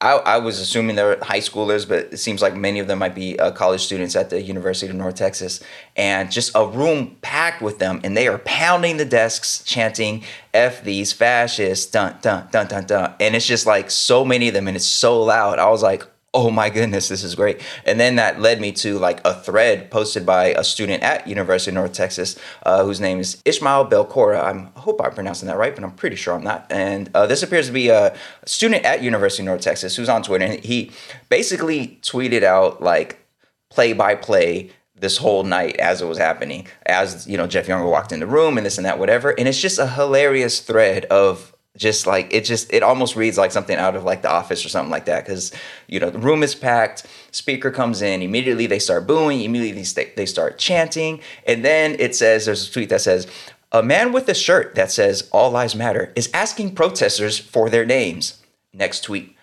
I, 0.02 0.14
I, 0.18 0.38
was 0.38 0.60
assuming 0.60 0.98
they're 0.98 1.18
high 1.24 1.40
schoolers, 1.40 1.88
but 1.88 2.14
it 2.14 2.18
seems 2.18 2.42
like 2.42 2.56
many 2.56 2.80
of 2.80 2.88
them 2.88 3.00
might 3.00 3.16
be 3.16 3.40
uh, 3.40 3.52
college 3.52 3.82
students 3.82 4.16
at 4.16 4.30
the 4.30 4.42
University 4.42 4.90
of 4.90 4.96
North 4.96 5.16
Texas, 5.16 5.64
and 5.96 6.30
just 6.32 6.52
a 6.54 6.68
room 6.68 7.16
packed 7.22 7.62
with 7.62 7.80
them, 7.80 8.02
and 8.04 8.16
they 8.16 8.28
are 8.28 8.40
pounding 8.40 8.98
the 8.98 9.06
desks, 9.06 9.64
chanting 9.64 10.24
"F 10.54 10.84
these 10.84 11.14
fascists!" 11.14 11.86
dun 11.90 12.18
dun 12.22 12.48
dun 12.52 12.68
dun 12.68 12.86
dun, 12.86 13.14
and 13.20 13.36
it's 13.36 13.48
just 13.48 13.66
like 13.66 13.90
so 13.90 14.26
many 14.26 14.50
of 14.50 14.54
them, 14.54 14.68
and 14.68 14.76
it's 14.76 14.86
so 14.86 15.24
loud. 15.24 15.60
I 15.60 15.70
was 15.70 15.82
like, 15.82 16.06
oh 16.36 16.52
my 16.52 16.70
goodness, 16.70 17.08
this 17.08 17.24
is 17.24 17.34
great. 17.34 17.62
And 17.86 17.98
then 17.98 18.18
that 18.18 18.42
led 18.42 18.60
me 18.60 18.74
to 18.74 19.00
like 19.00 19.22
a 19.26 19.34
thread 19.34 19.90
posted 19.90 20.26
by 20.26 20.48
a 20.48 20.66
student 20.66 21.02
at 21.02 21.28
University 21.28 21.72
of 21.72 21.76
North 21.76 21.94
Texas, 21.94 22.38
uh, 22.64 22.84
whose 22.84 23.00
name 23.00 23.22
is 23.22 23.42
Ishmael 23.46 23.88
Belcora. 23.88 24.44
I'm, 24.44 24.70
I 24.76 24.82
hope 24.82 25.02
I'm 25.02 25.14
pronouncing 25.14 25.48
that 25.48 25.58
right, 25.58 25.74
but 25.74 25.84
I'm 25.84 25.94
pretty 25.94 26.18
sure 26.18 26.36
I'm 26.36 26.44
not. 26.44 26.68
And 26.70 27.10
uh, 27.16 27.26
this 27.26 27.42
appears 27.42 27.68
to 27.68 27.74
be 27.74 27.88
a 27.88 28.16
student 28.46 28.84
at 28.84 29.02
University 29.02 29.44
of 29.44 29.46
North 29.46 29.62
Texas 29.62 29.96
who's 29.96 30.10
on 30.10 30.24
Twitter, 30.24 30.44
and 30.44 30.64
he 30.64 30.92
basically 31.30 32.00
tweeted 32.02 32.44
out 32.44 32.84
like 32.84 33.26
play 33.70 33.94
by 33.94 34.14
play 34.14 34.72
this 34.98 35.18
whole 35.18 35.44
night 35.44 35.78
as 35.78 36.02
it 36.02 36.06
was 36.06 36.18
happening 36.18 36.66
as 36.86 37.28
you 37.28 37.36
know 37.36 37.46
jeff 37.46 37.68
younger 37.68 37.86
walked 37.86 38.14
in 38.14 38.22
the 38.22 38.26
room 38.26 38.58
and 38.58 38.66
this 38.66 38.78
and 38.78 38.86
that 38.86 38.98
whatever 38.98 39.32
and 39.32 39.46
it's 39.46 39.60
just 39.60 39.78
a 39.78 39.88
hilarious 39.88 40.62
thread 40.62 41.04
of 41.06 41.55
just 41.76 42.08
like 42.08 42.34
it 42.34 42.46
just 42.46 42.72
it 42.74 42.84
almost 42.84 43.16
reads 43.16 43.38
like 43.38 43.52
something 43.52 43.78
out 43.78 43.96
of 43.96 44.04
like 44.04 44.22
the 44.22 44.30
office 44.32 44.66
or 44.66 44.70
something 44.70 44.92
like 44.92 45.06
that 45.06 45.26
because 45.26 45.52
you 45.88 46.00
know 46.00 46.10
the 46.10 46.20
room 46.20 46.42
is 46.42 46.56
packed 46.56 47.06
speaker 47.32 47.70
comes 47.70 48.02
in 48.02 48.22
immediately 48.22 48.66
they 48.66 48.80
start 48.80 49.06
booing 49.06 49.42
immediately 49.42 49.84
they 50.16 50.26
start 50.26 50.58
chanting 50.58 51.20
and 51.46 51.66
then 51.66 51.96
it 52.00 52.16
says 52.16 52.46
there's 52.46 52.70
a 52.70 52.72
tweet 52.72 52.88
that 52.88 53.02
says 53.02 53.28
a 53.76 53.84
man 53.84 54.14
with 54.14 54.30
a 54.30 54.34
shirt 54.34 54.76
that 54.76 54.90
says 54.90 55.28
all 55.34 55.52
lives 55.52 55.76
matter 55.76 56.14
is 56.16 56.30
asking 56.34 56.76
protesters 56.76 57.38
for 57.38 57.70
their 57.70 57.86
names. 57.86 58.42
Next 58.74 59.02
tweet 59.02 59.36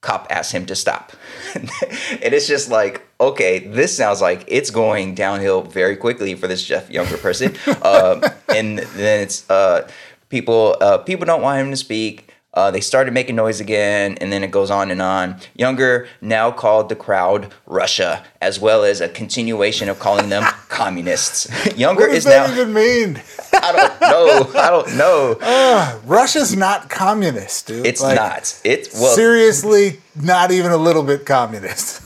cop 0.00 0.28
asks 0.30 0.52
him 0.52 0.64
to 0.66 0.76
stop. 0.76 1.12
And 2.22 2.34
it's 2.34 2.46
just 2.46 2.70
like 2.70 3.06
okay 3.20 3.58
this 3.58 3.96
sounds 3.96 4.20
like 4.20 4.44
it's 4.46 4.70
going 4.70 5.14
downhill 5.14 5.62
very 5.62 5.96
quickly 5.96 6.34
for 6.34 6.46
this 6.46 6.64
jeff 6.64 6.88
younger 6.88 7.16
person. 7.16 7.56
Um, 7.82 8.22
and 8.54 8.78
then 8.78 9.22
it's 9.22 9.48
uh 9.50 9.88
people 10.30 10.76
uh, 10.80 10.98
people 10.98 11.26
don't 11.26 11.42
want 11.42 11.60
him 11.60 11.70
to 11.70 11.76
speak. 11.76 12.32
Uh, 12.52 12.68
they 12.68 12.80
started 12.80 13.14
making 13.14 13.36
noise 13.36 13.60
again, 13.60 14.18
and 14.20 14.32
then 14.32 14.42
it 14.42 14.50
goes 14.50 14.72
on 14.72 14.90
and 14.90 15.00
on. 15.00 15.36
Younger 15.54 16.08
now 16.20 16.50
called 16.50 16.88
the 16.88 16.96
crowd 16.96 17.54
Russia, 17.64 18.24
as 18.40 18.58
well 18.58 18.82
as 18.82 19.00
a 19.00 19.08
continuation 19.08 19.88
of 19.88 20.00
calling 20.00 20.30
them 20.30 20.42
communists. 20.68 21.46
Younger 21.78 22.02
what 22.02 22.08
does 22.08 22.16
is 22.18 22.24
that 22.24 22.48
now. 22.48 22.52
even 22.52 22.72
mean? 22.72 23.22
I 23.52 23.70
don't 23.70 24.00
know. 24.00 24.60
I 24.60 24.70
don't 24.70 24.96
know. 24.96 25.38
Uh, 25.70 25.98
Russia's 26.04 26.56
not 26.56 26.90
communist, 26.90 27.66
dude. 27.68 27.86
It's 27.86 28.02
like, 28.02 28.16
not. 28.16 28.60
It's 28.64 28.92
well, 28.94 29.14
seriously 29.14 30.00
not 30.20 30.50
even 30.50 30.72
a 30.72 30.76
little 30.76 31.02
bit 31.04 31.24
communist. 31.24 32.02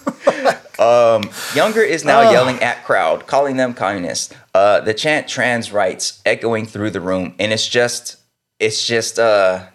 um, 0.78 1.30
Younger 1.54 1.80
is 1.82 2.04
now 2.04 2.20
uh. 2.28 2.30
yelling 2.30 2.62
at 2.62 2.84
crowd, 2.84 3.26
calling 3.26 3.56
them 3.56 3.72
communists. 3.72 4.34
Uh, 4.54 4.80
the 4.80 4.94
chant 4.94 5.26
trans 5.26 5.72
rights 5.72 6.22
echoing 6.24 6.64
through 6.64 6.90
the 6.90 7.00
room, 7.00 7.34
and 7.40 7.52
it's 7.52 7.66
just, 7.66 8.16
it's 8.60 8.86
just, 8.86 9.18
uh, 9.18 9.66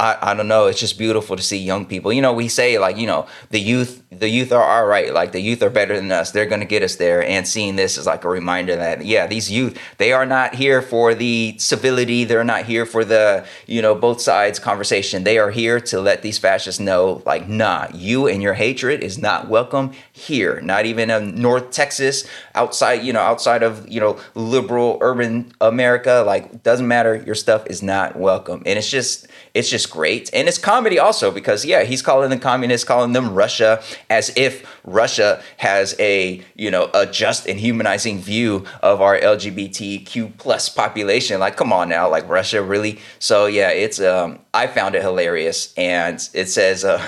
I, 0.00 0.30
I 0.30 0.34
don't 0.34 0.46
know. 0.46 0.66
It's 0.66 0.78
just 0.78 0.96
beautiful 0.96 1.34
to 1.34 1.42
see 1.42 1.58
young 1.58 1.84
people. 1.84 2.12
You 2.12 2.22
know, 2.22 2.32
we 2.32 2.46
say 2.46 2.78
like, 2.78 2.96
you 2.96 3.06
know, 3.08 3.26
the 3.50 3.58
youth, 3.58 4.04
the 4.10 4.28
youth 4.28 4.52
are 4.52 4.62
all 4.62 4.86
right. 4.86 5.12
Like 5.12 5.32
the 5.32 5.40
youth 5.40 5.60
are 5.60 5.70
better 5.70 5.96
than 5.96 6.12
us. 6.12 6.30
They're 6.30 6.46
going 6.46 6.60
to 6.60 6.66
get 6.66 6.84
us 6.84 6.94
there. 6.96 7.24
And 7.24 7.46
seeing 7.48 7.74
this 7.74 7.98
is 7.98 8.06
like 8.06 8.24
a 8.24 8.28
reminder 8.28 8.76
that, 8.76 9.04
yeah, 9.04 9.26
these 9.26 9.50
youth, 9.50 9.76
they 9.96 10.12
are 10.12 10.24
not 10.24 10.54
here 10.54 10.82
for 10.82 11.16
the 11.16 11.56
civility. 11.58 12.22
They're 12.22 12.44
not 12.44 12.64
here 12.64 12.86
for 12.86 13.04
the, 13.04 13.44
you 13.66 13.82
know, 13.82 13.96
both 13.96 14.20
sides 14.20 14.60
conversation. 14.60 15.24
They 15.24 15.36
are 15.36 15.50
here 15.50 15.80
to 15.80 16.00
let 16.00 16.22
these 16.22 16.38
fascists 16.38 16.80
know, 16.80 17.20
like, 17.26 17.48
nah, 17.48 17.88
you 17.92 18.28
and 18.28 18.40
your 18.40 18.54
hatred 18.54 19.02
is 19.02 19.18
not 19.18 19.48
welcome 19.48 19.90
here. 20.18 20.60
Not 20.60 20.84
even 20.84 21.10
in 21.10 21.40
North 21.40 21.70
Texas, 21.70 22.26
outside, 22.54 23.02
you 23.04 23.12
know, 23.12 23.20
outside 23.20 23.62
of, 23.62 23.88
you 23.88 24.00
know, 24.00 24.18
liberal 24.34 24.98
urban 25.00 25.52
America. 25.60 26.24
Like, 26.26 26.62
doesn't 26.62 26.86
matter. 26.86 27.16
Your 27.16 27.34
stuff 27.34 27.66
is 27.68 27.82
not 27.82 28.16
welcome. 28.16 28.62
And 28.66 28.78
it's 28.78 28.90
just, 28.90 29.28
it's 29.54 29.70
just 29.70 29.90
great. 29.90 30.28
And 30.32 30.48
it's 30.48 30.58
comedy 30.58 30.98
also 30.98 31.30
because, 31.30 31.64
yeah, 31.64 31.84
he's 31.84 32.02
calling 32.02 32.30
the 32.30 32.38
communists, 32.38 32.84
calling 32.84 33.12
them 33.12 33.32
Russia, 33.34 33.82
as 34.10 34.32
if 34.36 34.66
Russia 34.84 35.42
has 35.58 35.94
a, 35.98 36.42
you 36.56 36.70
know, 36.70 36.90
a 36.92 37.06
just 37.06 37.46
and 37.46 37.60
humanizing 37.60 38.18
view 38.18 38.64
of 38.82 39.00
our 39.00 39.18
LGBTQ 39.18 40.36
plus 40.36 40.68
population. 40.68 41.38
Like, 41.38 41.56
come 41.56 41.72
on 41.72 41.88
now, 41.88 42.10
like 42.10 42.28
Russia 42.28 42.62
really? 42.62 42.98
So, 43.20 43.46
yeah, 43.46 43.70
it's, 43.70 44.00
um, 44.00 44.40
I 44.52 44.66
found 44.66 44.94
it 44.96 45.02
hilarious. 45.02 45.72
And 45.76 46.16
it 46.34 46.48
says, 46.48 46.84
uh, 46.84 47.00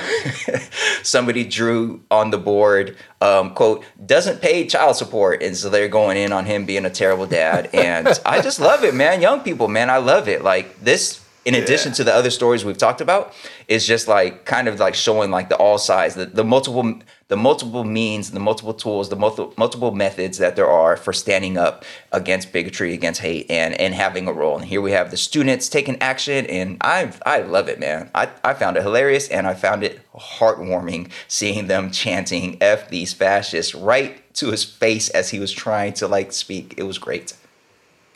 somebody 1.03 1.45
drew 1.45 2.03
on 2.11 2.31
the 2.31 2.39
board, 2.39 2.97
um, 3.21 3.55
quote, 3.55 3.85
doesn't 4.05 4.41
pay 4.41 4.67
child 4.67 4.97
support. 4.97 5.43
And 5.43 5.57
so 5.57 5.69
they're 5.69 5.89
going 5.89 6.17
in 6.17 6.33
on 6.33 6.45
him 6.47 6.65
being 6.65 6.85
a 6.85 6.91
terrible 6.91 7.27
dad. 7.27 7.71
And 7.73 8.09
I 8.27 8.41
just 8.41 8.61
love 8.61 8.85
it, 8.85 8.95
man. 8.95 9.21
Young 9.21 9.41
people, 9.41 9.69
man, 9.69 9.91
I 9.91 9.99
love 9.99 10.29
it. 10.29 10.43
Like, 10.43 10.81
this 10.81 11.25
in 11.45 11.55
yeah. 11.55 11.61
addition 11.61 11.93
to 11.93 12.05
the 12.05 12.15
other 12.15 12.31
stories 12.31 12.65
we've 12.65 12.79
talked 12.79 13.01
about 13.01 13.33
is 13.67 13.87
just 13.87 14.09
like 14.09 14.45
kind 14.45 14.69
of 14.69 14.79
like 14.79 14.95
showing 14.95 15.31
like 15.31 15.49
the 15.49 15.57
all 15.57 15.79
sides 15.79 16.15
the, 16.15 16.27
the 16.27 16.45
multiple 16.45 17.01
the 17.31 17.37
multiple 17.37 17.85
means 17.85 18.33
the 18.33 18.41
multiple 18.41 18.75
tools 18.75 19.09
the 19.09 19.17
multiple 19.17 19.55
multiple 19.57 19.93
methods 19.93 20.39
that 20.39 20.57
there 20.57 20.67
are 20.67 20.97
for 20.97 21.13
standing 21.13 21.57
up 21.57 21.85
against 22.11 22.53
bigotry 22.53 22.93
against 22.93 23.21
hate 23.21 23.49
and 23.49 23.73
and 23.81 23.95
having 23.95 24.27
a 24.27 24.33
role. 24.33 24.57
And 24.57 24.65
here 24.65 24.81
we 24.81 24.91
have 24.91 25.13
the 25.13 25.17
students 25.17 25.69
taking 25.69 25.97
action 26.03 26.45
and 26.47 26.77
i 26.81 27.13
i 27.25 27.41
love 27.41 27.69
it 27.69 27.79
man. 27.79 28.11
I 28.15 28.29
i 28.43 28.53
found 28.53 28.77
it 28.77 28.83
hilarious 28.83 29.29
and 29.29 29.47
i 29.47 29.55
found 29.55 29.85
it 29.85 30.01
heartwarming 30.13 31.11
seeing 31.29 31.69
them 31.69 31.93
chanting 31.93 32.59
f 32.61 32.91
these 32.91 33.13
fascists 33.13 33.77
right 33.77 34.23
to 34.35 34.51
his 34.51 34.65
face 34.65 35.09
as 35.11 35.31
he 35.31 35.39
was 35.39 35.53
trying 35.53 35.93
to 35.95 36.09
like 36.09 36.33
speak. 36.33 36.75
It 36.77 36.83
was 36.83 36.99
great. 36.99 37.35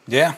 Yeah 0.09 0.35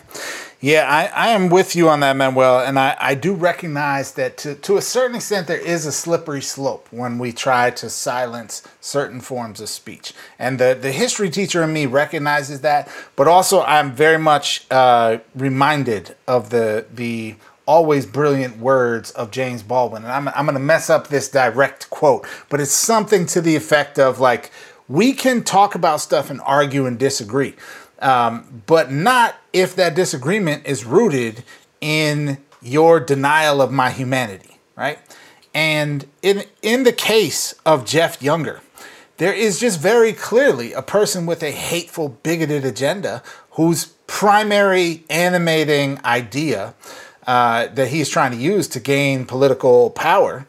yeah, 0.60 0.86
I, 0.88 1.26
I 1.26 1.28
am 1.28 1.50
with 1.50 1.76
you 1.76 1.88
on 1.88 2.00
that, 2.00 2.16
Manuel. 2.16 2.60
And 2.60 2.78
I, 2.78 2.96
I 2.98 3.14
do 3.14 3.34
recognize 3.34 4.12
that 4.12 4.38
to, 4.38 4.54
to 4.54 4.76
a 4.78 4.82
certain 4.82 5.16
extent, 5.16 5.46
there 5.46 5.60
is 5.60 5.84
a 5.84 5.92
slippery 5.92 6.40
slope 6.40 6.88
when 6.90 7.18
we 7.18 7.32
try 7.32 7.70
to 7.72 7.90
silence 7.90 8.62
certain 8.80 9.20
forms 9.20 9.60
of 9.60 9.68
speech. 9.68 10.14
And 10.38 10.58
the, 10.58 10.76
the 10.80 10.92
history 10.92 11.28
teacher 11.28 11.62
in 11.62 11.72
me 11.72 11.84
recognizes 11.86 12.62
that. 12.62 12.88
But 13.16 13.28
also, 13.28 13.62
I'm 13.62 13.92
very 13.92 14.18
much 14.18 14.66
uh, 14.70 15.18
reminded 15.34 16.16
of 16.26 16.48
the, 16.50 16.86
the 16.92 17.36
always 17.66 18.06
brilliant 18.06 18.58
words 18.58 19.10
of 19.10 19.30
James 19.30 19.62
Baldwin. 19.62 20.04
And 20.04 20.12
I'm, 20.12 20.28
I'm 20.28 20.46
going 20.46 20.54
to 20.54 20.60
mess 20.60 20.88
up 20.88 21.08
this 21.08 21.28
direct 21.28 21.90
quote, 21.90 22.26
but 22.48 22.60
it's 22.60 22.72
something 22.72 23.26
to 23.26 23.40
the 23.42 23.56
effect 23.56 23.98
of 23.98 24.20
like, 24.20 24.50
we 24.88 25.12
can 25.12 25.42
talk 25.42 25.74
about 25.74 26.00
stuff 26.00 26.30
and 26.30 26.40
argue 26.42 26.86
and 26.86 26.96
disagree 26.96 27.56
um, 28.00 28.62
but 28.66 28.90
not 28.90 29.36
if 29.52 29.74
that 29.76 29.94
disagreement 29.94 30.66
is 30.66 30.84
rooted 30.84 31.44
in 31.80 32.38
your 32.62 33.00
denial 33.00 33.60
of 33.62 33.70
my 33.70 33.90
humanity, 33.90 34.58
right? 34.76 34.98
And 35.54 36.06
in 36.22 36.44
in 36.62 36.84
the 36.84 36.92
case 36.92 37.54
of 37.64 37.86
Jeff 37.86 38.22
Younger, 38.22 38.60
there 39.16 39.32
is 39.32 39.58
just 39.58 39.80
very 39.80 40.12
clearly 40.12 40.72
a 40.72 40.82
person 40.82 41.26
with 41.26 41.42
a 41.42 41.50
hateful, 41.50 42.10
bigoted 42.10 42.64
agenda 42.64 43.22
whose 43.52 43.86
primary 44.06 45.04
animating 45.08 45.98
idea 46.04 46.74
uh, 47.26 47.66
that 47.68 47.88
he's 47.88 48.08
trying 48.08 48.32
to 48.32 48.36
use 48.36 48.68
to 48.68 48.80
gain 48.80 49.24
political 49.24 49.90
power 49.90 50.46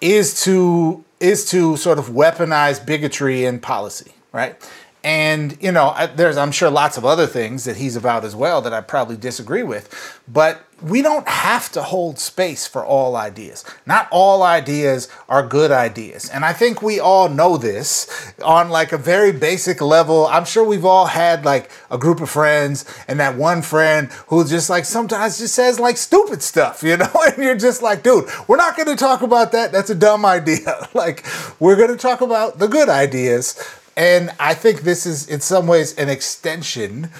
is 0.00 0.42
to 0.44 1.04
is 1.20 1.44
to 1.50 1.76
sort 1.76 1.98
of 1.98 2.06
weaponize 2.06 2.84
bigotry 2.84 3.44
in 3.44 3.60
policy, 3.60 4.12
right? 4.32 4.56
And 5.02 5.56
you 5.60 5.72
know, 5.72 5.94
there's 6.14 6.36
I'm 6.36 6.52
sure 6.52 6.70
lots 6.70 6.96
of 6.96 7.04
other 7.04 7.26
things 7.26 7.64
that 7.64 7.76
he's 7.76 7.96
about 7.96 8.24
as 8.24 8.36
well 8.36 8.60
that 8.62 8.72
I 8.72 8.80
probably 8.80 9.16
disagree 9.16 9.62
with, 9.62 10.20
but 10.28 10.66
we 10.82 11.02
don't 11.02 11.28
have 11.28 11.70
to 11.72 11.82
hold 11.82 12.18
space 12.18 12.66
for 12.66 12.84
all 12.84 13.16
ideas. 13.16 13.64
Not 13.86 14.08
all 14.10 14.42
ideas 14.42 15.08
are 15.28 15.46
good 15.46 15.70
ideas. 15.70 16.28
And 16.30 16.44
I 16.44 16.52
think 16.52 16.82
we 16.82 16.98
all 16.98 17.28
know 17.28 17.56
this 17.56 18.32
on 18.42 18.70
like 18.70 18.92
a 18.92 18.98
very 18.98 19.32
basic 19.32 19.80
level. 19.80 20.26
I'm 20.26 20.44
sure 20.44 20.64
we've 20.64 20.84
all 20.84 21.06
had 21.06 21.44
like 21.44 21.70
a 21.90 21.98
group 21.98 22.20
of 22.20 22.30
friends 22.30 22.84
and 23.08 23.20
that 23.20 23.36
one 23.36 23.62
friend 23.62 24.10
who 24.28 24.44
just 24.44 24.70
like 24.70 24.84
sometimes 24.84 25.38
just 25.38 25.54
says 25.54 25.78
like 25.78 25.96
stupid 25.96 26.42
stuff, 26.42 26.82
you 26.82 26.96
know? 26.98 27.10
And 27.26 27.38
you're 27.38 27.56
just 27.56 27.82
like, 27.82 28.02
dude, 28.02 28.28
we're 28.48 28.56
not 28.56 28.76
going 28.76 28.88
to 28.88 28.96
talk 28.96 29.22
about 29.22 29.52
that. 29.52 29.72
That's 29.72 29.90
a 29.90 29.94
dumb 29.94 30.24
idea. 30.24 30.88
like 30.94 31.24
we're 31.58 31.76
going 31.76 31.90
to 31.90 31.96
talk 31.96 32.20
about 32.20 32.58
the 32.58 32.68
good 32.68 32.88
ideas 32.88 33.62
and 34.00 34.30
I 34.40 34.54
think 34.54 34.80
this 34.80 35.04
is, 35.04 35.28
in 35.28 35.42
some 35.42 35.66
ways, 35.66 35.94
an 35.98 36.08
extension 36.08 37.10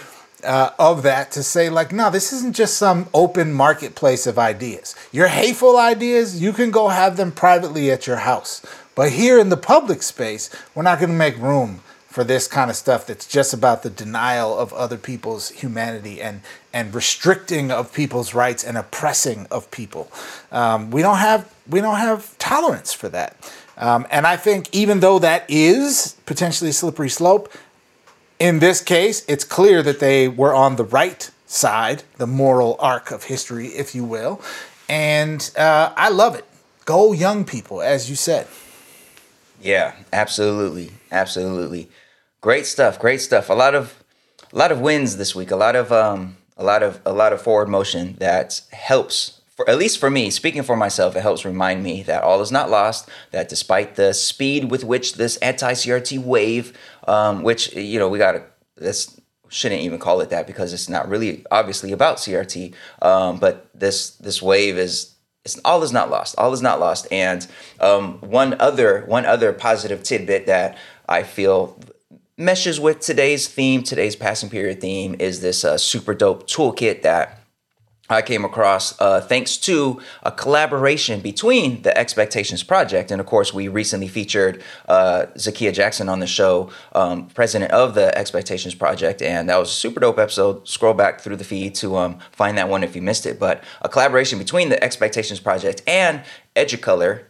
uh, 0.42 0.70
of 0.78 1.02
that 1.02 1.30
to 1.32 1.42
say, 1.42 1.68
like, 1.68 1.92
no, 1.92 2.08
this 2.08 2.32
isn't 2.32 2.56
just 2.56 2.78
some 2.78 3.06
open 3.12 3.52
marketplace 3.52 4.26
of 4.26 4.38
ideas. 4.38 4.96
Your 5.12 5.28
hateful 5.28 5.76
ideas, 5.76 6.40
you 6.40 6.54
can 6.54 6.70
go 6.70 6.88
have 6.88 7.18
them 7.18 7.32
privately 7.32 7.90
at 7.90 8.06
your 8.06 8.16
house. 8.16 8.64
But 8.94 9.12
here 9.12 9.38
in 9.38 9.50
the 9.50 9.58
public 9.58 10.02
space, 10.02 10.48
we're 10.74 10.82
not 10.82 10.98
going 10.98 11.10
to 11.10 11.16
make 11.16 11.36
room 11.36 11.82
for 12.06 12.24
this 12.24 12.48
kind 12.48 12.70
of 12.70 12.76
stuff 12.76 13.06
that's 13.06 13.26
just 13.26 13.52
about 13.52 13.82
the 13.82 13.90
denial 13.90 14.58
of 14.58 14.72
other 14.72 14.96
people's 14.96 15.50
humanity 15.50 16.22
and 16.22 16.40
and 16.72 16.94
restricting 16.94 17.70
of 17.70 17.92
people's 17.92 18.34
rights 18.34 18.64
and 18.64 18.76
oppressing 18.78 19.46
of 19.50 19.70
people. 19.70 20.10
Um, 20.50 20.90
we 20.90 21.02
don't 21.02 21.18
have 21.18 21.52
we 21.68 21.80
don't 21.80 21.98
have 21.98 22.36
tolerance 22.38 22.92
for 22.92 23.10
that. 23.10 23.36
Um, 23.80 24.06
and 24.10 24.26
I 24.26 24.36
think 24.36 24.68
even 24.72 25.00
though 25.00 25.18
that 25.18 25.44
is 25.48 26.14
potentially 26.26 26.70
a 26.70 26.72
slippery 26.72 27.08
slope, 27.08 27.50
in 28.38 28.58
this 28.58 28.82
case, 28.82 29.24
it's 29.26 29.42
clear 29.42 29.82
that 29.82 30.00
they 30.00 30.28
were 30.28 30.54
on 30.54 30.76
the 30.76 30.84
right 30.84 31.30
side, 31.46 32.04
the 32.18 32.26
moral 32.26 32.76
arc 32.78 33.10
of 33.10 33.24
history, 33.24 33.68
if 33.68 33.94
you 33.94 34.04
will. 34.04 34.40
And 34.88 35.50
uh, 35.56 35.92
I 35.96 36.10
love 36.10 36.34
it. 36.36 36.44
Go 36.84 37.12
young 37.12 37.44
people, 37.44 37.80
as 37.80 38.10
you 38.10 38.16
said. 38.16 38.46
Yeah, 39.60 39.94
absolutely, 40.12 40.90
absolutely. 41.10 41.88
Great 42.40 42.66
stuff. 42.66 42.98
Great 42.98 43.20
stuff. 43.20 43.48
A 43.48 43.54
lot 43.54 43.74
of, 43.74 44.02
a 44.52 44.56
lot 44.56 44.72
of 44.72 44.80
wins 44.80 45.16
this 45.16 45.34
week. 45.34 45.50
A 45.50 45.56
lot 45.56 45.76
of, 45.76 45.90
um, 45.90 46.36
a 46.56 46.64
lot 46.64 46.82
of, 46.82 47.00
a 47.06 47.12
lot 47.12 47.32
of 47.32 47.40
forward 47.40 47.68
motion 47.68 48.16
that 48.18 48.60
helps 48.72 49.39
for, 49.60 49.70
at 49.70 49.78
least 49.78 49.98
for 49.98 50.10
me, 50.10 50.30
speaking 50.30 50.62
for 50.62 50.76
myself, 50.76 51.14
it 51.16 51.20
helps 51.20 51.44
remind 51.44 51.82
me 51.82 52.02
that 52.04 52.22
all 52.22 52.40
is 52.40 52.50
not 52.50 52.70
lost. 52.70 53.08
That 53.30 53.48
despite 53.48 53.96
the 53.96 54.14
speed 54.14 54.70
with 54.70 54.84
which 54.84 55.14
this 55.14 55.36
anti-CRT 55.38 56.18
wave, 56.22 56.76
um, 57.06 57.42
which 57.42 57.74
you 57.74 57.98
know 57.98 58.08
we 58.08 58.18
got 58.18 58.32
to 58.32 58.44
this 58.76 59.20
shouldn't 59.48 59.82
even 59.82 59.98
call 59.98 60.20
it 60.20 60.30
that 60.30 60.46
because 60.46 60.72
it's 60.72 60.88
not 60.88 61.08
really 61.08 61.44
obviously 61.50 61.92
about 61.92 62.16
CRT, 62.16 62.72
um, 63.02 63.38
but 63.38 63.68
this 63.74 64.10
this 64.16 64.40
wave 64.40 64.78
is 64.78 65.14
it's, 65.44 65.58
all 65.64 65.82
is 65.82 65.92
not 65.92 66.10
lost. 66.10 66.36
All 66.38 66.52
is 66.54 66.62
not 66.62 66.80
lost. 66.80 67.06
And 67.12 67.46
um, 67.80 68.18
one 68.20 68.58
other 68.60 69.04
one 69.06 69.26
other 69.26 69.52
positive 69.52 70.02
tidbit 70.02 70.46
that 70.46 70.78
I 71.06 71.22
feel 71.22 71.78
meshes 72.38 72.80
with 72.80 73.00
today's 73.00 73.46
theme, 73.46 73.82
today's 73.82 74.16
passing 74.16 74.48
period 74.48 74.80
theme, 74.80 75.16
is 75.18 75.42
this 75.42 75.64
uh, 75.64 75.76
super 75.76 76.14
dope 76.14 76.48
toolkit 76.48 77.02
that 77.02 77.39
I 78.10 78.22
came 78.22 78.44
across 78.44 79.00
uh, 79.00 79.20
thanks 79.20 79.56
to 79.58 80.00
a 80.22 80.32
collaboration 80.32 81.20
between 81.20 81.82
the 81.82 81.96
Expectations 81.96 82.62
Project. 82.62 83.10
And 83.10 83.20
of 83.20 83.26
course, 83.26 83.54
we 83.54 83.68
recently 83.68 84.08
featured 84.08 84.62
uh, 84.88 85.26
Zakiya 85.36 85.72
Jackson 85.72 86.08
on 86.08 86.20
the 86.20 86.26
show, 86.26 86.70
um, 86.94 87.28
president 87.28 87.70
of 87.72 87.94
the 87.94 88.16
Expectations 88.18 88.74
Project. 88.74 89.22
And 89.22 89.48
that 89.48 89.58
was 89.58 89.70
a 89.70 89.74
super 89.74 90.00
dope 90.00 90.18
episode. 90.18 90.66
Scroll 90.68 90.94
back 90.94 91.20
through 91.20 91.36
the 91.36 91.44
feed 91.44 91.74
to 91.76 91.96
um, 91.96 92.18
find 92.32 92.58
that 92.58 92.68
one 92.68 92.82
if 92.82 92.96
you 92.96 93.02
missed 93.02 93.26
it. 93.26 93.38
But 93.38 93.62
a 93.82 93.88
collaboration 93.88 94.38
between 94.38 94.68
the 94.68 94.82
Expectations 94.82 95.40
Project 95.40 95.82
and 95.86 96.22
Educolor, 96.56 97.29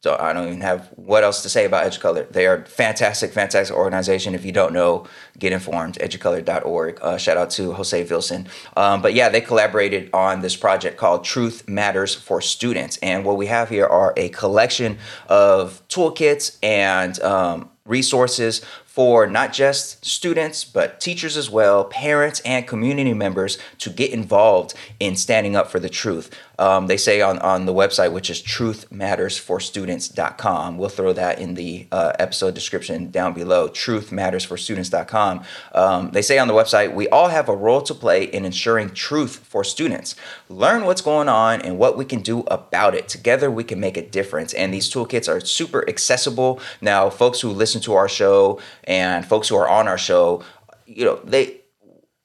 so 0.00 0.16
I 0.20 0.32
don't 0.32 0.46
even 0.46 0.60
have 0.60 0.90
what 0.94 1.24
else 1.24 1.42
to 1.42 1.48
say 1.48 1.64
about 1.64 1.84
Educolor. 1.84 2.30
They 2.30 2.46
are 2.46 2.64
fantastic, 2.66 3.32
fantastic 3.32 3.76
organization. 3.76 4.32
If 4.36 4.44
you 4.44 4.52
don't 4.52 4.72
know, 4.72 5.08
get 5.40 5.52
informed. 5.52 5.98
Educolor.org. 6.00 6.98
Uh, 7.02 7.18
shout 7.18 7.36
out 7.36 7.50
to 7.50 7.72
Jose 7.72 8.04
Vilson. 8.04 8.46
Um, 8.76 9.02
but 9.02 9.14
yeah, 9.14 9.28
they 9.28 9.40
collaborated 9.40 10.08
on 10.12 10.40
this 10.40 10.54
project 10.54 10.98
called 10.98 11.24
Truth 11.24 11.68
Matters 11.68 12.14
for 12.14 12.40
Students. 12.40 12.96
And 12.98 13.24
what 13.24 13.36
we 13.36 13.46
have 13.46 13.70
here 13.70 13.86
are 13.86 14.14
a 14.16 14.28
collection 14.28 14.98
of 15.28 15.82
toolkits 15.88 16.58
and 16.62 17.20
um, 17.20 17.68
resources 17.84 18.64
for 18.84 19.26
not 19.26 19.52
just 19.52 20.04
students, 20.04 20.64
but 20.64 21.00
teachers 21.00 21.36
as 21.36 21.50
well, 21.50 21.84
parents, 21.84 22.40
and 22.44 22.66
community 22.66 23.14
members 23.14 23.58
to 23.78 23.90
get 23.90 24.10
involved 24.10 24.74
in 25.00 25.16
standing 25.16 25.56
up 25.56 25.70
for 25.70 25.80
the 25.80 25.88
truth. 25.88 26.30
Um, 26.58 26.86
they 26.86 26.96
say 26.96 27.20
on, 27.20 27.38
on 27.38 27.66
the 27.66 27.74
website, 27.74 28.12
which 28.12 28.30
is 28.30 28.42
truthmattersforstudents.com. 28.42 30.78
We'll 30.78 30.88
throw 30.88 31.12
that 31.12 31.38
in 31.38 31.54
the 31.54 31.86
uh, 31.92 32.12
episode 32.18 32.54
description 32.54 33.10
down 33.10 33.34
below, 33.34 33.68
truthmattersforstudents.com. 33.68 35.44
Um, 35.72 36.10
they 36.10 36.22
say 36.22 36.38
on 36.38 36.48
the 36.48 36.54
website, 36.54 36.94
we 36.94 37.08
all 37.08 37.28
have 37.28 37.48
a 37.48 37.56
role 37.56 37.82
to 37.82 37.94
play 37.94 38.24
in 38.24 38.44
ensuring 38.44 38.90
truth 38.90 39.36
for 39.36 39.62
students. 39.62 40.16
Learn 40.48 40.84
what's 40.84 41.02
going 41.02 41.28
on 41.28 41.62
and 41.62 41.78
what 41.78 41.96
we 41.96 42.04
can 42.04 42.22
do 42.22 42.40
about 42.48 42.94
it. 42.94 43.08
Together, 43.08 43.48
we 43.50 43.64
can 43.64 43.80
make 43.80 43.96
a 43.96 44.06
difference. 44.06 44.52
And 44.54 44.74
these 44.74 44.92
toolkits 44.92 45.28
are 45.28 45.40
super 45.40 45.88
accessible. 45.88 46.60
Now, 46.80 47.10
folks 47.10 47.40
who 47.40 47.50
listen 47.50 47.80
to 47.82 47.94
our 47.94 48.08
show 48.08 48.60
and 48.84 49.24
folks 49.24 49.48
who 49.48 49.56
are 49.56 49.68
on 49.68 49.88
our 49.88 49.98
show, 49.98 50.44
you 50.86 51.04
know, 51.04 51.20
they 51.24 51.60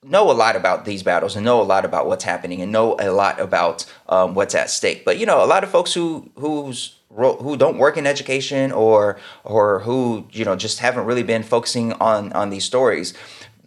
know 0.03 0.29
a 0.29 0.33
lot 0.33 0.55
about 0.55 0.85
these 0.85 1.03
battles 1.03 1.35
and 1.35 1.45
know 1.45 1.61
a 1.61 1.63
lot 1.63 1.85
about 1.85 2.07
what's 2.07 2.23
happening 2.23 2.61
and 2.61 2.71
know 2.71 2.95
a 2.99 3.11
lot 3.11 3.39
about 3.39 3.85
um, 4.09 4.33
what's 4.33 4.55
at 4.55 4.69
stake. 4.69 5.05
But 5.05 5.17
you 5.17 5.25
know, 5.25 5.43
a 5.43 5.47
lot 5.47 5.63
of 5.63 5.69
folks 5.69 5.93
who 5.93 6.29
who's 6.35 6.99
who 7.09 7.57
don't 7.57 7.77
work 7.77 7.97
in 7.97 8.07
education 8.07 8.71
or 8.71 9.19
or 9.43 9.79
who 9.79 10.27
you 10.31 10.45
know 10.45 10.55
just 10.55 10.79
haven't 10.79 11.05
really 11.05 11.23
been 11.23 11.43
focusing 11.43 11.93
on 11.93 12.31
on 12.33 12.49
these 12.49 12.65
stories. 12.65 13.13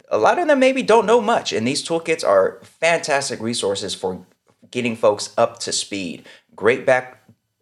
A 0.09 0.17
lot 0.17 0.39
of 0.39 0.47
them 0.47 0.59
maybe 0.59 0.83
don't 0.83 1.05
know 1.05 1.21
much, 1.21 1.51
and 1.51 1.67
these 1.67 1.85
toolkits 1.85 2.25
are 2.25 2.61
fantastic 2.63 3.41
resources 3.41 3.93
for 3.93 4.25
getting 4.71 4.95
folks 4.95 5.33
up 5.37 5.59
to 5.59 5.71
speed. 5.71 6.25
Great 6.55 6.85
back 6.85 7.16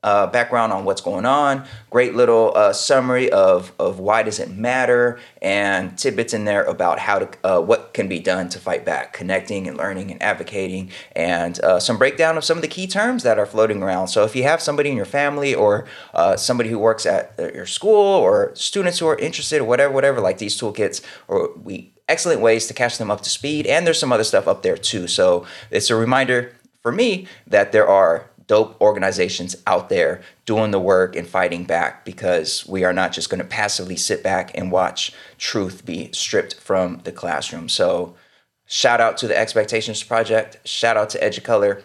uh, 0.06 0.28
background 0.28 0.72
on 0.72 0.86
what's 0.86 1.02
going 1.02 1.26
on, 1.26 1.66
great 1.90 2.14
little 2.14 2.54
uh, 2.56 2.72
summary 2.72 3.32
of, 3.32 3.74
of 3.80 4.00
why 4.00 4.22
does 4.22 4.40
it 4.40 4.52
matter, 4.52 5.20
and 5.42 5.98
tidbits 5.98 6.32
in 6.32 6.46
there 6.46 6.64
about 6.64 7.00
how 7.00 7.20
to 7.20 7.28
uh, 7.44 7.60
what 7.60 7.92
can 7.96 8.08
be 8.08 8.20
done 8.20 8.48
to 8.48 8.60
fight 8.60 8.86
back, 8.86 9.14
connecting 9.14 9.68
and 9.68 9.78
learning 9.78 10.12
and 10.12 10.22
advocating, 10.22 10.92
and 11.16 11.60
uh, 11.62 11.80
some 11.80 11.98
breakdown 11.98 12.38
of 12.38 12.44
some 12.46 12.56
of 12.58 12.62
the 12.62 12.68
key 12.68 12.86
terms 12.86 13.24
that 13.24 13.40
are 13.40 13.48
floating 13.48 13.82
around. 13.82 14.08
So 14.08 14.24
if 14.24 14.36
you 14.36 14.44
have 14.44 14.62
somebody 14.62 14.92
in 14.92 14.96
your 14.96 15.06
family 15.06 15.56
or 15.56 15.88
uh, 16.14 16.38
somebody 16.38 16.70
who 16.70 16.78
works 16.78 17.08
at 17.08 17.34
uh, 17.40 17.52
your 17.52 17.66
school 17.66 17.96
or 17.96 18.52
students 18.54 19.00
who 19.00 19.08
are 19.08 19.18
interested 19.18 19.60
or 19.60 19.66
whatever, 19.66 19.92
whatever, 19.92 20.22
like 20.22 20.38
these 20.38 20.56
toolkits, 20.56 21.02
or 21.28 21.52
we 21.58 21.92
excellent 22.08 22.40
ways 22.40 22.68
to 22.68 22.74
catch 22.76 23.00
them 23.00 23.10
up 23.10 23.22
to 23.22 23.30
speed. 23.32 23.66
And 23.66 23.88
there's 23.88 24.00
some 24.00 24.14
other 24.14 24.24
stuff 24.24 24.48
up 24.48 24.62
there 24.62 24.78
too. 24.78 25.08
So 25.08 25.48
it's 25.72 25.90
a 25.90 25.96
reminder 25.96 26.56
for 26.84 26.92
me 26.92 27.26
that 27.48 27.72
there 27.72 27.88
are 27.88 28.30
dope 28.48 28.80
organizations 28.80 29.56
out 29.66 29.90
there 29.90 30.22
doing 30.46 30.72
the 30.72 30.80
work 30.80 31.16
and 31.16 31.28
fighting 31.28 31.64
back 31.64 32.06
because 32.06 32.66
we 32.68 32.84
are 32.84 32.94
not 32.94 33.12
just 33.12 33.30
going 33.30 33.42
to 33.42 33.46
passively 33.48 33.96
sit 33.96 34.24
back 34.24 34.52
and 34.56 34.72
watch 34.72 35.12
truth 35.38 35.86
be 35.86 36.12
stripped 36.12 36.56
from 36.56 37.02
the 37.04 37.12
classroom. 37.12 37.70
So, 37.70 38.16
shout 38.66 39.02
out 39.02 39.18
to 39.18 39.28
the 39.28 39.38
Expectations 39.38 40.04
Project, 40.04 40.68
shout 40.68 40.98
out 40.98 41.10
to 41.12 41.20
Educolor, 41.20 41.84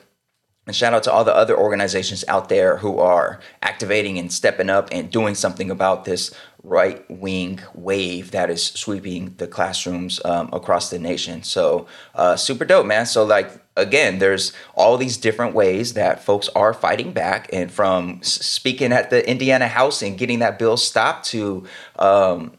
and 0.66 0.76
shout 0.76 0.94
out 0.94 1.02
to 1.04 1.12
all 1.12 1.24
the 1.24 1.34
other 1.34 1.56
organizations 1.58 2.24
out 2.28 2.48
there 2.48 2.76
who 2.76 2.98
are 2.98 3.40
activating 3.62 4.18
and 4.18 4.32
stepping 4.32 4.70
up 4.70 4.88
and 4.92 5.10
doing 5.10 5.34
something 5.34 5.70
about 5.70 6.04
this 6.04 6.32
right 6.62 7.04
wing 7.10 7.58
wave 7.74 8.30
that 8.32 8.50
is 8.50 8.62
sweeping 8.62 9.34
the 9.38 9.46
classrooms 9.46 10.20
um, 10.24 10.50
across 10.52 10.90
the 10.90 10.98
nation. 10.98 11.42
So, 11.42 11.86
uh, 12.14 12.36
super 12.36 12.64
dope, 12.64 12.86
man. 12.86 13.06
So, 13.06 13.24
like, 13.24 13.50
again, 13.80 14.18
there's 14.18 14.52
all 14.74 14.96
these 14.96 15.16
different 15.16 15.54
ways 15.54 15.94
that 15.94 16.22
folks 16.22 16.48
are 16.50 16.72
fighting 16.72 17.12
back, 17.12 17.48
and 17.52 17.70
from 17.70 18.22
speaking 18.22 18.92
at 18.92 19.10
the 19.10 19.28
Indiana 19.28 19.68
House 19.68 20.02
and 20.02 20.16
getting 20.16 20.38
that 20.40 20.58
bill 20.58 20.76
stopped 20.76 21.26
to 21.26 21.64
um, 21.98 22.52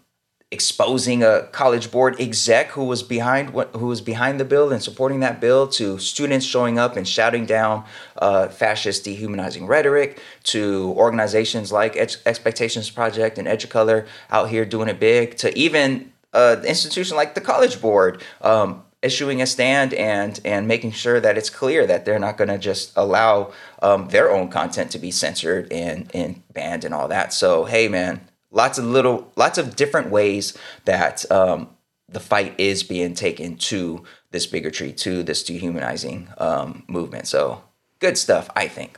exposing 0.51 1.24
a 1.24 1.47
college 1.53 1.91
board 1.91 2.19
exec 2.19 2.72
who 2.72 2.84
was 2.84 3.01
behind 3.01 3.49
who 3.74 3.88
was 3.88 4.01
behind 4.01 4.38
the 4.38 4.43
bill 4.43 4.72
and 4.72 4.84
supporting 4.84 5.22
that 5.22 5.39
bill 5.39 5.65
to 5.65 5.97
students 5.97 6.45
showing 6.45 6.78
up 6.78 6.97
and 6.97 7.07
shouting 7.07 7.45
down 7.45 7.86
uh, 8.17 8.49
fascist 8.49 9.05
dehumanizing 9.05 9.65
rhetoric 9.65 10.19
to 10.43 10.93
organizations 10.97 11.72
like 11.72 11.95
Ex- 11.95 12.22
expectations 12.26 12.89
project 12.89 13.38
and 13.38 13.47
educolor 13.47 14.05
out 14.30 14.49
here 14.49 14.65
doing 14.65 14.89
it 14.89 14.99
big 14.99 15.38
to 15.38 15.57
even 15.57 16.11
uh, 16.34 16.57
institution 16.67 17.15
like 17.15 17.34
the 17.34 17.41
college 17.41 17.80
board 17.80 18.22
um, 18.41 18.84
issuing 19.02 19.41
a 19.41 19.45
stand 19.45 19.93
and 19.93 20.39
and 20.45 20.68
making 20.68 20.91
sure 20.91 21.20
that 21.20 21.38
it's 21.38 21.49
clear 21.49 21.88
that 21.88 22.06
they're 22.06 22.20
not 22.20 22.38
going 22.38 22.49
to 22.49 22.58
just 22.58 22.91
allow 22.95 23.52
um, 23.82 24.08
their 24.10 24.32
own 24.32 24.47
content 24.49 24.91
to 24.91 24.99
be 24.99 25.12
censored 25.12 25.72
and 25.72 26.10
and 26.14 26.43
banned 26.54 26.86
and 26.86 26.93
all 26.93 27.08
that. 27.08 27.34
So 27.34 27.66
hey 27.66 27.88
man 27.88 28.22
lots 28.52 28.78
of 28.78 28.86
little 28.86 29.32
lots 29.36 29.58
of 29.58 29.76
different 29.76 30.10
ways 30.10 30.58
that 30.86 31.30
um, 31.32 31.70
the 32.08 32.20
fight 32.20 32.54
is 32.60 32.84
being 32.84 33.14
taken 33.14 33.56
to 33.56 34.04
this 34.32 34.45
bigotry 34.45 34.91
to 34.91 35.24
this 35.24 35.43
dehumanizing 35.43 36.28
um, 36.38 36.84
movement. 36.88 37.28
So 37.28 37.64
good 37.99 38.18
stuff 38.18 38.49
i 38.56 38.68
think. 38.68 38.97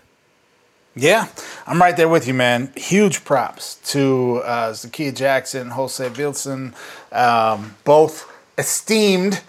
Yeah, 0.96 1.28
I'm 1.66 1.82
right 1.82 1.98
there 1.98 2.08
with 2.08 2.28
you, 2.28 2.36
man. 2.36 2.72
Huge 2.76 3.26
props 3.26 3.76
to 3.94 4.44
uh, 4.46 4.74
Zakia 4.74 5.16
Jackson, 5.16 5.72
Jose 5.72 6.08
Vilson, 6.10 6.76
um, 7.12 7.76
both 7.84 8.32
esteemed 8.60 9.42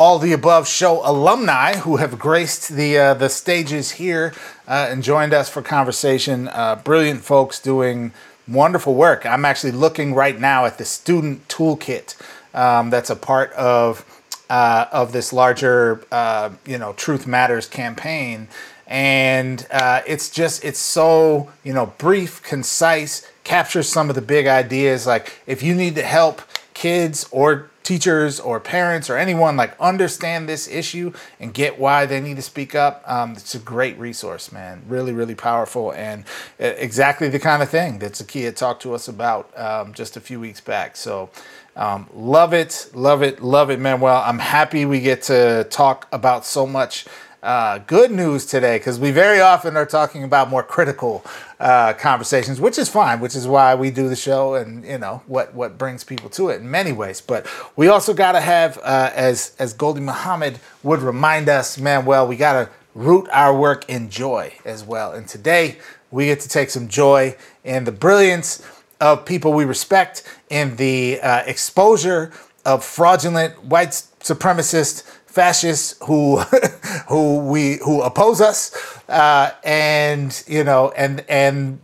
all 0.00 0.18
the 0.18 0.32
above 0.32 0.66
show 0.66 1.06
alumni 1.06 1.76
who 1.76 1.98
have 1.98 2.18
graced 2.18 2.70
the 2.70 2.96
uh, 2.96 3.12
the 3.12 3.28
stages 3.28 3.90
here 3.90 4.32
uh, 4.66 4.88
and 4.88 5.02
joined 5.02 5.34
us 5.34 5.50
for 5.50 5.60
conversation. 5.60 6.48
Uh, 6.48 6.74
brilliant 6.74 7.20
folks 7.20 7.60
doing 7.60 8.10
wonderful 8.48 8.94
work. 8.94 9.26
I'm 9.26 9.44
actually 9.44 9.72
looking 9.72 10.14
right 10.14 10.40
now 10.40 10.64
at 10.64 10.78
the 10.78 10.86
student 10.86 11.46
toolkit 11.48 12.16
um, 12.54 12.88
that's 12.88 13.10
a 13.10 13.14
part 13.14 13.52
of 13.52 14.06
uh, 14.48 14.86
of 14.90 15.12
this 15.12 15.34
larger 15.34 16.02
uh, 16.10 16.48
you 16.64 16.78
know 16.78 16.94
Truth 16.94 17.26
Matters 17.26 17.68
campaign 17.68 18.48
and 18.86 19.66
uh, 19.70 20.00
it's 20.06 20.30
just 20.30 20.64
it's 20.64 20.78
so 20.78 21.50
you 21.62 21.74
know 21.74 21.92
brief 21.98 22.42
concise 22.42 23.30
captures 23.44 23.86
some 23.86 24.08
of 24.08 24.14
the 24.14 24.22
big 24.22 24.46
ideas 24.46 25.06
like 25.06 25.42
if 25.46 25.62
you 25.62 25.74
need 25.74 25.94
to 25.94 26.02
help 26.02 26.40
kids 26.80 27.28
or 27.30 27.68
teachers 27.82 28.40
or 28.40 28.58
parents 28.58 29.10
or 29.10 29.18
anyone 29.18 29.54
like 29.54 29.78
understand 29.78 30.48
this 30.48 30.66
issue 30.66 31.12
and 31.38 31.52
get 31.52 31.78
why 31.78 32.06
they 32.06 32.22
need 32.22 32.36
to 32.36 32.42
speak 32.42 32.74
up 32.74 33.04
um, 33.06 33.32
it's 33.32 33.54
a 33.54 33.58
great 33.58 33.98
resource 33.98 34.50
man. 34.50 34.82
Really 34.88 35.12
really 35.12 35.34
powerful 35.34 35.92
and 35.92 36.24
uh, 36.58 36.64
exactly 36.78 37.28
the 37.28 37.38
kind 37.38 37.62
of 37.62 37.68
thing 37.68 37.98
that 37.98 38.14
Zakia 38.14 38.56
talked 38.56 38.80
to 38.80 38.94
us 38.94 39.08
about 39.08 39.52
um, 39.58 39.92
just 39.92 40.16
a 40.16 40.20
few 40.20 40.40
weeks 40.40 40.62
back. 40.62 40.96
So 40.96 41.28
um, 41.76 42.08
love 42.14 42.54
it 42.54 42.90
love 42.94 43.22
it 43.22 43.42
love 43.42 43.70
it 43.70 43.78
manuel 43.78 44.22
i'm 44.26 44.40
happy 44.40 44.84
we 44.84 45.00
get 45.00 45.22
to 45.22 45.66
talk 45.70 46.08
about 46.12 46.44
so 46.44 46.66
much 46.66 47.06
uh, 47.42 47.78
good 47.78 48.10
news 48.10 48.44
today 48.44 48.78
because 48.78 48.98
we 48.98 49.10
very 49.10 49.40
often 49.40 49.76
are 49.76 49.86
talking 49.86 50.24
about 50.24 50.50
more 50.50 50.62
critical 50.62 51.24
uh, 51.58 51.92
conversations, 51.94 52.60
which 52.60 52.78
is 52.78 52.88
fine, 52.88 53.20
which 53.20 53.34
is 53.34 53.48
why 53.48 53.74
we 53.74 53.90
do 53.90 54.08
the 54.08 54.16
show 54.16 54.54
and 54.54 54.84
you 54.84 54.98
know 54.98 55.22
what 55.26 55.54
what 55.54 55.78
brings 55.78 56.04
people 56.04 56.28
to 56.30 56.50
it 56.50 56.60
in 56.60 56.70
many 56.70 56.92
ways. 56.92 57.20
But 57.20 57.46
we 57.76 57.88
also 57.88 58.12
got 58.12 58.32
to 58.32 58.40
have, 58.40 58.78
uh, 58.78 59.10
as 59.14 59.54
as 59.58 59.72
Gholdy 59.74 60.02
Muhammad 60.02 60.58
would 60.82 61.00
remind 61.00 61.48
us, 61.48 61.78
man, 61.78 62.04
well, 62.04 62.26
we 62.26 62.36
got 62.36 62.52
to 62.52 62.68
root 62.94 63.28
our 63.32 63.56
work 63.56 63.88
in 63.88 64.10
joy 64.10 64.52
as 64.64 64.84
well. 64.84 65.12
And 65.12 65.26
today 65.26 65.78
we 66.10 66.26
get 66.26 66.40
to 66.40 66.48
take 66.48 66.70
some 66.70 66.88
joy 66.88 67.36
in 67.64 67.84
the 67.84 67.92
brilliance 67.92 68.66
of 69.00 69.24
people 69.24 69.52
we 69.54 69.64
respect, 69.64 70.24
in 70.50 70.76
the 70.76 71.20
uh, 71.22 71.42
exposure 71.46 72.32
of 72.66 72.84
fraudulent 72.84 73.64
white 73.64 73.90
supremacist 74.20 75.04
fascists 75.30 75.96
who 76.04 76.38
who 77.08 77.38
we 77.38 77.78
who 77.84 78.02
oppose 78.02 78.40
us 78.40 78.72
uh, 79.08 79.50
and 79.64 80.44
you 80.46 80.64
know 80.64 80.92
and 80.96 81.24
and 81.28 81.80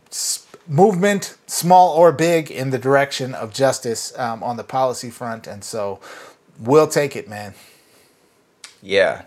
movement 0.68 1.36
small 1.47 1.97
or 1.97 2.12
big 2.12 2.51
in 2.51 2.70
the 2.70 2.78
direction 2.78 3.34
of 3.34 3.53
justice 3.53 4.16
um, 4.18 4.42
on 4.42 4.57
the 4.57 4.64
policy 4.64 5.11
front 5.11 5.47
and 5.47 5.62
so 5.64 6.01
we'll 6.59 6.88
take 6.88 7.14
it 7.16 7.28
man 7.28 7.55
Yeah, 8.82 9.22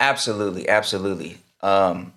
absolutely, 0.00 0.68
absolutely. 0.68 1.38
Um, 1.60 2.14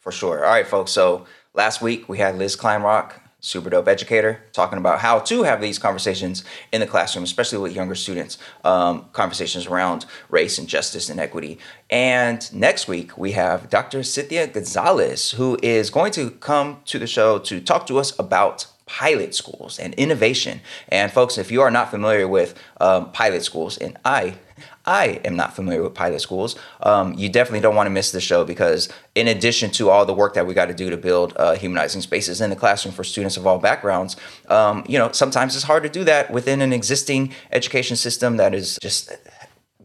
for 0.00 0.12
sure. 0.12 0.44
All 0.44 0.52
right, 0.52 0.66
folks. 0.66 0.92
So 0.92 1.26
last 1.54 1.80
week 1.80 2.08
we 2.08 2.18
had 2.18 2.36
Liz 2.36 2.56
Kleinrock, 2.56 3.12
super 3.42 3.68
dope 3.68 3.88
educator, 3.88 4.40
talking 4.52 4.78
about 4.78 5.00
how 5.00 5.18
to 5.18 5.42
have 5.42 5.60
these 5.60 5.78
conversations 5.78 6.44
in 6.72 6.80
the 6.80 6.86
classroom, 6.86 7.24
especially 7.24 7.58
with 7.58 7.74
younger 7.74 7.96
students, 7.96 8.38
um, 8.64 9.04
conversations 9.12 9.66
around 9.66 10.06
race 10.30 10.58
and 10.58 10.68
justice 10.68 11.10
and 11.10 11.18
equity. 11.18 11.58
And 11.90 12.50
next 12.54 12.86
week 12.86 13.18
we 13.18 13.32
have 13.32 13.68
Dr. 13.68 14.04
Cynthia 14.04 14.46
Gonzalez, 14.46 15.32
who 15.32 15.58
is 15.60 15.90
going 15.90 16.12
to 16.12 16.30
come 16.30 16.82
to 16.86 17.00
the 17.00 17.06
show 17.08 17.38
to 17.40 17.60
talk 17.60 17.86
to 17.88 17.98
us 17.98 18.16
about 18.16 18.68
pilot 18.86 19.34
schools 19.34 19.78
and 19.78 19.92
innovation. 19.94 20.60
And 20.88 21.10
folks, 21.10 21.36
if 21.36 21.50
you 21.50 21.62
are 21.62 21.70
not 21.70 21.90
familiar 21.90 22.28
with 22.28 22.56
um, 22.80 23.10
pilot 23.10 23.42
schools, 23.42 23.76
and 23.76 23.96
I 24.04 24.36
I 24.84 25.20
am 25.24 25.36
not 25.36 25.54
familiar 25.54 25.82
with 25.82 25.94
pilot 25.94 26.20
schools. 26.20 26.56
Um, 26.82 27.14
you 27.14 27.28
definitely 27.28 27.60
don't 27.60 27.74
want 27.74 27.86
to 27.86 27.90
miss 27.90 28.12
the 28.12 28.20
show 28.20 28.44
because, 28.44 28.88
in 29.14 29.28
addition 29.28 29.70
to 29.72 29.90
all 29.90 30.04
the 30.04 30.14
work 30.14 30.34
that 30.34 30.46
we 30.46 30.54
got 30.54 30.66
to 30.66 30.74
do 30.74 30.90
to 30.90 30.96
build 30.96 31.34
uh, 31.36 31.54
humanizing 31.54 32.00
spaces 32.00 32.40
in 32.40 32.50
the 32.50 32.56
classroom 32.56 32.94
for 32.94 33.04
students 33.04 33.36
of 33.36 33.46
all 33.46 33.58
backgrounds, 33.58 34.16
um, 34.48 34.84
you 34.88 34.98
know, 34.98 35.12
sometimes 35.12 35.54
it's 35.54 35.64
hard 35.64 35.82
to 35.82 35.88
do 35.88 36.04
that 36.04 36.30
within 36.30 36.60
an 36.60 36.72
existing 36.72 37.32
education 37.52 37.96
system 37.96 38.36
that 38.36 38.54
is 38.54 38.78
just 38.82 39.12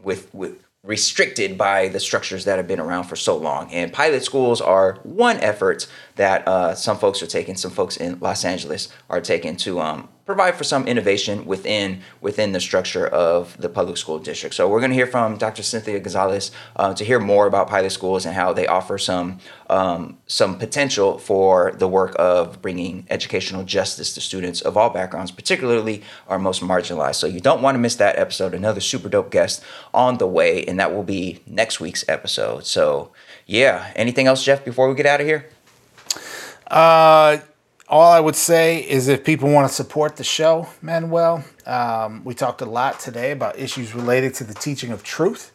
with 0.03 0.33
with 0.33 0.63
restricted 0.83 1.57
by 1.57 1.89
the 1.89 1.99
structures 1.99 2.45
that 2.45 2.57
have 2.57 2.67
been 2.67 2.79
around 2.79 3.03
for 3.03 3.17
so 3.17 3.35
long. 3.35 3.71
And 3.71 3.91
pilot 3.91 4.23
schools 4.23 4.61
are 4.61 4.93
one 5.03 5.37
effort 5.37 5.85
that 6.17 6.47
uh, 6.47 6.75
some 6.75 6.97
folks 6.97 7.21
are 7.23 7.27
taking, 7.27 7.55
some 7.55 7.71
folks 7.71 7.97
in 7.97 8.19
Los 8.19 8.43
Angeles 8.43 8.89
are 9.09 9.21
taking 9.21 9.55
to 9.57 9.79
um, 9.79 10.09
provide 10.27 10.55
for 10.55 10.65
some 10.65 10.85
innovation 10.85 11.45
within 11.45 12.01
within 12.21 12.51
the 12.51 12.59
structure 12.59 13.07
of 13.07 13.57
the 13.59 13.69
public 13.69 13.97
school 13.97 14.19
district. 14.19 14.53
So 14.53 14.67
we're 14.67 14.81
going 14.81 14.91
to 14.91 14.95
hear 14.95 15.07
from 15.07 15.37
Dr. 15.37 15.63
Cynthia 15.63 15.99
Gonzalez 15.99 16.51
uh, 16.75 16.93
to 16.93 17.03
hear 17.03 17.19
more 17.19 17.47
about 17.47 17.69
pilot 17.69 17.91
schools 17.91 18.25
and 18.25 18.35
how 18.35 18.53
they 18.53 18.67
offer 18.67 18.97
some 18.97 19.39
um, 19.69 20.17
some 20.27 20.59
potential 20.59 21.17
for 21.17 21.71
the 21.79 21.87
work 21.87 22.13
of 22.19 22.61
bringing 22.61 23.07
educational 23.09 23.63
justice 23.63 24.13
to 24.13 24.21
students 24.21 24.61
of 24.61 24.75
all 24.75 24.89
backgrounds, 24.89 25.31
particularly 25.31 26.03
our 26.27 26.37
most 26.37 26.61
marginalized. 26.61 27.15
So 27.15 27.25
you 27.25 27.39
don't 27.39 27.61
want 27.61 27.75
to 27.75 27.79
miss 27.79 27.95
that 27.95 28.19
episode. 28.19 28.53
Another 28.53 28.81
super 28.81 29.09
dope 29.09 29.31
guest 29.31 29.63
on 29.93 30.17
the 30.17 30.27
way, 30.27 30.63
and 30.65 30.77
that 30.79 30.93
will 30.93 31.03
be 31.03 31.39
next 31.47 31.79
week's 31.79 32.03
episode. 32.09 32.65
So 32.65 33.11
yeah, 33.45 33.93
anything 33.95 34.27
else, 34.27 34.43
Jeff? 34.43 34.65
Before 34.65 34.89
we 34.89 34.95
get 34.95 35.05
out 35.05 35.21
of 35.21 35.25
here. 35.25 35.49
Uh, 36.67 37.37
all 37.87 38.11
I 38.11 38.19
would 38.19 38.35
say 38.35 38.79
is 38.79 39.07
if 39.07 39.23
people 39.23 39.49
want 39.49 39.67
to 39.67 39.73
support 39.73 40.17
the 40.17 40.23
show, 40.23 40.67
Manuel, 40.81 41.43
um, 41.65 42.23
we 42.25 42.33
talked 42.33 42.61
a 42.61 42.65
lot 42.65 42.99
today 42.99 43.31
about 43.31 43.57
issues 43.57 43.95
related 43.95 44.33
to 44.35 44.43
the 44.43 44.53
teaching 44.53 44.91
of 44.91 45.03
truth. 45.03 45.53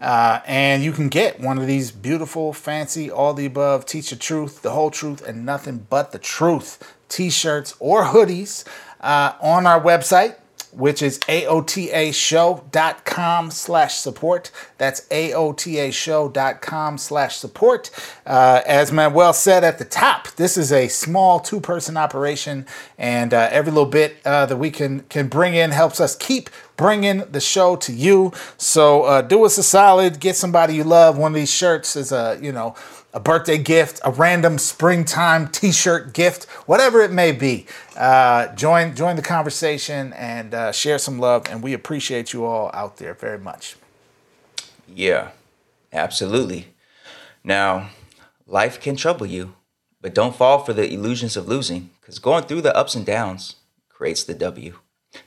Uh, 0.00 0.40
and 0.46 0.82
you 0.82 0.92
can 0.92 1.08
get 1.08 1.40
one 1.40 1.58
of 1.58 1.66
these 1.66 1.90
beautiful, 1.90 2.52
fancy, 2.52 3.10
all 3.10 3.32
the 3.34 3.46
above, 3.46 3.86
teach 3.86 4.10
the 4.10 4.16
truth, 4.16 4.62
the 4.62 4.70
whole 4.70 4.90
truth, 4.90 5.26
and 5.26 5.46
nothing 5.46 5.86
but 5.88 6.12
the 6.12 6.18
truth 6.18 6.94
t 7.08 7.30
shirts 7.30 7.76
or 7.78 8.04
hoodies 8.04 8.66
uh, 9.00 9.34
on 9.40 9.66
our 9.66 9.80
website, 9.80 10.36
which 10.76 11.02
is 11.02 11.18
aotashow.com 11.20 13.50
slash 13.50 13.96
support. 13.96 14.50
That's 14.78 15.02
aotashow.com 15.08 16.98
slash 16.98 17.36
support. 17.36 17.90
Uh, 18.26 18.60
as 18.66 18.92
Manuel 18.92 19.32
said 19.32 19.64
at 19.64 19.78
the 19.78 19.84
top, 19.84 20.28
this 20.36 20.56
is 20.56 20.72
a 20.72 20.88
small 20.88 21.40
two-person 21.40 21.96
operation, 21.96 22.66
and 22.98 23.32
uh, 23.32 23.48
every 23.50 23.72
little 23.72 23.90
bit 23.90 24.16
uh, 24.24 24.46
that 24.46 24.56
we 24.56 24.70
can, 24.70 25.00
can 25.02 25.28
bring 25.28 25.54
in 25.54 25.70
helps 25.70 26.00
us 26.00 26.16
keep 26.16 26.50
bringing 26.76 27.18
the 27.30 27.40
show 27.40 27.76
to 27.76 27.92
you. 27.92 28.32
So 28.56 29.04
uh, 29.04 29.22
do 29.22 29.44
us 29.44 29.58
a 29.58 29.62
solid, 29.62 30.20
get 30.20 30.36
somebody 30.36 30.74
you 30.74 30.84
love 30.84 31.16
one 31.16 31.32
of 31.32 31.36
these 31.36 31.52
shirts 31.52 31.96
is 31.96 32.12
a, 32.12 32.38
you 32.42 32.52
know, 32.52 32.74
a 33.14 33.20
birthday 33.20 33.56
gift, 33.58 34.00
a 34.04 34.10
random 34.10 34.58
springtime 34.58 35.48
T-shirt 35.48 36.12
gift, 36.12 36.44
whatever 36.66 37.00
it 37.00 37.12
may 37.12 37.32
be. 37.32 37.64
Uh, 37.96 38.48
join 38.54 38.94
join 38.94 39.16
the 39.16 39.22
conversation 39.22 40.12
and 40.14 40.52
uh, 40.52 40.72
share 40.72 40.98
some 40.98 41.18
love, 41.18 41.46
and 41.48 41.62
we 41.62 41.72
appreciate 41.72 42.32
you 42.34 42.44
all 42.44 42.70
out 42.74 42.96
there 42.98 43.14
very 43.14 43.38
much. 43.38 43.76
Yeah, 44.88 45.30
absolutely. 45.92 46.68
Now, 47.42 47.90
life 48.46 48.80
can 48.80 48.96
trouble 48.96 49.26
you, 49.26 49.54
but 50.00 50.14
don't 50.14 50.36
fall 50.36 50.58
for 50.64 50.72
the 50.72 50.92
illusions 50.92 51.36
of 51.36 51.48
losing, 51.48 51.90
because 52.00 52.18
going 52.18 52.44
through 52.44 52.62
the 52.62 52.76
ups 52.76 52.94
and 52.94 53.06
downs 53.06 53.56
creates 53.88 54.24
the 54.24 54.34
W. 54.34 54.74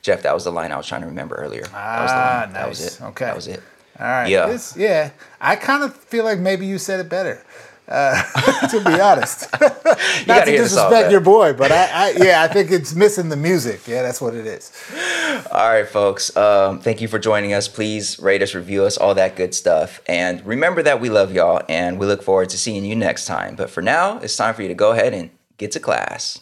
Jeff, 0.02 0.22
that 0.22 0.34
was 0.34 0.44
the 0.44 0.52
line 0.52 0.70
I 0.72 0.76
was 0.76 0.86
trying 0.86 1.00
to 1.00 1.06
remember 1.06 1.34
earlier. 1.36 1.62
that 1.62 2.02
was 2.02 2.10
the 2.10 2.16
Ah, 2.16 2.40
line. 2.44 2.52
That 2.52 2.68
was 2.68 2.80
it. 2.84 3.02
Okay. 3.02 3.24
That 3.24 3.34
was 3.36 3.46
it. 3.48 3.62
All 3.98 4.06
right. 4.06 4.28
Yeah. 4.28 4.46
This- 4.46 4.76
yeah. 4.76 5.10
I 5.40 5.56
kind 5.56 5.82
of 5.82 5.96
feel 5.96 6.24
like 6.24 6.38
maybe 6.38 6.66
you 6.66 6.76
said 6.78 7.00
it 7.00 7.08
better. 7.08 7.42
Uh, 7.88 8.22
to 8.68 8.84
be 8.84 9.00
honest, 9.00 9.50
not 10.26 10.44
to 10.44 10.50
disrespect 10.50 11.10
your 11.10 11.20
boy, 11.20 11.54
but 11.54 11.72
I, 11.72 11.86
I, 11.90 12.10
yeah, 12.18 12.42
I 12.42 12.48
think 12.48 12.70
it's 12.70 12.94
missing 12.94 13.30
the 13.30 13.36
music. 13.36 13.88
Yeah, 13.88 14.02
that's 14.02 14.20
what 14.20 14.34
it 14.34 14.46
is. 14.46 14.70
All 15.50 15.70
right, 15.70 15.88
folks. 15.88 16.36
Um, 16.36 16.80
thank 16.80 17.00
you 17.00 17.08
for 17.08 17.18
joining 17.18 17.54
us. 17.54 17.66
Please 17.66 18.18
rate 18.18 18.42
us, 18.42 18.54
review 18.54 18.84
us, 18.84 18.98
all 18.98 19.14
that 19.14 19.36
good 19.36 19.54
stuff. 19.54 20.02
And 20.06 20.44
remember 20.44 20.82
that 20.82 21.00
we 21.00 21.08
love 21.08 21.32
y'all 21.32 21.62
and 21.68 21.98
we 21.98 22.06
look 22.06 22.22
forward 22.22 22.50
to 22.50 22.58
seeing 22.58 22.84
you 22.84 22.94
next 22.94 23.24
time. 23.24 23.56
But 23.56 23.70
for 23.70 23.82
now, 23.82 24.18
it's 24.18 24.36
time 24.36 24.54
for 24.54 24.62
you 24.62 24.68
to 24.68 24.74
go 24.74 24.92
ahead 24.92 25.14
and 25.14 25.30
get 25.56 25.72
to 25.72 25.80
class. 25.80 26.40